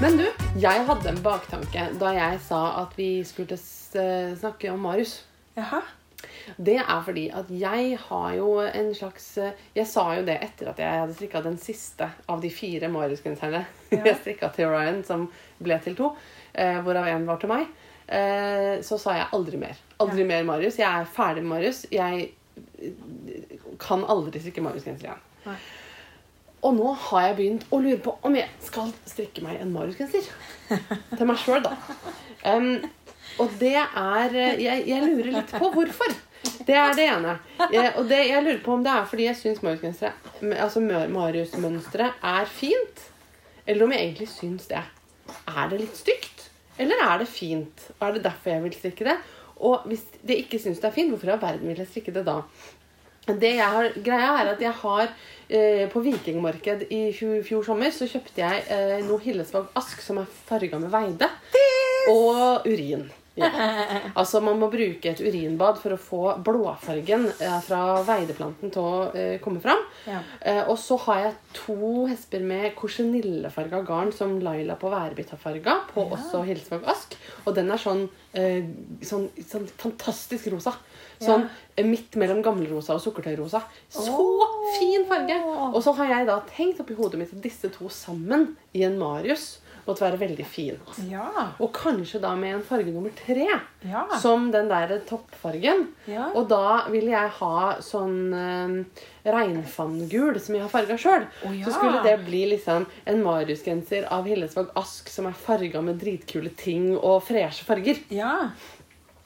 Men 0.00 0.18
du, 0.20 0.24
jeg 0.60 0.82
hadde 0.88 1.08
en 1.14 1.20
baktanke 1.24 1.86
da 2.00 2.10
jeg 2.12 2.40
sa 2.44 2.58
at 2.82 2.92
vi 2.98 3.08
skulle 3.26 3.56
eh, 3.56 4.34
snakke 4.36 4.72
om 4.74 4.82
Marius. 4.84 5.14
Jaha. 5.58 5.82
Det 6.56 6.76
er 6.80 7.00
fordi 7.04 7.24
at 7.34 7.50
jeg 7.50 7.98
har 8.00 8.34
jo 8.36 8.48
en 8.64 8.90
slags 8.94 9.26
eh, 9.38 9.56
Jeg 9.76 9.86
sa 9.88 10.04
jo 10.16 10.24
det 10.26 10.36
etter 10.42 10.70
at 10.70 10.80
jeg 10.82 11.00
hadde 11.00 11.16
strikka 11.16 11.42
den 11.44 11.56
siste 11.60 12.08
av 12.28 12.42
de 12.42 12.50
fire 12.52 12.90
Marius-genserne. 12.92 13.64
Ja. 13.92 14.02
Jeg 14.08 14.18
strikka 14.20 14.50
til 14.54 14.70
Ryan, 14.72 15.02
som 15.06 15.28
ble 15.62 15.78
til 15.84 15.96
to, 15.98 16.12
eh, 16.52 16.80
hvorav 16.82 17.08
én 17.12 17.26
var 17.28 17.40
til 17.42 17.52
meg. 17.52 17.68
Eh, 18.06 18.80
så 18.84 18.98
sa 19.00 19.14
jeg 19.16 19.30
aldri 19.32 19.56
mer. 19.56 19.78
Aldri 20.02 20.26
mer 20.28 20.42
Marius. 20.44 20.76
Jeg 20.78 20.88
er 20.88 21.06
ferdig 21.08 21.44
med 21.44 21.54
Marius. 21.54 21.84
Jeg 21.92 22.26
eh, 22.82 23.54
kan 23.80 24.04
aldri 24.04 24.42
strikke 24.42 24.64
Marius-genser 24.64 25.08
igjen. 25.08 25.22
Nei. 25.46 25.56
Og 26.64 26.76
nå 26.76 26.92
har 27.08 27.26
jeg 27.28 27.36
begynt 27.38 27.64
å 27.72 27.80
lure 27.84 28.00
på 28.00 28.14
om 28.24 28.36
jeg 28.36 28.48
skal 28.64 28.92
strikke 29.08 29.44
meg 29.44 29.60
en 29.60 29.72
Marius-genser. 29.72 30.28
Til 31.16 31.28
meg 31.28 31.40
sjøl, 31.40 31.64
da. 31.64 31.74
Um, 32.44 32.84
og 33.42 33.50
det 33.60 33.74
er 33.80 34.36
eh, 34.36 34.62
jeg, 34.62 34.84
jeg 34.90 35.08
lurer 35.08 35.32
litt 35.38 35.54
på 35.58 35.70
hvorfor. 35.74 36.14
Det 36.64 36.76
er 36.76 36.92
det 36.96 37.06
ene. 37.08 37.38
Jeg, 37.72 37.92
og 37.98 38.08
det, 38.08 38.20
jeg 38.28 38.44
lurer 38.44 38.60
på 38.64 38.74
om 38.76 38.84
det 38.84 38.92
er 38.92 39.06
fordi 39.08 39.26
jeg 39.30 39.38
syns 39.38 39.62
Marius-gensere 39.64 40.12
Altså 40.60 40.82
Marius-mønsteret 40.84 42.20
er 42.34 42.50
fint. 42.50 43.04
Eller 43.66 43.86
om 43.86 43.94
jeg 43.94 44.04
egentlig 44.04 44.28
syns 44.28 44.68
det. 44.68 44.82
Er 45.48 45.70
det 45.70 45.80
litt 45.80 45.96
stygt? 45.96 46.48
Eller 46.78 47.00
er 47.06 47.22
det 47.22 47.30
fint? 47.30 47.88
Er 48.02 48.12
det 48.12 48.24
derfor 48.26 48.52
jeg 48.52 48.64
vil 48.66 48.76
strikke 48.76 49.08
det? 49.08 49.16
Og 49.64 49.86
hvis 49.88 50.02
det 50.26 50.40
ikke 50.42 50.60
syns 50.60 50.82
det 50.82 50.90
er 50.90 50.96
fint, 50.96 51.12
hvorfor 51.12 51.30
i 51.30 51.34
all 51.34 51.42
verden 51.42 51.70
vil 51.70 51.80
jeg 51.80 51.90
strikke 51.90 52.14
det 52.14 52.26
da? 52.26 52.40
Det 53.24 53.54
jeg 53.56 53.68
har, 53.76 53.86
greia 54.04 54.32
er 54.42 54.50
at 54.50 54.60
jeg 54.60 54.72
har 54.82 55.06
eh, 55.48 55.86
På 55.88 56.02
Vikingmarked 56.04 56.82
i 56.92 57.06
fjor, 57.16 57.38
fjor 57.46 57.64
sommer 57.64 57.94
så 57.94 58.08
kjøpte 58.10 58.42
jeg 58.42 58.64
eh, 58.68 58.98
noe 59.06 59.22
Hillesvåg 59.22 59.70
Ask 59.80 60.02
som 60.04 60.20
er 60.20 60.28
farga 60.48 60.80
med 60.82 60.92
veide. 60.92 61.30
Og 62.12 62.66
urin. 62.68 63.06
Ja. 63.34 63.48
Altså 64.14 64.38
Man 64.44 64.60
må 64.60 64.68
bruke 64.70 65.10
et 65.10 65.20
urinbad 65.22 65.80
for 65.82 65.94
å 65.94 66.00
få 66.00 66.20
blåfargen 66.46 67.26
eh, 67.32 67.56
fra 67.66 67.80
veideplanten 68.06 68.70
til 68.74 68.84
å 68.84 69.00
eh, 69.10 69.36
komme 69.42 69.62
fram. 69.64 69.80
Ja. 70.06 70.20
Eh, 70.40 70.60
og 70.70 70.78
så 70.78 70.98
har 71.06 71.22
jeg 71.24 71.34
to 71.58 72.04
hesper 72.10 72.44
med 72.46 72.74
korsenillefarga 72.78 73.82
garn 73.86 74.12
som 74.14 74.36
Laila 74.42 74.78
på 74.78 74.92
Værbit 74.92 75.34
har 75.34 75.42
farga. 75.42 75.80
På 75.90 76.06
også 76.14 76.44
Hillesvåg 76.46 76.86
Ask. 76.90 77.18
Og 77.44 77.56
den 77.58 77.72
er 77.74 77.82
sånn, 77.82 78.06
eh, 78.38 78.62
sånn, 79.02 79.26
sånn 79.42 79.66
fantastisk 79.82 80.52
rosa. 80.54 80.76
Sånn 81.24 81.48
midt 81.88 82.14
mellom 82.20 82.42
gammelrosa 82.44 82.94
og 82.94 83.02
sukkertøyrosa. 83.02 83.62
Så 83.90 84.14
fin 84.76 85.06
farge! 85.08 85.40
Og 85.72 85.80
så 85.82 85.94
har 85.98 86.10
jeg 86.10 86.28
da 86.30 86.38
tenkt 86.50 86.82
oppi 86.82 86.96
hodet 86.98 87.22
mitt 87.22 87.34
disse 87.42 87.70
to 87.74 87.90
sammen 87.90 88.52
i 88.76 88.84
en 88.86 88.98
Marius 89.00 89.56
måtte 89.86 90.04
være 90.04 90.20
veldig 90.20 90.46
fint. 90.48 90.98
Ja. 91.10 91.28
Og 91.62 91.72
kanskje 91.76 92.20
da 92.22 92.34
med 92.38 92.58
en 92.58 92.64
farge 92.66 92.92
nummer 92.94 93.12
tre. 93.18 93.48
Ja. 93.84 94.04
Som 94.20 94.50
den 94.54 94.70
der 94.70 94.96
toppfargen. 95.08 95.88
Ja. 96.10 96.30
Og 96.34 96.48
da 96.52 96.84
ville 96.92 97.12
jeg 97.12 97.32
ha 97.38 97.56
sånn 97.84 98.16
eh, 98.38 99.02
regnfanngul 99.34 100.38
som 100.40 100.56
jeg 100.56 100.64
har 100.64 100.72
farga 100.72 100.96
sjøl. 101.00 101.26
Oh. 101.44 101.58
Så 101.64 101.74
skulle 101.76 102.04
det 102.06 102.16
bli 102.26 102.44
liksom 102.54 102.88
en 103.10 103.24
Marius-genser 103.24 104.08
av 104.12 104.28
Hillesvåg 104.30 104.72
Ask 104.80 105.12
som 105.12 105.28
er 105.30 105.36
farga 105.36 105.84
med 105.84 106.00
dritkule 106.02 106.54
ting 106.56 106.94
og 106.96 107.20
freshe 107.28 107.66
farger. 107.68 108.00
ja. 108.12 108.36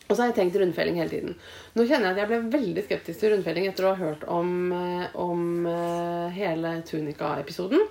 Og 0.09 0.17
så 0.17 0.23
har 0.23 0.31
jeg 0.31 0.39
tenkt 0.39 0.57
rundfelling 0.57 0.97
hele 1.03 1.13
tiden. 1.13 1.35
Nå 1.77 1.85
kjenner 1.85 2.09
jeg 2.09 2.15
at 2.15 2.21
jeg 2.23 2.29
ble 2.31 2.53
veldig 2.55 2.85
skeptisk 2.87 3.21
til 3.21 3.35
rundfelling 3.35 3.67
etter 3.69 3.85
å 3.85 3.91
ha 3.93 3.99
hørt 4.01 4.23
om, 4.33 4.53
eh, 4.73 5.17
om 5.21 5.67
eh, 5.69 6.31
hele 6.33 6.79
Tunica-episoden. 6.89 7.83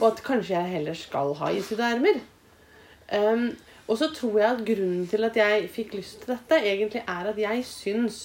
Og 0.00 0.10
at 0.10 0.22
kanskje 0.26 0.56
jeg 0.56 0.74
heller 0.78 0.98
skal 0.98 1.34
ha 1.38 1.52
isydde 1.54 1.92
ermer. 1.96 2.20
Um, 3.16 3.48
og 3.86 4.00
så 4.00 4.08
tror 4.14 4.38
jeg 4.40 4.50
at 4.50 4.64
grunnen 4.66 5.06
til 5.06 5.24
at 5.28 5.36
jeg 5.38 5.68
fikk 5.70 5.94
lyst 5.94 6.24
til 6.24 6.34
dette, 6.34 6.58
egentlig 6.58 7.04
er 7.06 7.28
at 7.30 7.38
jeg 7.38 7.62
syns 7.68 8.16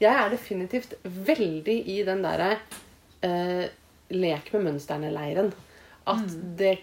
Jeg 0.00 0.12
er 0.14 0.30
definitivt 0.30 0.94
veldig 1.02 1.76
i 1.88 2.02
den 2.06 2.22
derre 2.22 2.52
uh, 3.24 3.66
lek 4.10 4.52
med 4.54 4.66
mønsterne-leiren. 4.68 5.52
At 6.06 6.34
det 6.58 6.78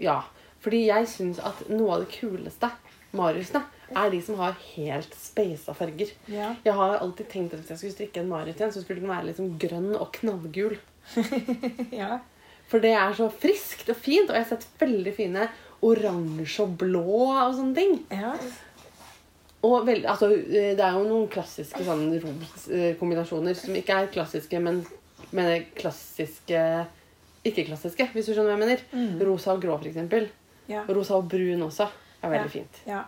Ja. 0.00 0.20
Fordi 0.64 0.86
jeg 0.86 1.08
syns 1.08 1.38
at 1.44 1.66
noe 1.68 1.92
av 1.92 2.04
det 2.04 2.14
kuleste 2.14 2.70
Mariusene 3.14 3.60
er 3.94 4.10
de 4.10 4.20
som 4.24 4.38
har 4.40 4.56
helt 4.74 5.12
speisa 5.18 5.74
farger. 5.76 6.10
Ja. 6.30 6.54
Jeg 6.64 6.74
har 6.74 6.96
alltid 6.98 7.28
tenkt 7.30 7.54
at 7.54 7.60
hvis 7.60 7.70
jeg 7.74 7.78
skulle 7.78 7.96
strikke 7.96 8.22
en 8.22 8.30
Marius 8.30 8.56
igjen, 8.56 8.72
så 8.72 8.82
skulle 8.82 9.02
den 9.02 9.12
være 9.12 9.28
liksom 9.28 9.52
grønn 9.60 9.92
og 9.94 10.08
knallgul. 10.16 10.78
ja. 12.00 12.18
For 12.74 12.82
det 12.82 12.90
er 12.98 13.12
så 13.14 13.28
friskt 13.30 13.86
og 13.92 13.96
fint, 14.02 14.26
og 14.26 14.34
jeg 14.34 14.42
har 14.42 14.50
sett 14.50 14.64
veldig 14.80 15.12
fine 15.14 15.44
oransje 15.86 16.64
og 16.64 16.72
blå 16.80 17.04
og 17.30 17.52
sånne 17.54 17.74
ting. 17.78 17.92
ja. 18.10 18.34
Og 19.64 19.86
vel, 19.86 20.02
altså, 20.10 20.26
eh, 20.34 20.74
det 20.76 20.82
er 20.84 20.92
jo 20.98 21.06
noen 21.08 21.28
klassiske 21.32 21.80
sånn 21.86 22.02
ros-kombinasjoner 22.20 23.54
som 23.56 23.72
ikke 23.78 23.94
er 23.96 24.10
klassiske, 24.12 24.58
men, 24.60 24.82
men 25.32 25.64
klassiske 25.78 26.58
Ikke-klassiske, 27.48 28.10
hvis 28.12 28.26
du 28.28 28.34
skjønner 28.34 28.50
hva 28.52 28.58
jeg 28.58 28.62
mener. 28.64 28.82
Mm. 28.92 29.22
Rosa 29.28 29.54
og 29.54 29.62
grå, 29.62 29.78
eksempel. 29.88 30.26
Ja. 30.68 30.82
Rosa 30.88 31.16
og 31.16 31.30
brun 31.32 31.62
også 31.64 31.86
er 31.88 32.34
veldig 32.34 32.50
Ja. 32.50 32.52
fint. 32.58 32.82
ja. 32.88 33.02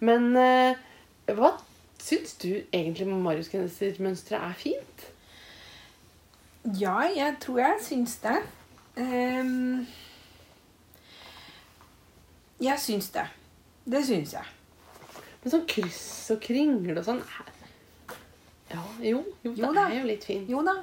Men 0.00 0.28
uh, 0.36 0.74
hva 1.38 1.54
syns 2.02 2.34
du 2.42 2.50
egentlig 2.72 3.06
Marius 3.08 3.48
gensermønsteret 3.52 4.42
er 4.50 4.56
fint? 4.58 5.04
Ja, 6.80 6.98
jeg 7.16 7.36
tror 7.40 7.62
jeg 7.64 7.80
syns 7.86 8.16
det. 8.24 8.42
Ehm, 8.96 9.86
jeg 12.60 12.78
syns 12.78 13.08
det. 13.14 13.26
Det 13.84 14.04
syns 14.06 14.32
jeg. 14.36 14.44
Men 15.42 15.50
sånn 15.56 15.64
kryss 15.66 16.30
og 16.34 16.40
kringle 16.44 16.98
og 17.00 17.04
sånn 17.06 17.22
er- 17.22 17.50
Ja, 18.72 18.82
jo, 19.04 19.18
jo, 19.44 19.52
det 19.54 19.74
da. 19.74 19.86
er 19.88 19.98
jo 20.00 20.06
litt 20.06 20.24
fint. 20.24 20.48
Jo 20.48 20.62
da, 20.64 20.74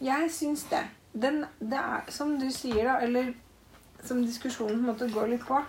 jeg 0.00 0.30
syns 0.30 0.64
det. 0.70 0.82
Den, 1.14 1.44
det 1.60 1.78
er 1.78 2.02
som 2.12 2.38
du 2.38 2.50
sier, 2.52 2.84
da, 2.84 2.98
eller 3.00 3.32
som 4.04 4.22
diskusjonen 4.24 4.84
på 4.84 4.84
en 4.84 4.92
måte 4.92 5.08
går 5.14 5.28
litt 5.28 5.44
på, 5.46 5.64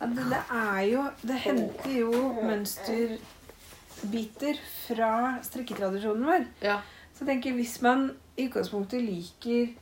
at 0.00 0.14
det, 0.16 0.24
det 0.28 0.42
er 0.50 0.80
jo 0.90 1.04
Det 1.22 1.34
henter 1.44 1.90
jo 1.94 2.10
mønsterbiter 2.42 4.58
fra 4.86 5.38
strikketradisjonen 5.42 6.24
vår. 6.26 6.44
Ja. 6.62 6.80
Så 7.14 7.18
jeg 7.24 7.28
tenker 7.34 7.52
hvis 7.54 7.80
man 7.82 8.10
i 8.36 8.46
utgangspunktet 8.48 9.02
liker 9.04 9.62
eh, 9.68 9.74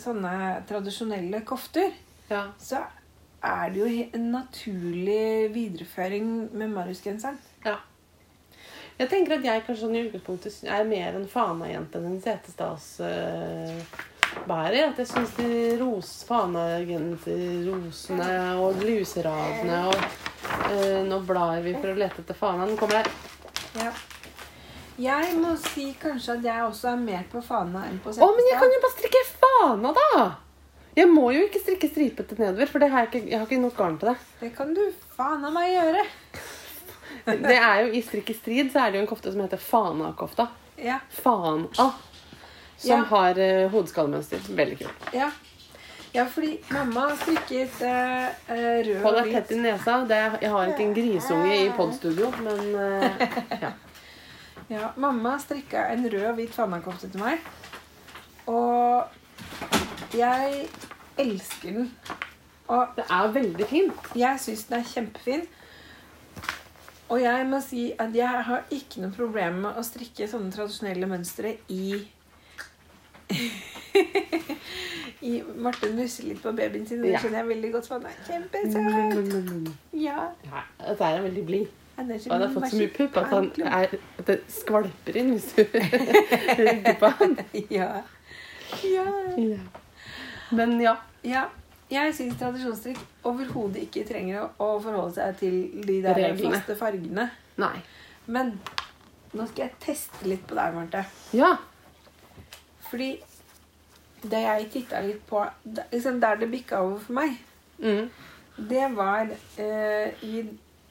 sånne 0.00 0.62
tradisjonelle 0.68 1.42
kofter, 1.44 1.90
ja. 2.30 2.46
så 2.58 2.76
er 3.46 3.70
det 3.74 3.80
jo 3.82 3.86
en 4.16 4.30
naturlig 4.32 5.52
videreføring 5.54 6.48
med 6.56 6.68
Marius-genseren. 6.72 7.38
ja. 7.66 7.76
Jeg 8.96 9.10
tenker 9.12 9.36
at 9.36 9.44
jeg 9.44 9.60
kanskje 9.66 9.82
sånn 9.82 9.96
i 9.98 10.06
utgangspunktet 10.06 10.54
er 10.72 10.86
mer 10.88 11.16
en 11.18 11.28
Fana-jente 11.28 11.98
enn 12.00 12.14
en 12.14 12.22
Setesdalsbærer. 12.24 14.80
at 14.86 14.96
jeg 15.02 15.08
syns 15.10 15.32
de 15.36 15.48
ros, 15.82 16.10
Fana-genser-rosene 16.30 18.30
og 18.56 18.80
luseradene 18.80 19.78
og 19.90 19.98
eh, 20.72 21.04
Nå 21.04 21.16
blar 21.28 21.60
vi 21.60 21.76
for 21.76 21.92
å 21.92 22.00
lete 22.00 22.24
etter 22.24 22.36
Fana. 22.40 22.64
Den 22.64 22.80
kommer 22.80 22.96
der. 23.02 23.08
Ja. 23.84 23.92
Jeg 24.96 25.34
må 25.36 25.52
si 25.60 25.90
kanskje 26.00 26.38
at 26.38 26.44
jeg 26.46 26.64
også 26.64 26.88
er 26.94 27.00
mer 27.02 27.24
på 27.32 27.42
Fana 27.44 27.82
enn 27.90 27.98
på 28.00 28.14
Å, 28.16 28.28
men 28.32 28.46
jeg 28.48 28.58
kan 28.62 28.72
jo 28.72 28.82
bare 28.84 28.94
strikke 28.96 29.22
Fana, 29.36 29.92
da! 29.98 30.26
Jeg 30.96 31.10
må 31.12 31.26
jo 31.34 31.42
ikke 31.44 31.60
strikke 31.60 31.88
stripete 31.90 32.38
nedover, 32.40 32.70
for 32.72 32.80
det 32.80 32.88
har 32.88 33.04
jeg, 33.04 33.10
ikke, 33.10 33.28
jeg 33.28 33.36
har 33.36 33.44
ikke 33.50 33.60
nok 33.60 33.74
garn 33.76 33.98
til 34.00 34.08
det. 34.08 34.16
Det 34.40 34.48
kan 34.56 34.70
du 34.72 34.80
fana 35.12 35.50
meg 35.52 35.74
gjøre. 35.74 36.04
Det 37.26 37.56
er 37.58 37.82
jo 37.82 37.90
I 37.98 38.00
strikk 38.06 38.30
i 38.32 38.36
strid 38.38 38.70
så 38.72 38.86
er 38.86 38.94
det 38.94 39.00
jo 39.00 39.04
en 39.04 39.10
kofte 39.10 39.32
som 39.34 39.42
heter 39.44 39.60
Fana-kofta. 39.60 40.48
Ja, 40.80 40.96
Fana. 41.12 41.68
Som 41.76 42.88
Ja. 42.88 43.02
har 43.12 43.36
uh, 43.40 43.68
hodeskallemønster. 43.72 44.40
Veldig 44.56 44.78
kult. 44.80 45.06
ja. 45.12 45.28
ja 46.16 46.24
fordi 46.32 46.54
mamma 46.72 47.10
strikket 47.20 47.76
uh, 47.84 48.32
rød 48.48 48.56
og 48.56 48.88
hvit. 48.88 49.02
Hold 49.04 49.20
deg 49.20 49.32
tett 49.36 49.52
i 49.52 49.60
nesa. 49.60 49.98
Det, 50.08 50.22
jeg 50.46 50.54
har 50.56 50.72
ikke 50.72 50.86
en 50.88 50.96
grisunge 50.96 51.58
i 51.60 51.68
podstudio, 51.76 52.32
men 52.40 52.72
uh, 52.72 53.26
ja. 53.60 53.76
Ja, 54.70 54.88
mamma 54.96 55.36
strikka 55.38 55.84
en 55.92 56.06
rød 56.12 56.24
og 56.30 56.34
hvit 56.40 56.54
fanakofte 56.54 57.08
til 57.12 57.20
meg. 57.22 57.38
Og 58.46 59.04
jeg 60.14 60.68
elsker 61.18 61.70
den. 61.76 61.92
Og 62.68 62.88
Det 62.96 63.04
er 63.10 63.32
veldig 63.32 63.66
fint. 63.70 63.94
jeg 64.16 64.40
syns 64.42 64.64
den 64.64 64.78
er 64.80 64.84
kjempefin. 64.84 65.46
Og 67.08 67.20
jeg 67.22 67.46
må 67.46 67.60
si 67.62 67.92
at 67.98 68.14
jeg 68.16 68.42
har 68.48 68.64
ikke 68.70 69.00
noe 69.04 69.12
problem 69.14 69.52
med 69.62 69.76
å 69.78 69.82
strikke 69.86 70.26
sånne 70.28 70.50
tradisjonelle 70.52 71.06
mønstre 71.06 71.52
i 71.70 72.08
I 75.26 75.42
Marte 75.62 75.88
nusser 75.94 76.26
litt 76.28 76.42
på 76.42 76.52
babyen 76.54 76.84
sin, 76.86 77.00
og 77.00 77.06
det 77.08 77.20
skjønner 77.22 77.38
jeg 77.40 77.48
veldig 77.48 77.70
godt. 77.74 77.86
For 77.88 77.94
han 77.98 78.06
er 78.10 78.16
kjempesøt. 78.26 79.70
Ja, 80.02 80.18
Ja, 80.50 80.62
Dette 80.82 81.04
er 81.04 81.22
veldig 81.24 81.44
blid. 81.48 81.66
Han 81.96 82.10
har 82.42 82.48
fått 82.52 82.68
så 82.70 82.76
mye 82.76 82.92
pupp 82.92 83.16
at, 83.16 83.30
han 83.32 83.46
er, 83.64 83.94
det 84.28 84.34
skvalper 84.52 85.16
inn 85.16 85.30
hvis 85.32 85.46
du 85.56 85.62
rygger 86.62 86.98
på 87.00 87.10
han. 87.20 87.36
Ja. 87.78 87.90
ja. 88.84 89.06
Ja. 89.36 89.58
Men 90.52 90.76
ja. 90.82 90.96
Ja, 91.26 91.46
jeg 91.90 92.12
syns 92.14 92.36
tradisjonsstrikk 92.38 92.98
overhodet 93.26 93.86
ikke 93.86 94.04
trenger 94.08 94.48
å 94.62 94.68
forholde 94.82 95.14
seg 95.16 95.38
til 95.40 95.56
de 95.86 96.00
der 96.04 96.14
Reglene. 96.18 96.52
faste 96.58 96.76
fargene. 96.78 97.28
Nei. 97.62 97.76
Men 98.26 98.52
nå 99.32 99.46
skal 99.48 99.66
jeg 99.68 99.74
teste 99.82 100.28
litt 100.28 100.44
på 100.50 100.54
deg, 100.58 100.74
Marte. 100.76 101.02
Ja. 101.34 101.54
Fordi 102.90 103.10
det 104.26 104.40
jeg 104.42 104.68
titta 104.72 105.00
litt 105.04 105.20
på 105.28 105.42
liksom 105.92 106.20
Der 106.22 106.38
det 106.40 106.48
bikka 106.50 106.80
over 106.84 106.98
for 107.02 107.12
meg, 107.22 107.36
Mm. 107.78 108.06
det 108.68 108.86
var 108.96 109.28
eh, 109.60 110.12
i 110.24 110.46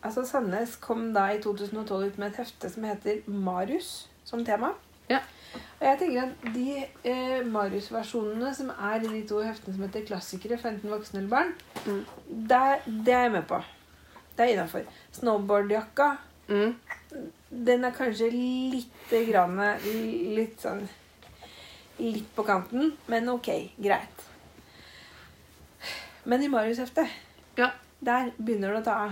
Altså 0.05 0.23
Sandnes 0.29 0.75
kom 0.81 1.07
da 1.15 1.27
i 1.33 1.39
2012 1.41 2.07
ut 2.11 2.17
med 2.21 2.27
et 2.33 2.37
hefte 2.43 2.69
som 2.69 2.83
heter 2.85 3.23
Marius 3.27 4.07
som 4.25 4.43
tema. 4.45 4.69
Ja. 5.09 5.19
Og 5.79 5.85
jeg 5.87 5.99
tenker 6.01 6.27
at 6.27 6.45
de 6.55 6.65
eh, 7.07 7.45
Marius-versjonene 7.47 8.51
som 8.57 8.69
er 8.75 9.03
i 9.05 9.09
de 9.11 9.21
to 9.29 9.39
heftene 9.45 9.75
som 9.75 9.85
heter 9.85 10.05
Klassikere 10.07 10.57
for 10.61 10.69
enten 10.73 10.91
voksne 10.93 11.21
eller 11.23 11.31
barn, 11.31 11.53
Mm. 11.85 12.05
det, 12.49 12.61
det 13.05 13.13
er 13.13 13.21
jeg 13.27 13.31
med 13.31 13.43
på. 13.47 13.59
Det 14.37 14.45
er 14.45 14.53
innafor. 14.55 14.85
Snowboardjakka, 15.19 16.09
Mm. 16.47 16.75
den 17.65 17.83
er 17.85 17.91
kanskje 17.91 18.27
lite 18.31 19.23
grann 19.31 19.55
Litt 20.35 20.59
sånn 20.61 20.83
Litt 21.99 22.27
på 22.35 22.43
kanten, 22.43 22.91
men 23.07 23.29
ok, 23.29 23.47
greit. 23.81 24.25
Men 26.25 26.43
i 26.43 26.47
Marius-heftet, 26.49 27.07
Ja. 27.57 27.69
der 28.03 28.31
begynner 28.37 28.73
det 28.73 28.81
å 28.81 28.83
ta 28.83 28.95
av. 29.05 29.11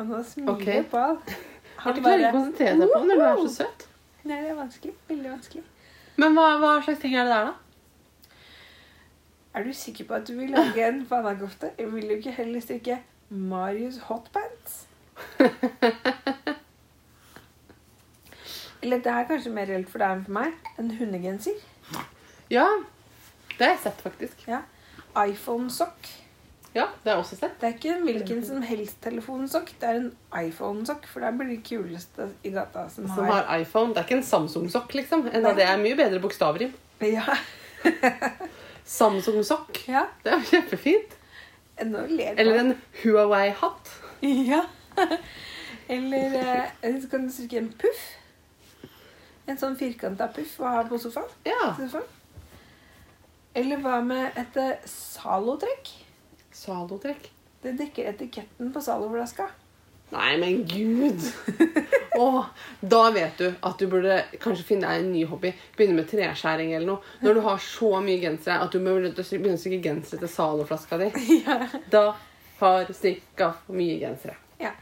Og 0.00 0.06
nå 0.08 0.22
smiler 0.24 0.52
okay. 0.54 0.84
Pål. 0.90 1.18
Han 1.84 1.96
klarer 1.96 2.18
ikke 2.18 2.30
å 2.30 2.36
konsentrere 2.38 2.76
deg 2.80 2.92
på 2.92 3.00
når 3.04 3.20
du 3.20 3.24
er 3.24 3.40
så 3.40 3.50
søt. 3.60 3.86
Nei, 4.24 4.36
det 4.36 4.50
er 4.52 4.56
vanskelig. 4.58 4.94
Veldig 5.08 5.30
vanskelig. 5.32 5.64
Men 6.20 6.36
hva, 6.36 6.46
hva 6.60 6.70
slags 6.84 7.00
ting 7.02 7.14
er 7.16 7.28
det 7.28 7.32
der, 7.34 7.44
da? 7.50 7.54
Er 9.56 9.64
du 9.66 9.72
sikker 9.74 10.04
på 10.06 10.14
at 10.14 10.28
du 10.28 10.34
vil 10.38 10.52
lage 10.54 10.86
en 10.86 11.00
fanakofte? 11.08 11.72
Jeg 11.78 11.92
vil 11.92 12.08
du 12.08 12.14
ikke 12.16 12.34
heller 12.36 12.60
strikke 12.64 12.96
Marius 13.30 13.98
hotpants? 14.06 14.86
Eller 18.82 19.02
det 19.04 19.12
er 19.12 19.28
kanskje 19.28 19.52
mer 19.52 19.68
reelt 19.68 19.90
for 19.92 20.00
deg 20.00 20.10
enn 20.14 20.24
for 20.24 20.36
meg. 20.38 20.52
En 20.80 20.90
hundegenser. 20.96 21.56
Ja. 22.52 22.66
Det 23.56 23.66
har 23.66 23.74
jeg 23.74 23.82
sett, 23.82 24.00
faktisk. 24.04 24.48
Ja. 24.48 24.62
iPhone-sokk. 25.18 26.08
Ja, 26.74 26.84
det 27.04 27.10
er 27.10 27.18
også 27.18 27.34
sett. 27.34 27.56
Det 27.58 27.66
er 27.66 27.72
ikke 27.74 27.94
en 27.96 28.04
hvilken 28.06 28.42
som 28.46 28.62
helst 28.62 29.00
telefonsokk. 29.02 29.72
Det 29.80 29.88
er 29.88 29.96
en 29.98 30.10
iPhone-sokk, 30.38 31.08
for 31.10 31.24
det 31.24 31.32
blir 31.38 31.48
det 31.50 31.62
kuleste 31.66 32.28
i 32.46 32.52
gata 32.54 32.84
som, 32.88 33.08
Som 33.08 33.26
har 33.26 33.42
har 33.48 33.64
iPhone. 33.64 33.90
Det 33.90 34.04
er 34.04 34.06
ikke 34.06 34.20
en 34.20 34.28
Samsung-sokk, 34.28 34.94
liksom. 34.94 35.26
av 35.26 35.56
det 35.58 35.66
er 35.66 35.80
mye 35.82 35.98
bedre 35.98 36.20
bokstavrim. 36.22 36.76
Ja. 37.02 37.24
Samsung-sokk. 39.00 39.82
ja. 39.88 40.04
Det 40.22 40.36
er 40.36 40.46
kjempefint. 40.52 41.16
Nå 41.90 42.04
ler 42.12 42.38
Eller 42.38 42.60
en 42.60 42.72
Huawei-hatt. 43.02 43.90
Ja. 44.22 44.62
Eller 45.88 46.38
eh, 46.82 47.00
så 47.02 47.08
kan 47.10 47.26
du 47.26 47.32
strikke 47.32 47.58
en 47.58 47.72
puff. 47.72 48.02
En 49.48 49.58
sånn 49.58 49.74
firkanta 49.80 50.28
puff 50.30 50.52
å 50.62 50.70
ha 50.70 50.82
på 50.86 50.98
sofaen. 51.02 51.30
Ja. 51.48 51.72
sofaen. 51.78 52.06
Eller 53.58 53.80
hva 53.82 53.96
med 54.06 54.36
et 54.38 54.58
eh, 54.60 54.84
Zalo-trekk? 56.54 57.30
Det 57.62 57.72
dekker 57.78 58.08
etiketten 58.12 58.72
på 58.72 58.80
Zalo-flaska. 58.80 59.48
Nei, 60.10 60.36
men 60.42 60.64
gud! 60.66 61.20
Åh, 62.18 62.44
da 62.80 63.02
vet 63.14 63.38
du 63.38 63.52
at 63.60 63.78
du 63.78 63.86
burde 63.86 64.16
kanskje 64.42 64.64
finne 64.72 64.88
deg 64.88 65.04
en 65.04 65.12
ny 65.12 65.22
hobby. 65.30 65.52
Begynne 65.76 66.00
med 66.00 66.08
treskjæring 66.10 66.72
eller 66.74 66.88
noe. 66.88 67.12
Når 67.22 67.36
du 67.38 67.40
har 67.46 67.60
så 67.62 67.92
mye 68.02 68.18
gensere 68.22 68.58
at 68.64 68.74
du 68.74 68.80
må 68.82 68.96
begynne 68.96 69.14
å 69.14 69.60
strikke 69.62 69.82
gensere 69.84 70.24
til 70.24 70.32
Zalo-flaska 70.32 70.98
di. 71.04 71.10
ja. 71.46 71.60
Da 71.92 72.04
har 72.60 72.88
du 72.88 72.94
strikka 72.96 73.52
for 73.66 73.78
mye 73.78 74.00
gensere. 74.02 74.36
ja. 74.60 74.74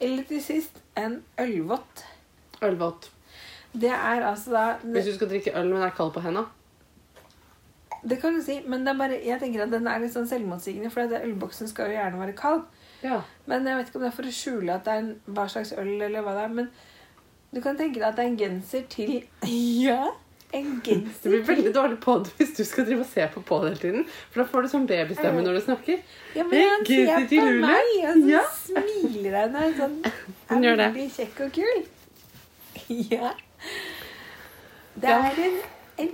Eller 0.00 0.24
til 0.24 0.40
sist 0.40 0.78
en 0.96 1.18
ølvott. 1.36 2.06
Ølvott. 2.64 3.10
Det 3.72 3.90
er 3.92 4.24
altså 4.24 4.54
da 4.54 4.62
Hvis 4.80 5.10
du 5.10 5.12
skal 5.18 5.28
drikke 5.28 5.52
øl, 5.60 5.68
men 5.68 5.84
er 5.84 5.92
kald 5.92 6.14
på 6.14 6.22
henda. 6.24 6.46
Det 8.02 8.16
kan 8.22 8.34
du 8.34 8.40
si, 8.42 8.60
men 8.66 8.84
det 8.86 8.94
er 8.94 8.98
bare, 8.98 9.18
jeg 9.24 9.40
tenker 9.42 9.62
at 9.66 9.70
den 9.74 9.86
er 9.90 9.98
litt 10.00 10.14
sånn 10.14 10.28
selvmotsigende, 10.30 10.90
for 10.92 11.04
ølboksen 11.20 11.68
skal 11.68 11.90
jo 11.90 11.98
gjerne 11.98 12.20
være 12.22 12.32
kald. 12.38 12.62
Ja. 13.04 13.18
Men 13.46 13.66
jeg 13.68 13.76
vet 13.76 13.88
ikke 13.90 13.96
om 14.00 14.02
det 14.06 14.08
er 14.12 14.16
for 14.16 14.28
å 14.30 14.32
skjule 14.32 14.74
at 14.74 14.84
det 14.86 14.94
er 14.94 15.02
en, 15.04 15.12
hva 15.36 15.44
slags 15.52 15.72
øl 15.76 15.92
eller 16.06 16.24
hva 16.24 16.32
det 16.38 16.42
er. 16.46 16.54
Men 16.60 16.70
du 17.52 17.60
kan 17.64 17.76
tenke 17.76 17.98
deg 18.00 18.08
at 18.08 18.16
det 18.16 18.24
er 18.24 18.30
en 18.32 18.40
genser 18.40 18.82
til 18.92 19.14
Ja, 19.84 20.10
en 20.52 20.80
genser 20.82 21.22
Det 21.28 21.30
blir 21.30 21.44
veldig 21.46 21.72
dårlig 21.76 21.98
pod 22.02 22.26
hvis 22.38 22.52
du 22.56 22.64
skal 22.66 22.86
drive 22.88 23.04
og 23.04 23.10
se 23.12 23.26
på 23.34 23.42
pod 23.46 23.68
hele 23.68 23.78
tiden. 23.80 24.06
For 24.32 24.42
da 24.42 24.48
får 24.50 24.62
du 24.66 24.72
sånn 24.72 24.88
babystemme 24.90 25.44
når 25.46 25.58
du 25.60 25.62
snakker. 25.68 26.00
Ja, 26.36 26.44
men 26.48 26.64
han 26.72 26.86
ser 26.88 27.28
på 27.30 27.52
meg, 27.66 27.92
og 28.00 28.24
så 28.24 28.32
Ja. 28.32 28.42
smiler 28.64 29.36
han 29.42 29.60
og 29.60 29.76
sånn 29.78 30.00
Han 30.50 30.64
Er 30.64 30.76
det. 30.80 30.88
veldig 30.96 31.10
kjekk 31.20 31.44
og 31.46 31.52
kul. 31.60 31.84
Ja. 33.12 33.30
Det 35.00 35.08
er 35.10 35.36
en, 35.44 35.56
en 36.02 36.08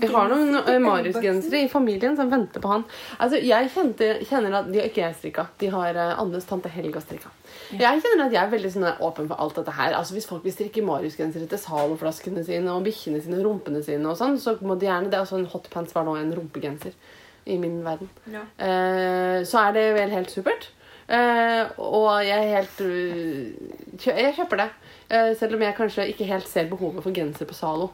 Vi 0.00 0.10
har 0.12 0.30
noen 0.30 0.56
eh, 0.60 0.78
Marius-gensere 0.82 1.62
i 1.64 1.68
familien 1.70 2.16
som 2.18 2.30
venter 2.32 2.62
på 2.62 2.70
han. 2.70 2.84
Altså, 3.18 3.40
Jeg 3.44 3.70
kjente, 3.74 4.08
kjenner 4.28 4.56
at 4.60 4.70
De 4.70 4.80
har 4.80 4.88
ikke 4.90 5.04
jeg 5.04 5.18
strikka. 5.18 5.46
De 5.60 5.70
har 5.72 5.98
uh, 5.98 6.20
Annes 6.22 6.48
tante 6.48 6.72
Helga 6.72 7.02
strikka. 7.04 7.32
Jeg 7.70 8.02
kjenner 8.04 8.26
at 8.26 8.34
jeg 8.34 8.42
er 8.42 8.52
veldig 8.54 8.72
sånn, 8.74 8.88
åpen 9.06 9.30
for 9.30 9.42
alt 9.42 9.60
dette 9.60 9.76
her. 9.76 9.94
Altså, 9.98 10.16
Hvis 10.16 10.28
folk 10.30 10.44
vil 10.46 10.56
strikke 10.56 10.84
Marius-gensere 10.86 11.48
til 11.50 11.62
Zalo-flaskene 11.62 12.44
sine 12.46 12.74
og 12.74 12.84
bikkjene 12.88 13.22
sine 13.24 13.40
og 13.40 13.48
rumpene 13.48 13.84
sine, 13.86 14.04
og 14.10 14.18
sånn, 14.20 14.38
så 14.40 14.56
må 14.64 14.78
de 14.80 14.90
gjerne 14.90 15.12
det. 15.12 15.22
Altså, 15.22 15.40
En 15.40 15.50
hotpants 15.52 15.96
var 15.96 16.08
nå 16.08 16.18
en 16.20 16.34
rumpegenser 16.36 16.96
i 17.50 17.56
min 17.60 17.80
verden. 17.84 18.10
Ja. 18.30 18.44
Uh, 18.60 19.40
så 19.48 19.66
er 19.66 19.78
det 19.78 19.88
vel 19.96 20.14
helt 20.14 20.32
supert. 20.32 20.70
Uh, 21.10 21.66
og 21.82 22.20
jeg 22.22 22.38
er 22.38 22.52
helt 22.60 22.82
uh, 22.86 24.04
Jeg 24.06 24.36
kjøper 24.36 24.64
det. 24.64 24.70
Eh, 25.10 25.32
selv 25.36 25.56
om 25.56 25.62
jeg 25.64 25.74
kanskje 25.74 26.06
ikke 26.12 26.28
helt 26.28 26.46
ser 26.46 26.68
behovet 26.70 27.02
for 27.02 27.14
genser 27.14 27.48
på 27.50 27.56
Zalo. 27.56 27.90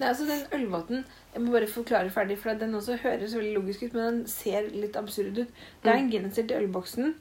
Det 0.00 0.06
er 0.06 0.14
altså 0.14 0.24
den 0.24 0.46
ølvotten 0.56 1.02
Jeg 1.34 1.42
må 1.44 1.52
bare 1.52 1.66
forklare 1.68 2.10
ferdig, 2.10 2.38
for 2.40 2.56
den 2.56 2.74
også 2.74 2.96
høres 3.02 3.34
veldig 3.36 3.52
logisk 3.58 3.82
ut, 3.84 3.92
men 3.92 4.06
den 4.06 4.22
ser 4.32 4.70
litt 4.72 4.96
absurd 4.96 5.36
ut. 5.36 5.50
Det 5.84 5.92
er 5.92 5.98
en 6.00 6.08
genser 6.10 6.46
til 6.48 6.56
ølboksen 6.56 7.12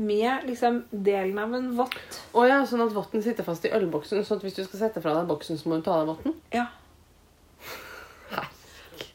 med 0.00 0.46
liksom 0.46 0.84
delen 0.90 1.38
av 1.42 1.54
en 1.58 1.66
vott. 1.76 2.20
Å 2.32 2.44
ja, 2.46 2.60
sånn 2.64 2.84
at 2.86 2.94
votten 2.94 3.24
sitter 3.24 3.44
fast 3.44 3.66
i 3.66 3.72
ølboksen. 3.74 4.22
sånn 4.24 4.38
at 4.38 4.46
hvis 4.46 4.56
du 4.56 4.62
skal 4.62 4.84
sette 4.84 5.02
fra 5.02 5.16
deg 5.18 5.26
boksen, 5.28 5.58
så 5.58 5.68
må 5.68 5.80
du 5.80 5.84
ta 5.84 5.98
av 5.98 6.04
deg 6.04 6.12
votten? 6.14 6.36
Ja. 6.54 6.68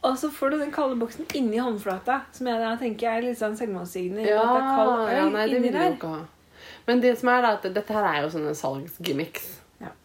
Og 0.05 0.19
så 0.19 0.29
får 0.29 0.51
du 0.51 0.59
den 0.59 0.75
kalde 0.75 0.99
boksen 0.99 1.31
inni 1.39 1.63
håndflata, 1.63 2.19
som 2.35 2.51
jeg 2.51 2.61
da 2.61 2.75
tenker 2.81 3.15
er 3.15 3.29
litt 3.29 3.39
sånn 3.39 3.55
selvmotsigende. 3.57 4.27
Ja, 4.27 4.43
at 4.43 4.51
det 4.51 4.59
er 4.59 4.75
kald 4.75 4.93
øl 4.97 5.15
ja, 5.15 5.29
nei, 5.31 5.45
det 5.47 5.61
inni 5.61 5.71
vil 5.71 5.79
der. 5.79 5.95
ikke 5.95 6.11
ha. 6.11 6.23
Men 6.85 7.01
det 7.01 7.15
som 7.17 7.31
er 7.31 7.47
da, 7.47 7.55
at 7.55 7.69
dette 7.79 7.95
her 7.95 8.09
er 8.11 8.19
jo 8.25 8.33
sånne 8.35 8.53
salgsgimmicks. 8.59 9.47
Ja. 9.81 9.95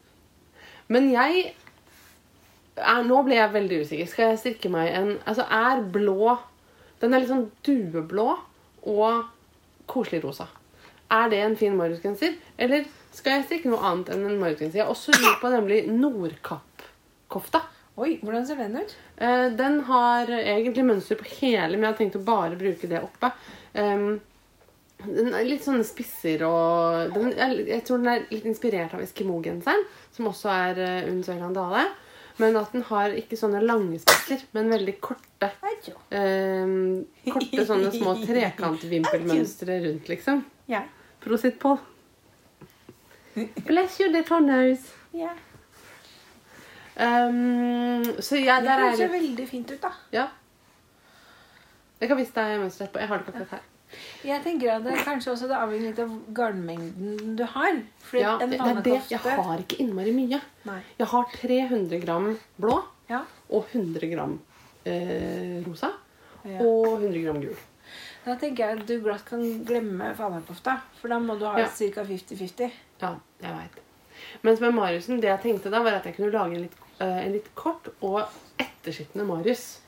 Men 0.89 1.11
jeg 1.13 1.51
er, 2.77 3.03
Nå 3.07 3.23
ble 3.27 3.37
jeg 3.39 3.55
veldig 3.55 3.81
usikker. 3.85 4.09
Skal 4.11 4.33
jeg 4.33 4.41
strikke 4.43 4.71
meg 4.73 4.93
en 4.95 5.13
Altså, 5.25 5.47
er 5.47 5.83
blå 5.95 6.37
Den 7.01 7.15
er 7.15 7.23
litt 7.23 7.33
sånn 7.33 7.51
dueblå 7.67 8.31
og 8.91 9.29
koselig 9.91 10.23
rosa. 10.25 10.47
Er 11.11 11.29
det 11.33 11.41
en 11.43 11.57
fin 11.59 11.75
Marius-genser? 11.77 12.37
Eller 12.61 12.85
skal 13.17 13.39
jeg 13.39 13.47
strikke 13.49 13.73
noe 13.73 13.83
annet 13.85 14.13
enn 14.15 14.23
en 14.29 14.39
Marius-genser? 14.41 14.79
Jeg 14.79 14.87
har 14.87 14.93
også 14.93 15.17
lurt 15.17 15.41
på 15.43 15.51
nemlig 15.53 15.81
Nordkapp-kofta. 15.91 17.65
Oi, 18.01 18.15
hvordan 18.23 18.47
ser 18.47 18.61
den 18.61 18.79
ut? 18.79 18.95
Eh, 19.21 19.47
den 19.59 19.81
har 19.89 20.31
egentlig 20.31 20.87
mønster 20.87 21.19
på 21.21 21.27
hele, 21.41 21.75
men 21.75 21.89
jeg 21.89 21.93
har 21.93 21.99
tenkt 21.99 22.21
å 22.21 22.25
bare 22.25 22.57
bruke 22.61 22.89
det 22.89 23.03
oppe. 23.03 23.33
Em, 23.81 24.21
den 25.05 25.33
er 25.35 25.49
litt 25.49 25.65
sånne 25.65 25.85
spisser 25.87 26.43
og 26.47 27.15
den 27.15 27.33
er, 27.33 27.55
Jeg 27.67 27.85
tror 27.89 28.01
den 28.01 28.13
er 28.13 28.25
litt 28.31 28.47
inspirert 28.49 28.95
av 28.97 29.03
Eskimo-genseren, 29.05 29.85
som 30.15 30.31
også 30.31 30.53
er 30.53 30.81
uh, 30.81 31.11
Unn 31.11 31.23
Søyland 31.27 31.57
Dale. 31.57 31.87
Men 32.41 32.57
at 32.61 32.73
den 32.73 32.83
har 32.89 33.13
ikke 33.21 33.37
sånne 33.39 33.61
lange 33.65 33.99
spisser, 34.01 34.43
men 34.57 34.71
veldig 34.73 34.97
korte. 35.05 35.51
Eh, 36.11 36.73
korte 37.29 37.67
sånne 37.69 37.93
små 37.95 38.17
trekantvimpelmønstre 38.25 39.79
rundt, 39.85 40.11
liksom. 40.11 40.43
Ja. 40.71 40.85
Prosit, 41.21 41.59
Pål. 41.61 41.79
Bless 43.69 44.01
you, 44.01 44.11
little 44.11 44.41
nose. 44.41 44.97
ja. 45.15 45.37
Um, 47.01 48.05
så 48.21 48.37
ja, 48.37 48.59
Det 48.61 48.69
er 48.69 48.91
Det 48.91 48.97
ser 48.99 49.09
veldig 49.09 49.49
fint 49.49 49.71
ut, 49.71 49.81
da. 49.81 49.91
Ja. 50.13 50.27
Jeg 52.01 52.11
kan 52.11 52.19
vise 52.19 52.35
deg 52.37 52.59
mønsteret 52.61 52.89
etterpå. 52.91 53.01
Jeg 53.01 53.09
har 53.09 53.23
det 53.23 53.29
akkurat 53.31 53.55
her. 53.55 53.70
Jeg 54.25 54.43
tenker 54.45 54.71
at 54.77 54.85
det 54.85 54.99
kanskje 55.05 55.33
også 55.33 55.49
det 55.51 55.57
avhenger 55.57 55.89
litt 55.91 55.99
av 55.99 56.11
garnmengden 56.37 57.37
du 57.37 57.45
har. 57.45 57.81
Fordi 58.07 58.23
Ja, 58.23 58.37
en 58.41 58.51
det. 58.83 59.01
Jeg 59.11 59.19
har 59.21 59.59
ikke 59.59 59.79
innmari 59.83 60.13
mye. 60.15 60.41
Nei. 60.65 60.81
Jeg 60.99 61.07
har 61.07 61.25
300 61.33 62.01
gram 62.05 62.39
blå 62.61 62.83
Ja. 63.09 63.23
og 63.51 63.67
100 63.73 64.07
gram 64.15 64.39
eh, 64.87 65.63
rosa. 65.67 65.93
ja. 66.45 66.61
Og 66.61 67.01
100 67.03 67.23
gram 67.25 67.41
gul. 67.41 67.57
Da 68.25 68.35
tenker 68.37 68.69
jeg 68.69 68.79
at 68.81 68.87
du 68.87 69.01
glatt 69.01 69.25
kan 69.25 69.41
glemme 69.65 70.15
fanekofta. 70.15 70.79
For 71.01 71.09
da 71.09 71.19
må 71.19 71.39
du 71.39 71.45
ha 71.47 71.59
Ja. 71.59 71.67
ca. 71.67 72.05
50-50. 72.05 72.71
Ja, 73.01 73.15
jeg 73.43 73.53
veit. 73.55 73.81
Mens 74.43 74.61
med 74.61 74.75
Mariusen, 74.75 75.21
det 75.21 75.25
jeg 75.31 75.41
tenkte 75.43 75.71
da, 75.71 75.83
var 75.83 75.93
at 75.95 76.05
jeg 76.05 76.17
kunne 76.17 76.31
lage 76.31 76.55
en 76.55 76.63
litt, 76.63 76.75
eh, 77.01 77.25
en 77.27 77.33
litt 77.33 77.55
kort 77.55 77.89
og 78.03 78.29
ettersittende 78.59 79.25
Marius. 79.27 79.81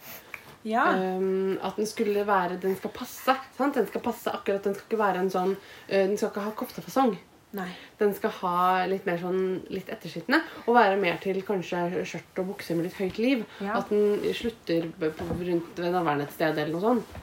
Ja. 0.68 0.86
Um, 0.94 1.58
at 1.62 1.74
den 1.76 1.88
skulle 1.90 2.22
være 2.26 2.60
Den 2.62 2.76
skal 2.78 2.92
passe. 2.94 3.34
Sant? 3.56 3.74
Den 3.74 3.88
skal 3.88 4.04
passe 4.04 4.30
akkurat, 4.30 4.62
den 4.62 4.76
skal 4.76 4.86
ikke 4.86 5.00
være 5.00 5.24
en 5.24 5.30
sånn 5.32 5.56
uh, 5.56 5.90
Den 5.90 6.14
skal 6.16 6.30
ikke 6.30 6.46
ha 6.46 6.54
koftefasong. 6.56 7.16
Nei. 7.52 7.68
Den 8.00 8.14
skal 8.16 8.32
ha 8.38 8.60
litt 8.88 9.04
mer 9.04 9.18
sånn 9.20 9.42
litt 9.74 9.90
ettersittende 9.92 10.38
og 10.64 10.76
være 10.78 10.96
mer 11.00 11.18
til 11.20 11.42
kanskje 11.44 12.04
skjørt 12.08 12.40
og 12.40 12.54
bukse 12.54 12.76
med 12.78 12.88
litt 12.88 12.96
høyt 12.96 13.18
liv. 13.20 13.42
Ja. 13.60 13.76
At 13.82 13.92
den 13.92 14.22
slutter 14.36 14.88
på, 14.96 15.28
rundt 15.28 15.82
ved 15.82 15.92
navlen 15.92 16.24
et 16.24 16.32
sted 16.32 16.56
eller 16.56 16.72
noe 16.72 16.86
sånt. 16.86 17.20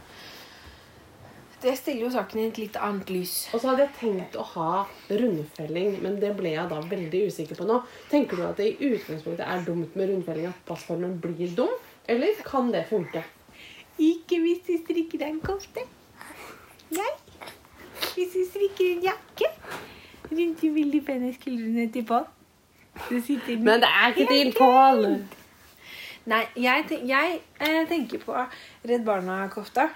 Det 1.59 1.73
stiller 1.75 2.05
jo 2.05 2.11
saken 2.13 2.39
i 2.39 2.45
et 2.47 2.59
litt 2.61 2.77
annet 2.79 3.09
lys. 3.11 3.33
Og 3.51 3.59
så 3.59 3.71
hadde 3.71 3.83
jeg 3.87 3.95
tenkt 3.97 4.37
å 4.39 4.45
ha 4.53 4.85
rundfelling, 5.09 5.97
men 6.05 6.15
det 6.21 6.29
ble 6.37 6.53
jeg 6.53 6.69
da 6.71 6.77
veldig 6.93 7.23
usikker 7.27 7.59
på 7.59 7.67
nå. 7.67 7.81
Tenker 8.11 8.39
du 8.39 8.45
at 8.47 8.61
det 8.61 8.69
i 8.69 8.93
utgangspunktet 8.93 9.43
er 9.43 9.65
dumt 9.65 9.97
med 9.99 10.13
rundfelling, 10.13 10.53
at 10.53 10.61
passformen 10.69 11.17
blir 11.19 11.51
dum? 11.57 11.73
Eller 12.09 12.39
kan 12.45 12.71
det 12.73 12.85
funke? 12.89 13.23
Ikke 13.99 14.39
hvis 14.41 14.61
du 14.67 14.73
strikker 14.83 15.19
deg 15.21 15.33
en 15.35 15.41
kofte. 15.43 15.83
Nei. 16.95 17.09
Hvis 18.15 18.31
du 18.33 18.41
strikker 18.49 18.93
en 18.95 19.03
jakke 19.09 19.49
rundt 20.29 20.61
de 20.61 20.69
veldig 20.75 21.01
pene 21.07 21.31
skuldrene 21.35 21.87
til 21.93 22.05
Pål. 22.09 22.25
Men 23.09 23.83
det 23.83 23.89
er 23.89 24.13
ikke 24.13 24.27
til 24.29 24.49
Pål! 24.57 25.05
Nei, 26.29 26.41
jeg, 26.61 26.83
ten- 26.89 27.05
jeg 27.09 27.39
eh, 27.63 27.83
tenker 27.89 28.21
på 28.21 28.35
Redd 28.85 29.05
Barna-kofta. 29.07 29.87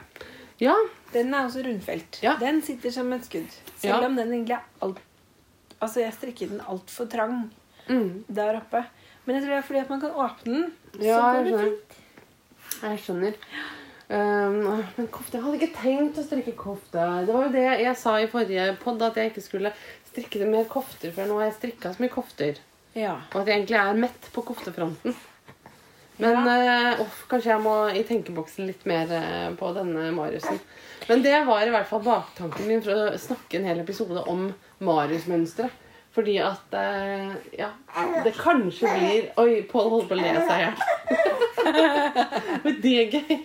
Ja. 0.61 0.73
Den 1.13 1.33
er 1.33 1.45
også 1.47 1.61
rundfelt. 1.65 2.19
Ja. 2.23 2.35
Den 2.41 2.61
sitter 2.65 2.91
som 2.95 3.11
et 3.13 3.25
skudd. 3.27 3.49
Selv 3.77 3.99
Ja. 4.01 4.05
om 4.07 4.15
den 4.15 4.31
egentlig 4.33 4.55
er 4.57 4.63
alt 4.81 5.01
Altså, 5.83 5.99
jeg 5.99 6.13
strikker 6.15 6.47
den 6.47 6.61
altfor 6.61 7.05
trang 7.11 7.51
Mm. 7.89 8.23
der 8.33 8.55
oppe. 8.61 8.85
Men 9.25 9.35
jeg 9.35 9.43
tror 9.43 9.49
det 9.51 9.57
er 9.57 9.67
fordi 9.67 9.79
at 9.79 9.89
man 9.89 9.99
kan 10.01 10.11
åpne 10.11 10.53
den. 10.53 10.73
Ja, 11.01 11.17
så 11.19 11.33
går 11.33 11.43
det 11.43 11.59
fint. 11.59 12.02
Jeg 12.83 13.01
skjønner. 13.03 13.39
Um, 14.13 14.83
men 14.97 15.07
kofte 15.09 15.37
Jeg 15.37 15.45
hadde 15.45 15.59
ikke 15.59 15.79
tenkt 15.79 16.19
å 16.19 16.25
strikke 16.25 16.53
kofte. 16.59 17.03
Det 17.25 17.33
var 17.33 17.47
jo 17.47 17.53
det 17.55 17.67
jeg 17.85 17.97
sa 17.97 18.17
i 18.19 18.29
forrige 18.29 18.67
podd, 18.83 19.01
at 19.05 19.17
jeg 19.17 19.31
ikke 19.31 19.45
skulle 19.45 19.73
strikke 20.11 20.45
mer 20.49 20.67
kofter, 20.69 21.13
for 21.15 21.29
nå 21.29 21.39
har 21.39 21.49
jeg 21.49 21.59
strikka 21.59 21.93
så 21.93 22.03
mye 22.03 22.13
kofter. 22.13 22.59
Ja. 22.93 23.15
Og 23.31 23.41
at 23.41 23.49
jeg 23.49 23.63
egentlig 23.63 23.79
er 23.79 24.01
mett 24.03 24.27
på 24.35 24.43
koftefronten. 24.45 25.15
Men 26.21 26.45
eh, 26.45 26.99
uff, 27.01 27.23
kanskje 27.29 27.49
jeg 27.49 27.63
må 27.63 27.73
i 27.89 28.03
tenkeboksen 28.05 28.67
litt 28.69 28.83
mer 28.89 29.09
eh, 29.17 29.47
på 29.57 29.71
denne 29.73 30.11
Mariusen. 30.13 30.59
Men 31.09 31.23
det 31.25 31.39
var 31.47 31.65
i 31.65 31.71
hvert 31.73 31.89
fall 31.89 32.03
baktanken 32.05 32.69
min 32.69 32.83
for 32.85 32.93
å 32.93 33.17
snakke 33.19 33.57
en 33.57 33.65
hel 33.67 33.81
episode 33.81 34.21
om 34.29 34.45
Marius-mønsteret. 34.85 35.79
Fordi 36.13 36.37
at 36.37 36.75
eh, 36.77 37.31
Ja, 37.57 37.69
det 38.23 38.35
kanskje 38.37 38.91
blir 38.93 39.29
Oi, 39.41 39.63
Pål 39.69 39.89
holder 39.89 40.07
på 40.09 40.13
å 40.13 40.21
le 40.21 40.33
seg 40.45 40.57
i 40.57 40.63
hjel. 40.63 40.75
Men 42.63 42.81
det 42.83 42.93
er 43.01 43.15
gøy. 43.17 43.37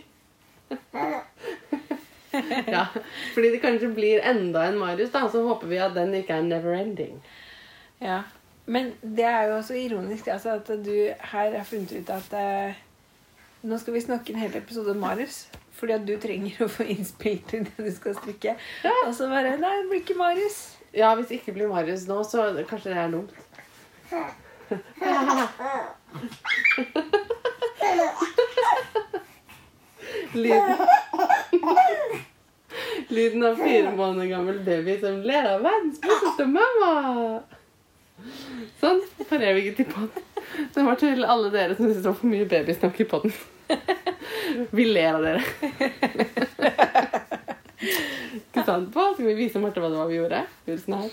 ja, 2.74 2.86
fordi 3.34 3.52
det 3.54 3.60
kanskje 3.62 3.88
blir 3.96 4.20
enda 4.20 4.66
en 4.68 4.78
Marius, 4.78 5.10
da, 5.14 5.24
så 5.32 5.42
håper 5.46 5.70
vi 5.70 5.78
at 5.80 5.94
den 5.96 6.12
ikke 6.18 6.36
er 6.36 6.44
never 6.44 6.76
ending. 6.76 7.22
Ja. 8.04 8.22
Men 8.68 8.92
det 9.00 9.24
er 9.24 9.48
jo 9.48 9.56
også 9.56 9.78
ironisk 9.80 10.28
altså, 10.28 10.58
at 10.58 10.68
du 10.84 10.92
her 11.32 11.54
har 11.56 11.64
funnet 11.64 11.94
ut 11.96 12.10
at 12.12 12.34
eh, 12.36 12.76
nå 13.64 13.78
skal 13.80 13.96
vi 13.96 14.02
snakke 14.04 14.34
en 14.34 14.42
hel 14.42 14.56
episode 14.60 14.92
om 14.92 15.00
Marius. 15.00 15.46
Fordi 15.78 15.94
at 15.94 16.04
du 16.06 16.16
trenger 16.20 16.64
å 16.64 16.68
få 16.68 16.84
innspill 16.90 17.38
til 17.48 17.64
det 17.64 17.86
du 17.86 17.90
skal 17.94 18.16
strikke. 18.18 18.56
Og 19.06 19.14
så 19.14 19.30
bare 19.30 19.56
Nei, 19.56 19.76
det 19.80 19.88
blir 19.88 20.02
ikke 20.02 20.18
Marius. 20.18 20.77
Ja, 20.98 21.14
hvis 21.14 21.28
det 21.30 21.36
ikke 21.38 21.52
blir 21.54 21.68
Marius 21.70 22.08
nå, 22.08 22.16
så 22.26 22.48
kanskje 22.66 22.90
det 22.90 22.98
er 22.98 23.10
dumt. 23.12 23.30
Lyden 30.34 30.76
Lyden 33.08 33.44
av 33.46 33.54
fire 33.56 33.92
måneder 33.96 34.26
gammel 34.32 34.58
baby 34.66 34.98
som 35.00 35.22
ler 35.26 35.46
av 35.54 35.62
verdens 35.64 36.00
beste 36.02 36.46
mamma. 36.50 36.90
Sånn. 38.82 39.00
Parerer 39.28 39.54
vi 39.54 39.62
ikke 39.68 39.78
til 39.84 39.88
podden. 39.92 40.26
Det 40.74 40.84
var 40.84 40.98
til 41.00 41.24
alle 41.24 41.52
dere 41.54 41.76
som 41.78 41.86
syns 41.86 42.02
det 42.02 42.10
var 42.10 42.18
for 42.18 42.32
mye 42.34 42.50
babysnakk 42.50 43.00
i 43.00 43.08
podden. 43.08 43.32
Vi 44.74 44.84
ler 44.88 45.14
av 45.14 45.22
dere. 45.28 45.44
Ikke 48.58 48.66
sant? 48.66 48.90
På? 48.94 49.04
Skal 49.14 49.26
vi 49.30 49.34
vise 49.38 49.60
Marte 49.62 49.80
hva 49.82 49.88
det 49.92 49.98
var 50.00 50.08
vi 50.10 50.18
gjorde? 50.18 50.40
Vi 50.66 50.72
gjorde 50.72 50.84
sånn 50.84 51.00
her. 51.02 51.10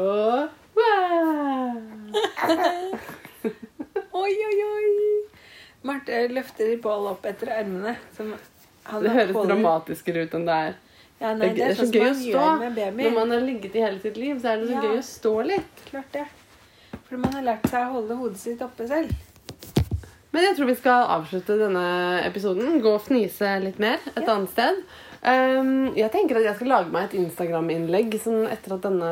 Og 0.00 0.48
wow! 0.78 1.76
Oi, 4.20 4.32
oi, 4.48 4.58
oi. 4.66 4.90
Marte 5.86 6.18
løfter 6.34 6.74
bål 6.84 7.06
opp 7.14 7.24
etter 7.30 7.52
ermene. 7.60 7.94
Det 8.16 9.12
høres 9.14 9.32
holder- 9.36 9.54
dramatiskere 9.54 10.24
ut 10.26 10.34
enn 10.36 10.46
det 10.48 10.56
er. 10.66 10.74
Ja, 11.20 11.34
nei, 11.36 11.48
Det 11.52 11.60
er 11.66 11.74
så 11.76 11.84
sånn 11.84 11.92
gøy 11.94 12.08
å 12.10 12.14
stå. 12.16 12.28
gjør 12.32 12.58
med 12.60 12.74
baby. 12.74 13.02
Når 13.04 13.14
man 13.14 13.30
har 13.30 13.40
ligget 13.44 13.74
i 13.76 13.80
hele 13.84 14.00
sitt 14.00 14.16
liv, 14.16 14.36
så 14.40 14.52
er 14.52 14.56
det 14.62 14.68
så 14.68 14.72
Ja. 14.72 14.80
gøy 14.82 14.96
å 14.98 15.02
stå 15.04 15.34
litt. 15.46 15.74
Klart 15.90 16.12
det. 16.12 16.26
For 17.08 17.16
man 17.18 17.32
har 17.32 17.42
lært 17.42 17.68
seg 17.68 17.80
å 17.86 17.92
holde 17.92 18.16
hodet 18.16 18.38
sitt 18.38 18.60
oppe 18.62 18.86
selv. 18.88 19.10
Men 20.32 20.42
jeg 20.44 20.56
tror 20.56 20.66
vi 20.66 20.74
skal 20.76 21.06
avslutte 21.08 21.58
denne 21.58 22.22
episoden. 22.24 22.80
Gå 22.80 22.94
og 22.94 23.02
fnise 23.02 23.60
litt 23.62 23.78
mer 23.78 23.98
et 24.16 24.24
Ja. 24.26 24.34
annet 24.36 24.48
sted. 24.50 24.82
Um, 25.20 25.90
jeg 25.98 26.08
tenker 26.14 26.38
at 26.38 26.46
jeg 26.46 26.56
skal 26.56 26.70
lage 26.72 26.92
meg 26.94 27.10
et 27.10 27.18
Instagram-innlegg 27.20 28.14
sånn 28.22 28.46
etter 28.48 28.78
at 28.78 28.86
denne 28.86 29.08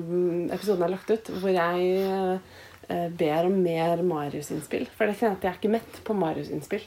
mm, 0.00 0.44
episoden 0.54 0.86
er 0.86 0.92
lagt 0.94 1.10
ut, 1.12 1.32
hvor 1.42 1.52
jeg 1.52 1.88
uh, 2.08 3.08
ber 3.20 3.48
om 3.50 3.58
mer 3.60 4.00
Marius-innspill. 4.06 4.86
For 4.96 5.10
jeg 5.10 5.18
kjenner 5.20 5.36
at 5.36 5.44
jeg 5.44 5.50
er 5.52 5.58
ikke 5.60 5.74
mett 5.74 5.98
på 6.06 6.16
Marius-innspill. 6.16 6.86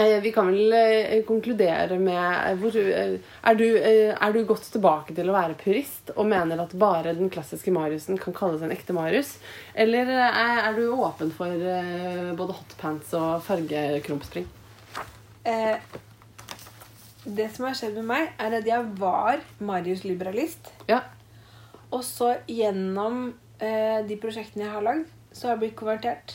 Eh, 0.00 0.20
Vi 0.22 0.30
kan 0.32 0.52
vel 0.52 0.70
uh, 0.70 1.16
konkludere 1.26 1.98
med 1.98 2.60
hvor, 2.62 2.78
er, 2.78 3.58
du, 3.58 3.66
er 3.74 4.36
du 4.36 4.38
gått 4.46 4.68
tilbake 4.70 5.16
til 5.16 5.32
å 5.32 5.34
være 5.34 5.58
purist 5.58 6.12
og 6.14 6.28
mener 6.30 6.62
at 6.62 6.76
bare 6.78 7.16
den 7.18 7.32
klassiske 7.34 7.74
Mariusen 7.74 8.22
kan 8.22 8.36
kalles 8.38 8.62
en 8.62 8.70
ekte 8.70 8.94
Marius? 8.94 9.34
Eller 9.74 10.14
er, 10.14 10.62
er 10.62 10.78
du 10.78 10.86
åpen 10.94 11.34
for 11.34 11.66
både 12.38 12.58
hotpants 12.60 13.18
og 13.18 13.42
fargekrumpspring? 13.50 14.46
Eh, 15.50 15.76
det 17.36 17.50
som 17.54 17.66
har 17.66 17.74
skjedd 17.78 17.94
med 18.00 18.04
meg, 18.10 18.28
er 18.38 18.54
at 18.58 18.66
jeg 18.66 18.84
var 18.98 19.40
Marius-liberalist. 19.60 20.70
Ja. 20.88 21.00
Og 21.92 22.02
så 22.06 22.36
gjennom 22.48 23.34
eh, 23.60 24.00
de 24.06 24.16
prosjektene 24.22 24.64
jeg 24.64 24.72
har 24.72 24.82
lagd, 24.86 25.06
så 25.32 25.48
har 25.48 25.56
jeg 25.56 25.60
blitt 25.64 25.76
konvertert. 25.76 26.34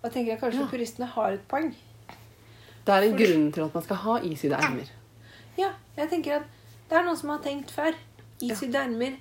Og 0.00 0.08
jeg 0.08 0.12
tenker 0.16 0.34
at 0.34 0.40
kanskje 0.42 0.60
Ja. 0.64 0.70
puristene 0.70 1.06
har 1.06 1.32
et 1.32 1.44
poeng. 1.48 1.74
Det 2.84 2.92
er 2.94 3.02
en 3.06 3.12
For- 3.12 3.18
grunn 3.24 3.52
til 3.52 3.62
at 3.64 3.74
man 3.74 3.82
skal 3.84 3.96
ha 3.96 4.16
isydde 4.20 4.56
ermer. 4.58 4.88
Ja, 5.58 5.68
jeg 5.96 6.08
tenker 6.10 6.36
at 6.40 6.42
det 6.90 6.98
er 6.98 7.04
noen 7.04 7.16
som 7.16 7.30
har 7.30 7.38
tenkt 7.44 7.70
før. 7.70 7.94
Isydde 8.42 8.74
ermer 8.80 9.16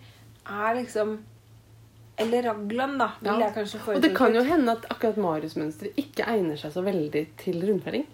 er 0.50 0.76
liksom 0.76 1.20
Eller 2.18 2.44
raglan, 2.44 2.98
da, 3.00 3.12
vil 3.22 3.32
Ja. 3.32 3.39
jeg 3.48 3.54
kanskje 3.56 3.96
Og 3.96 4.02
det 4.02 4.16
kan 4.16 4.34
jo 4.36 4.44
hende 4.44 4.72
at 4.72 4.84
akkurat 4.92 5.16
Marius-mønsteret 5.18 5.94
ikke 5.98 6.26
egner 6.28 6.56
seg 6.58 6.72
så 6.74 6.82
veldig 6.84 7.28
til 7.38 7.62
rundfelling. 7.66 8.06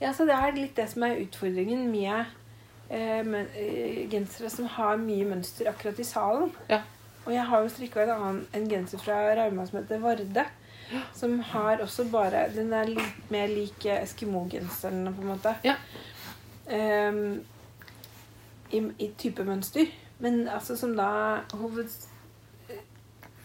Ja, 0.00 0.12
så 0.16 0.24
det 0.28 0.36
er 0.36 0.56
litt 0.56 0.78
det 0.78 0.86
som 0.88 1.04
er 1.04 1.20
utfordringen 1.20 1.90
med 1.92 2.24
eh, 2.88 3.20
eh, 3.20 4.06
gensere 4.10 4.48
som 4.52 4.68
har 4.78 5.00
mye 5.00 5.26
mønster 5.28 5.68
akkurat 5.68 6.00
i 6.00 6.06
salen. 6.08 6.54
Ja. 6.70 6.80
Og 7.26 7.34
jeg 7.34 7.44
har 7.50 7.62
jo 7.62 7.72
strikka 7.72 8.04
en 8.06 8.14
annen 8.14 8.40
en 8.56 8.68
genser 8.70 9.02
fra 9.02 9.20
Rauma 9.36 9.66
som 9.68 9.82
heter 9.82 10.00
Varde. 10.02 10.46
Som 11.14 11.36
har 11.52 11.78
også 11.84 12.08
bare 12.10 12.48
Den 12.50 12.72
er 12.74 12.88
litt 12.88 13.30
mer 13.30 13.46
lik 13.46 13.84
Eskimo-genseren, 13.86 15.04
på 15.14 15.22
en 15.22 15.28
måte. 15.28 15.52
Ja. 15.62 15.76
Um, 16.66 17.44
i, 18.70 18.80
I 18.98 19.10
type 19.18 19.44
mønster. 19.46 19.86
Men 20.18 20.48
altså 20.48 20.76
som 20.76 20.96
da 20.96 21.44
hoved... 21.52 21.92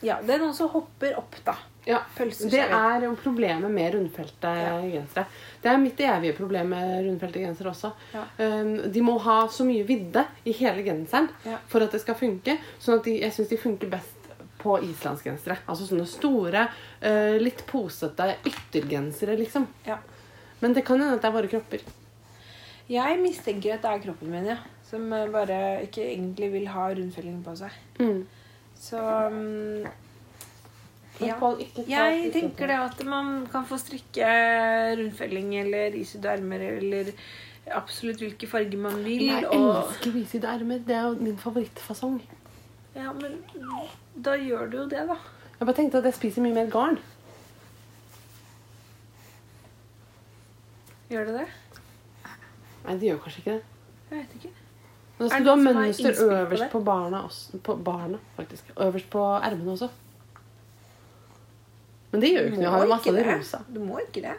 Ja, 0.03 0.17
den 0.25 0.47
også 0.47 0.67
hopper 0.73 1.15
opp, 1.19 1.37
da. 1.45 1.55
Ja, 1.85 1.99
Det 2.17 2.53
er 2.59 3.03
jo 3.03 3.11
problemet 3.15 3.69
med 3.71 3.93
rundfelte 3.93 4.49
Ja. 4.57 4.81
gensere. 4.81 5.25
Det 5.61 5.69
er 5.71 5.77
mitt 5.77 5.99
evige 5.99 6.33
problem 6.35 6.69
med 6.69 7.05
rundfelte 7.05 7.39
gensere 7.39 7.69
også. 7.69 7.91
Ja. 8.13 8.23
Um, 8.39 8.91
de 8.91 9.01
må 9.01 9.19
ha 9.21 9.47
så 9.47 9.63
mye 9.63 9.85
vidde 9.85 10.25
i 10.45 10.51
hele 10.51 10.83
genseren 10.83 11.29
Ja. 11.45 11.57
for 11.67 11.81
at 11.83 11.91
det 11.91 12.01
skal 12.01 12.15
funke. 12.15 12.57
Sånn 12.79 12.97
at 12.99 13.03
de, 13.03 13.19
jeg 13.21 13.31
syns 13.31 13.49
de 13.49 13.57
funker 13.57 13.89
best 13.89 14.15
på 14.57 14.79
islandsgensere. 14.81 15.57
Altså 15.67 15.85
sånne 15.85 16.07
store, 16.07 16.67
eh, 17.01 17.37
litt 17.37 17.65
posete 17.67 18.35
yttergensere, 18.45 19.37
liksom. 19.37 19.67
Ja. 19.85 19.97
Men 20.61 20.73
det 20.73 20.85
kan 20.85 20.99
hende 20.99 21.13
at 21.13 21.21
det 21.21 21.29
er 21.29 21.37
våre 21.41 21.47
kropper. 21.51 21.81
Jeg 22.89 23.19
mistenker 23.19 23.73
at 23.75 23.81
det 23.81 23.91
er 23.91 23.99
kroppen 24.11 24.31
min, 24.31 24.45
ja. 24.45 24.57
Som 24.89 25.09
bare 25.09 25.81
ikke 25.85 26.01
egentlig 26.05 26.51
vil 26.51 26.67
ha 26.67 26.89
rundfelling 26.93 27.43
på 27.43 27.55
seg. 27.57 27.71
Mm. 27.99 28.25
Så 28.77 28.97
mm, 29.31 29.87
ja. 31.21 31.35
Jeg 31.87 32.31
tenker 32.33 32.67
det 32.67 32.77
at 32.79 33.03
man 33.07 33.45
kan 33.51 33.65
få 33.67 33.77
strikke 33.79 34.27
rundfelling 34.99 35.53
eller 35.61 35.95
isydde 35.95 36.31
ermer 36.37 36.65
eller 36.67 37.11
absolutt 37.71 38.19
hvilke 38.21 38.47
farger 38.47 38.77
man 38.77 38.99
vil. 39.05 39.23
Jeg 39.29 39.47
elsker 39.51 40.17
isydde 40.21 40.47
ermer. 40.51 40.83
Det 40.87 40.95
er 40.95 41.07
jo 41.07 41.15
min 41.19 41.37
favorittfasong. 41.37 42.19
ja, 42.95 43.11
men 43.13 43.39
da 44.25 44.35
gjør 44.39 44.69
du 44.71 44.77
jo 44.77 44.85
det, 44.91 45.07
da. 45.07 45.17
Jeg 45.59 45.67
bare 45.67 45.75
tenkte 45.75 45.97
at 45.97 46.03
jeg 46.09 46.13
spiser 46.19 46.43
mye 46.43 46.53
mer 46.55 46.69
garn. 46.71 46.99
Gjør 51.09 51.25
det 51.29 51.33
det? 51.39 51.47
Nei, 52.85 52.93
det 53.01 53.09
gjør 53.09 53.19
kanskje 53.23 53.41
ikke 53.41 53.55
det. 53.55 53.63
Jeg 54.11 54.19
vet 54.19 54.37
ikke. 54.39 54.53
Nå 55.15 55.25
Er 55.25 55.29
skal 55.31 55.45
du 55.45 55.49
ha 55.49 55.55
mønster 55.55 56.17
øverst 56.25 56.65
på 56.71 56.79
på 56.79 56.83
barna 56.85 57.21
også. 57.25 57.59
På 57.63 57.75
barna, 57.75 58.17
faktisk. 58.35 58.71
Øverst 58.77 59.09
på 59.09 59.21
ermene 59.37 59.71
også. 59.71 59.89
Men 62.11 62.21
det 62.23 62.29
gjør 62.31 62.41
jo 62.45 62.49
ikke 62.51 62.59
noe. 62.59 62.65
Jeg 62.65 62.73
har 62.75 62.83
jo 62.85 62.91
masse 62.93 63.09
av 63.11 63.17
det 63.19 63.25
rosa. 63.27 63.59
Du 63.75 63.79
må 63.83 63.99
ikke 64.03 64.21
det. 64.25 64.35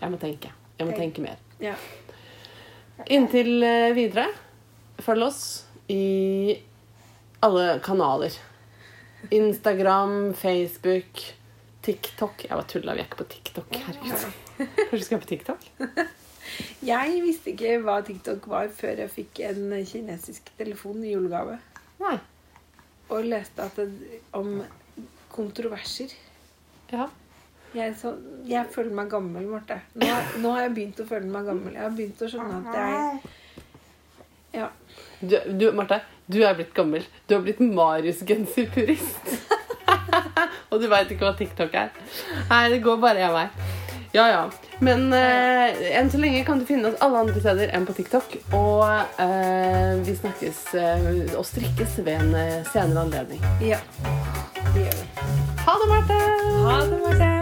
Jeg 0.00 0.12
må 0.14 0.18
tenke. 0.20 0.52
Jeg 0.78 0.88
må 0.88 0.94
Tenk. 0.94 1.00
tenke 1.02 1.24
mer. 1.24 1.40
Ja. 1.60 1.74
Inntil 3.12 3.62
eh, 3.64 3.90
videre, 3.96 4.26
følg 5.04 5.26
oss 5.26 5.42
i 5.92 6.56
alle 7.44 7.66
kanaler. 7.84 8.32
Instagram, 9.36 10.32
Facebook, 10.36 11.20
TikTok. 11.84 12.46
Jeg 12.48 12.56
var 12.56 12.64
tulla, 12.68 12.94
vi 12.96 13.02
er 13.04 13.08
ikke 13.10 13.20
på 13.20 13.28
TikTok. 13.34 13.76
Herregud. 13.76 14.24
Kanskje 14.56 14.96
vi 14.96 15.04
skal 15.04 15.20
på 15.22 15.30
TikTok? 15.34 15.68
Jeg 16.84 17.20
visste 17.22 17.52
ikke 17.52 17.76
hva 17.84 18.00
TikTok 18.04 18.46
var 18.50 18.68
før 18.74 18.98
jeg 19.04 19.12
fikk 19.12 19.38
en 19.46 19.68
kinesisk 19.86 20.48
telefon 20.58 21.04
i 21.06 21.12
julegave. 21.12 21.60
Nei. 22.02 22.16
Og 23.10 23.26
leste 23.26 23.64
at 23.64 23.78
det, 23.78 24.20
om 24.36 24.60
kontroverser. 25.30 26.12
Ja. 26.92 27.08
Jeg, 27.74 27.94
så, 28.00 28.16
jeg 28.50 28.66
føler 28.74 28.94
meg 28.94 29.10
gammel, 29.12 29.44
Marte. 29.46 29.76
Nå, 29.94 30.06
nå 30.42 30.54
har 30.56 30.64
jeg 30.64 30.72
begynt 30.78 31.02
å 31.02 31.06
føle 31.06 31.30
meg 31.30 31.46
gammel. 31.46 31.76
Jeg 31.76 31.84
har 31.84 31.92
begynt 31.94 32.24
å 32.24 32.30
skjønne 32.32 32.56
at 32.58 32.80
jeg 32.80 33.36
Ja. 34.58 34.70
Du, 35.20 35.36
du, 35.60 35.68
Marte, 35.76 36.00
du 36.26 36.40
er 36.42 36.56
blitt 36.58 36.74
gammel. 36.74 37.06
Du 37.28 37.36
har 37.36 37.44
blitt 37.46 37.62
Marius-genserpurist. 37.62 39.30
Og 40.70 40.82
du 40.82 40.88
veit 40.90 41.10
ikke 41.10 41.28
hva 41.28 41.36
TikTok 41.38 41.76
er. 41.78 41.94
Nei, 42.50 42.64
det 42.74 42.82
går 42.82 42.98
bare 43.02 43.22
jeg 43.22 43.36
vei. 43.36 43.46
Ja, 44.14 44.26
ja. 44.30 44.42
Men 44.80 45.12
eh, 45.12 45.96
enn 45.98 46.08
så 46.10 46.20
lenge 46.20 46.40
kan 46.46 46.60
du 46.60 46.64
finne 46.68 46.88
oss 46.88 47.00
alle 47.04 47.20
andre 47.26 47.42
steder 47.42 47.72
enn 47.76 47.84
på 47.88 47.96
TikTok. 47.98 48.38
Og 48.56 48.86
eh, 49.20 50.00
vi 50.06 50.16
snakkes 50.16 50.62
eh, 50.80 51.10
og 51.36 51.44
strikkes 51.48 51.98
ved 52.00 52.14
en 52.16 52.32
eh, 52.40 52.56
senere 52.72 53.04
anledning. 53.04 53.44
ja. 53.60 53.82
Det 54.70 54.86
gjør 54.86 54.98
vi. 55.02 55.06
Ha 55.66 55.76
det, 55.82 55.92
Marte! 55.92 56.18
Ha 56.64 56.80
det, 56.86 57.04
Marte. 57.04 57.39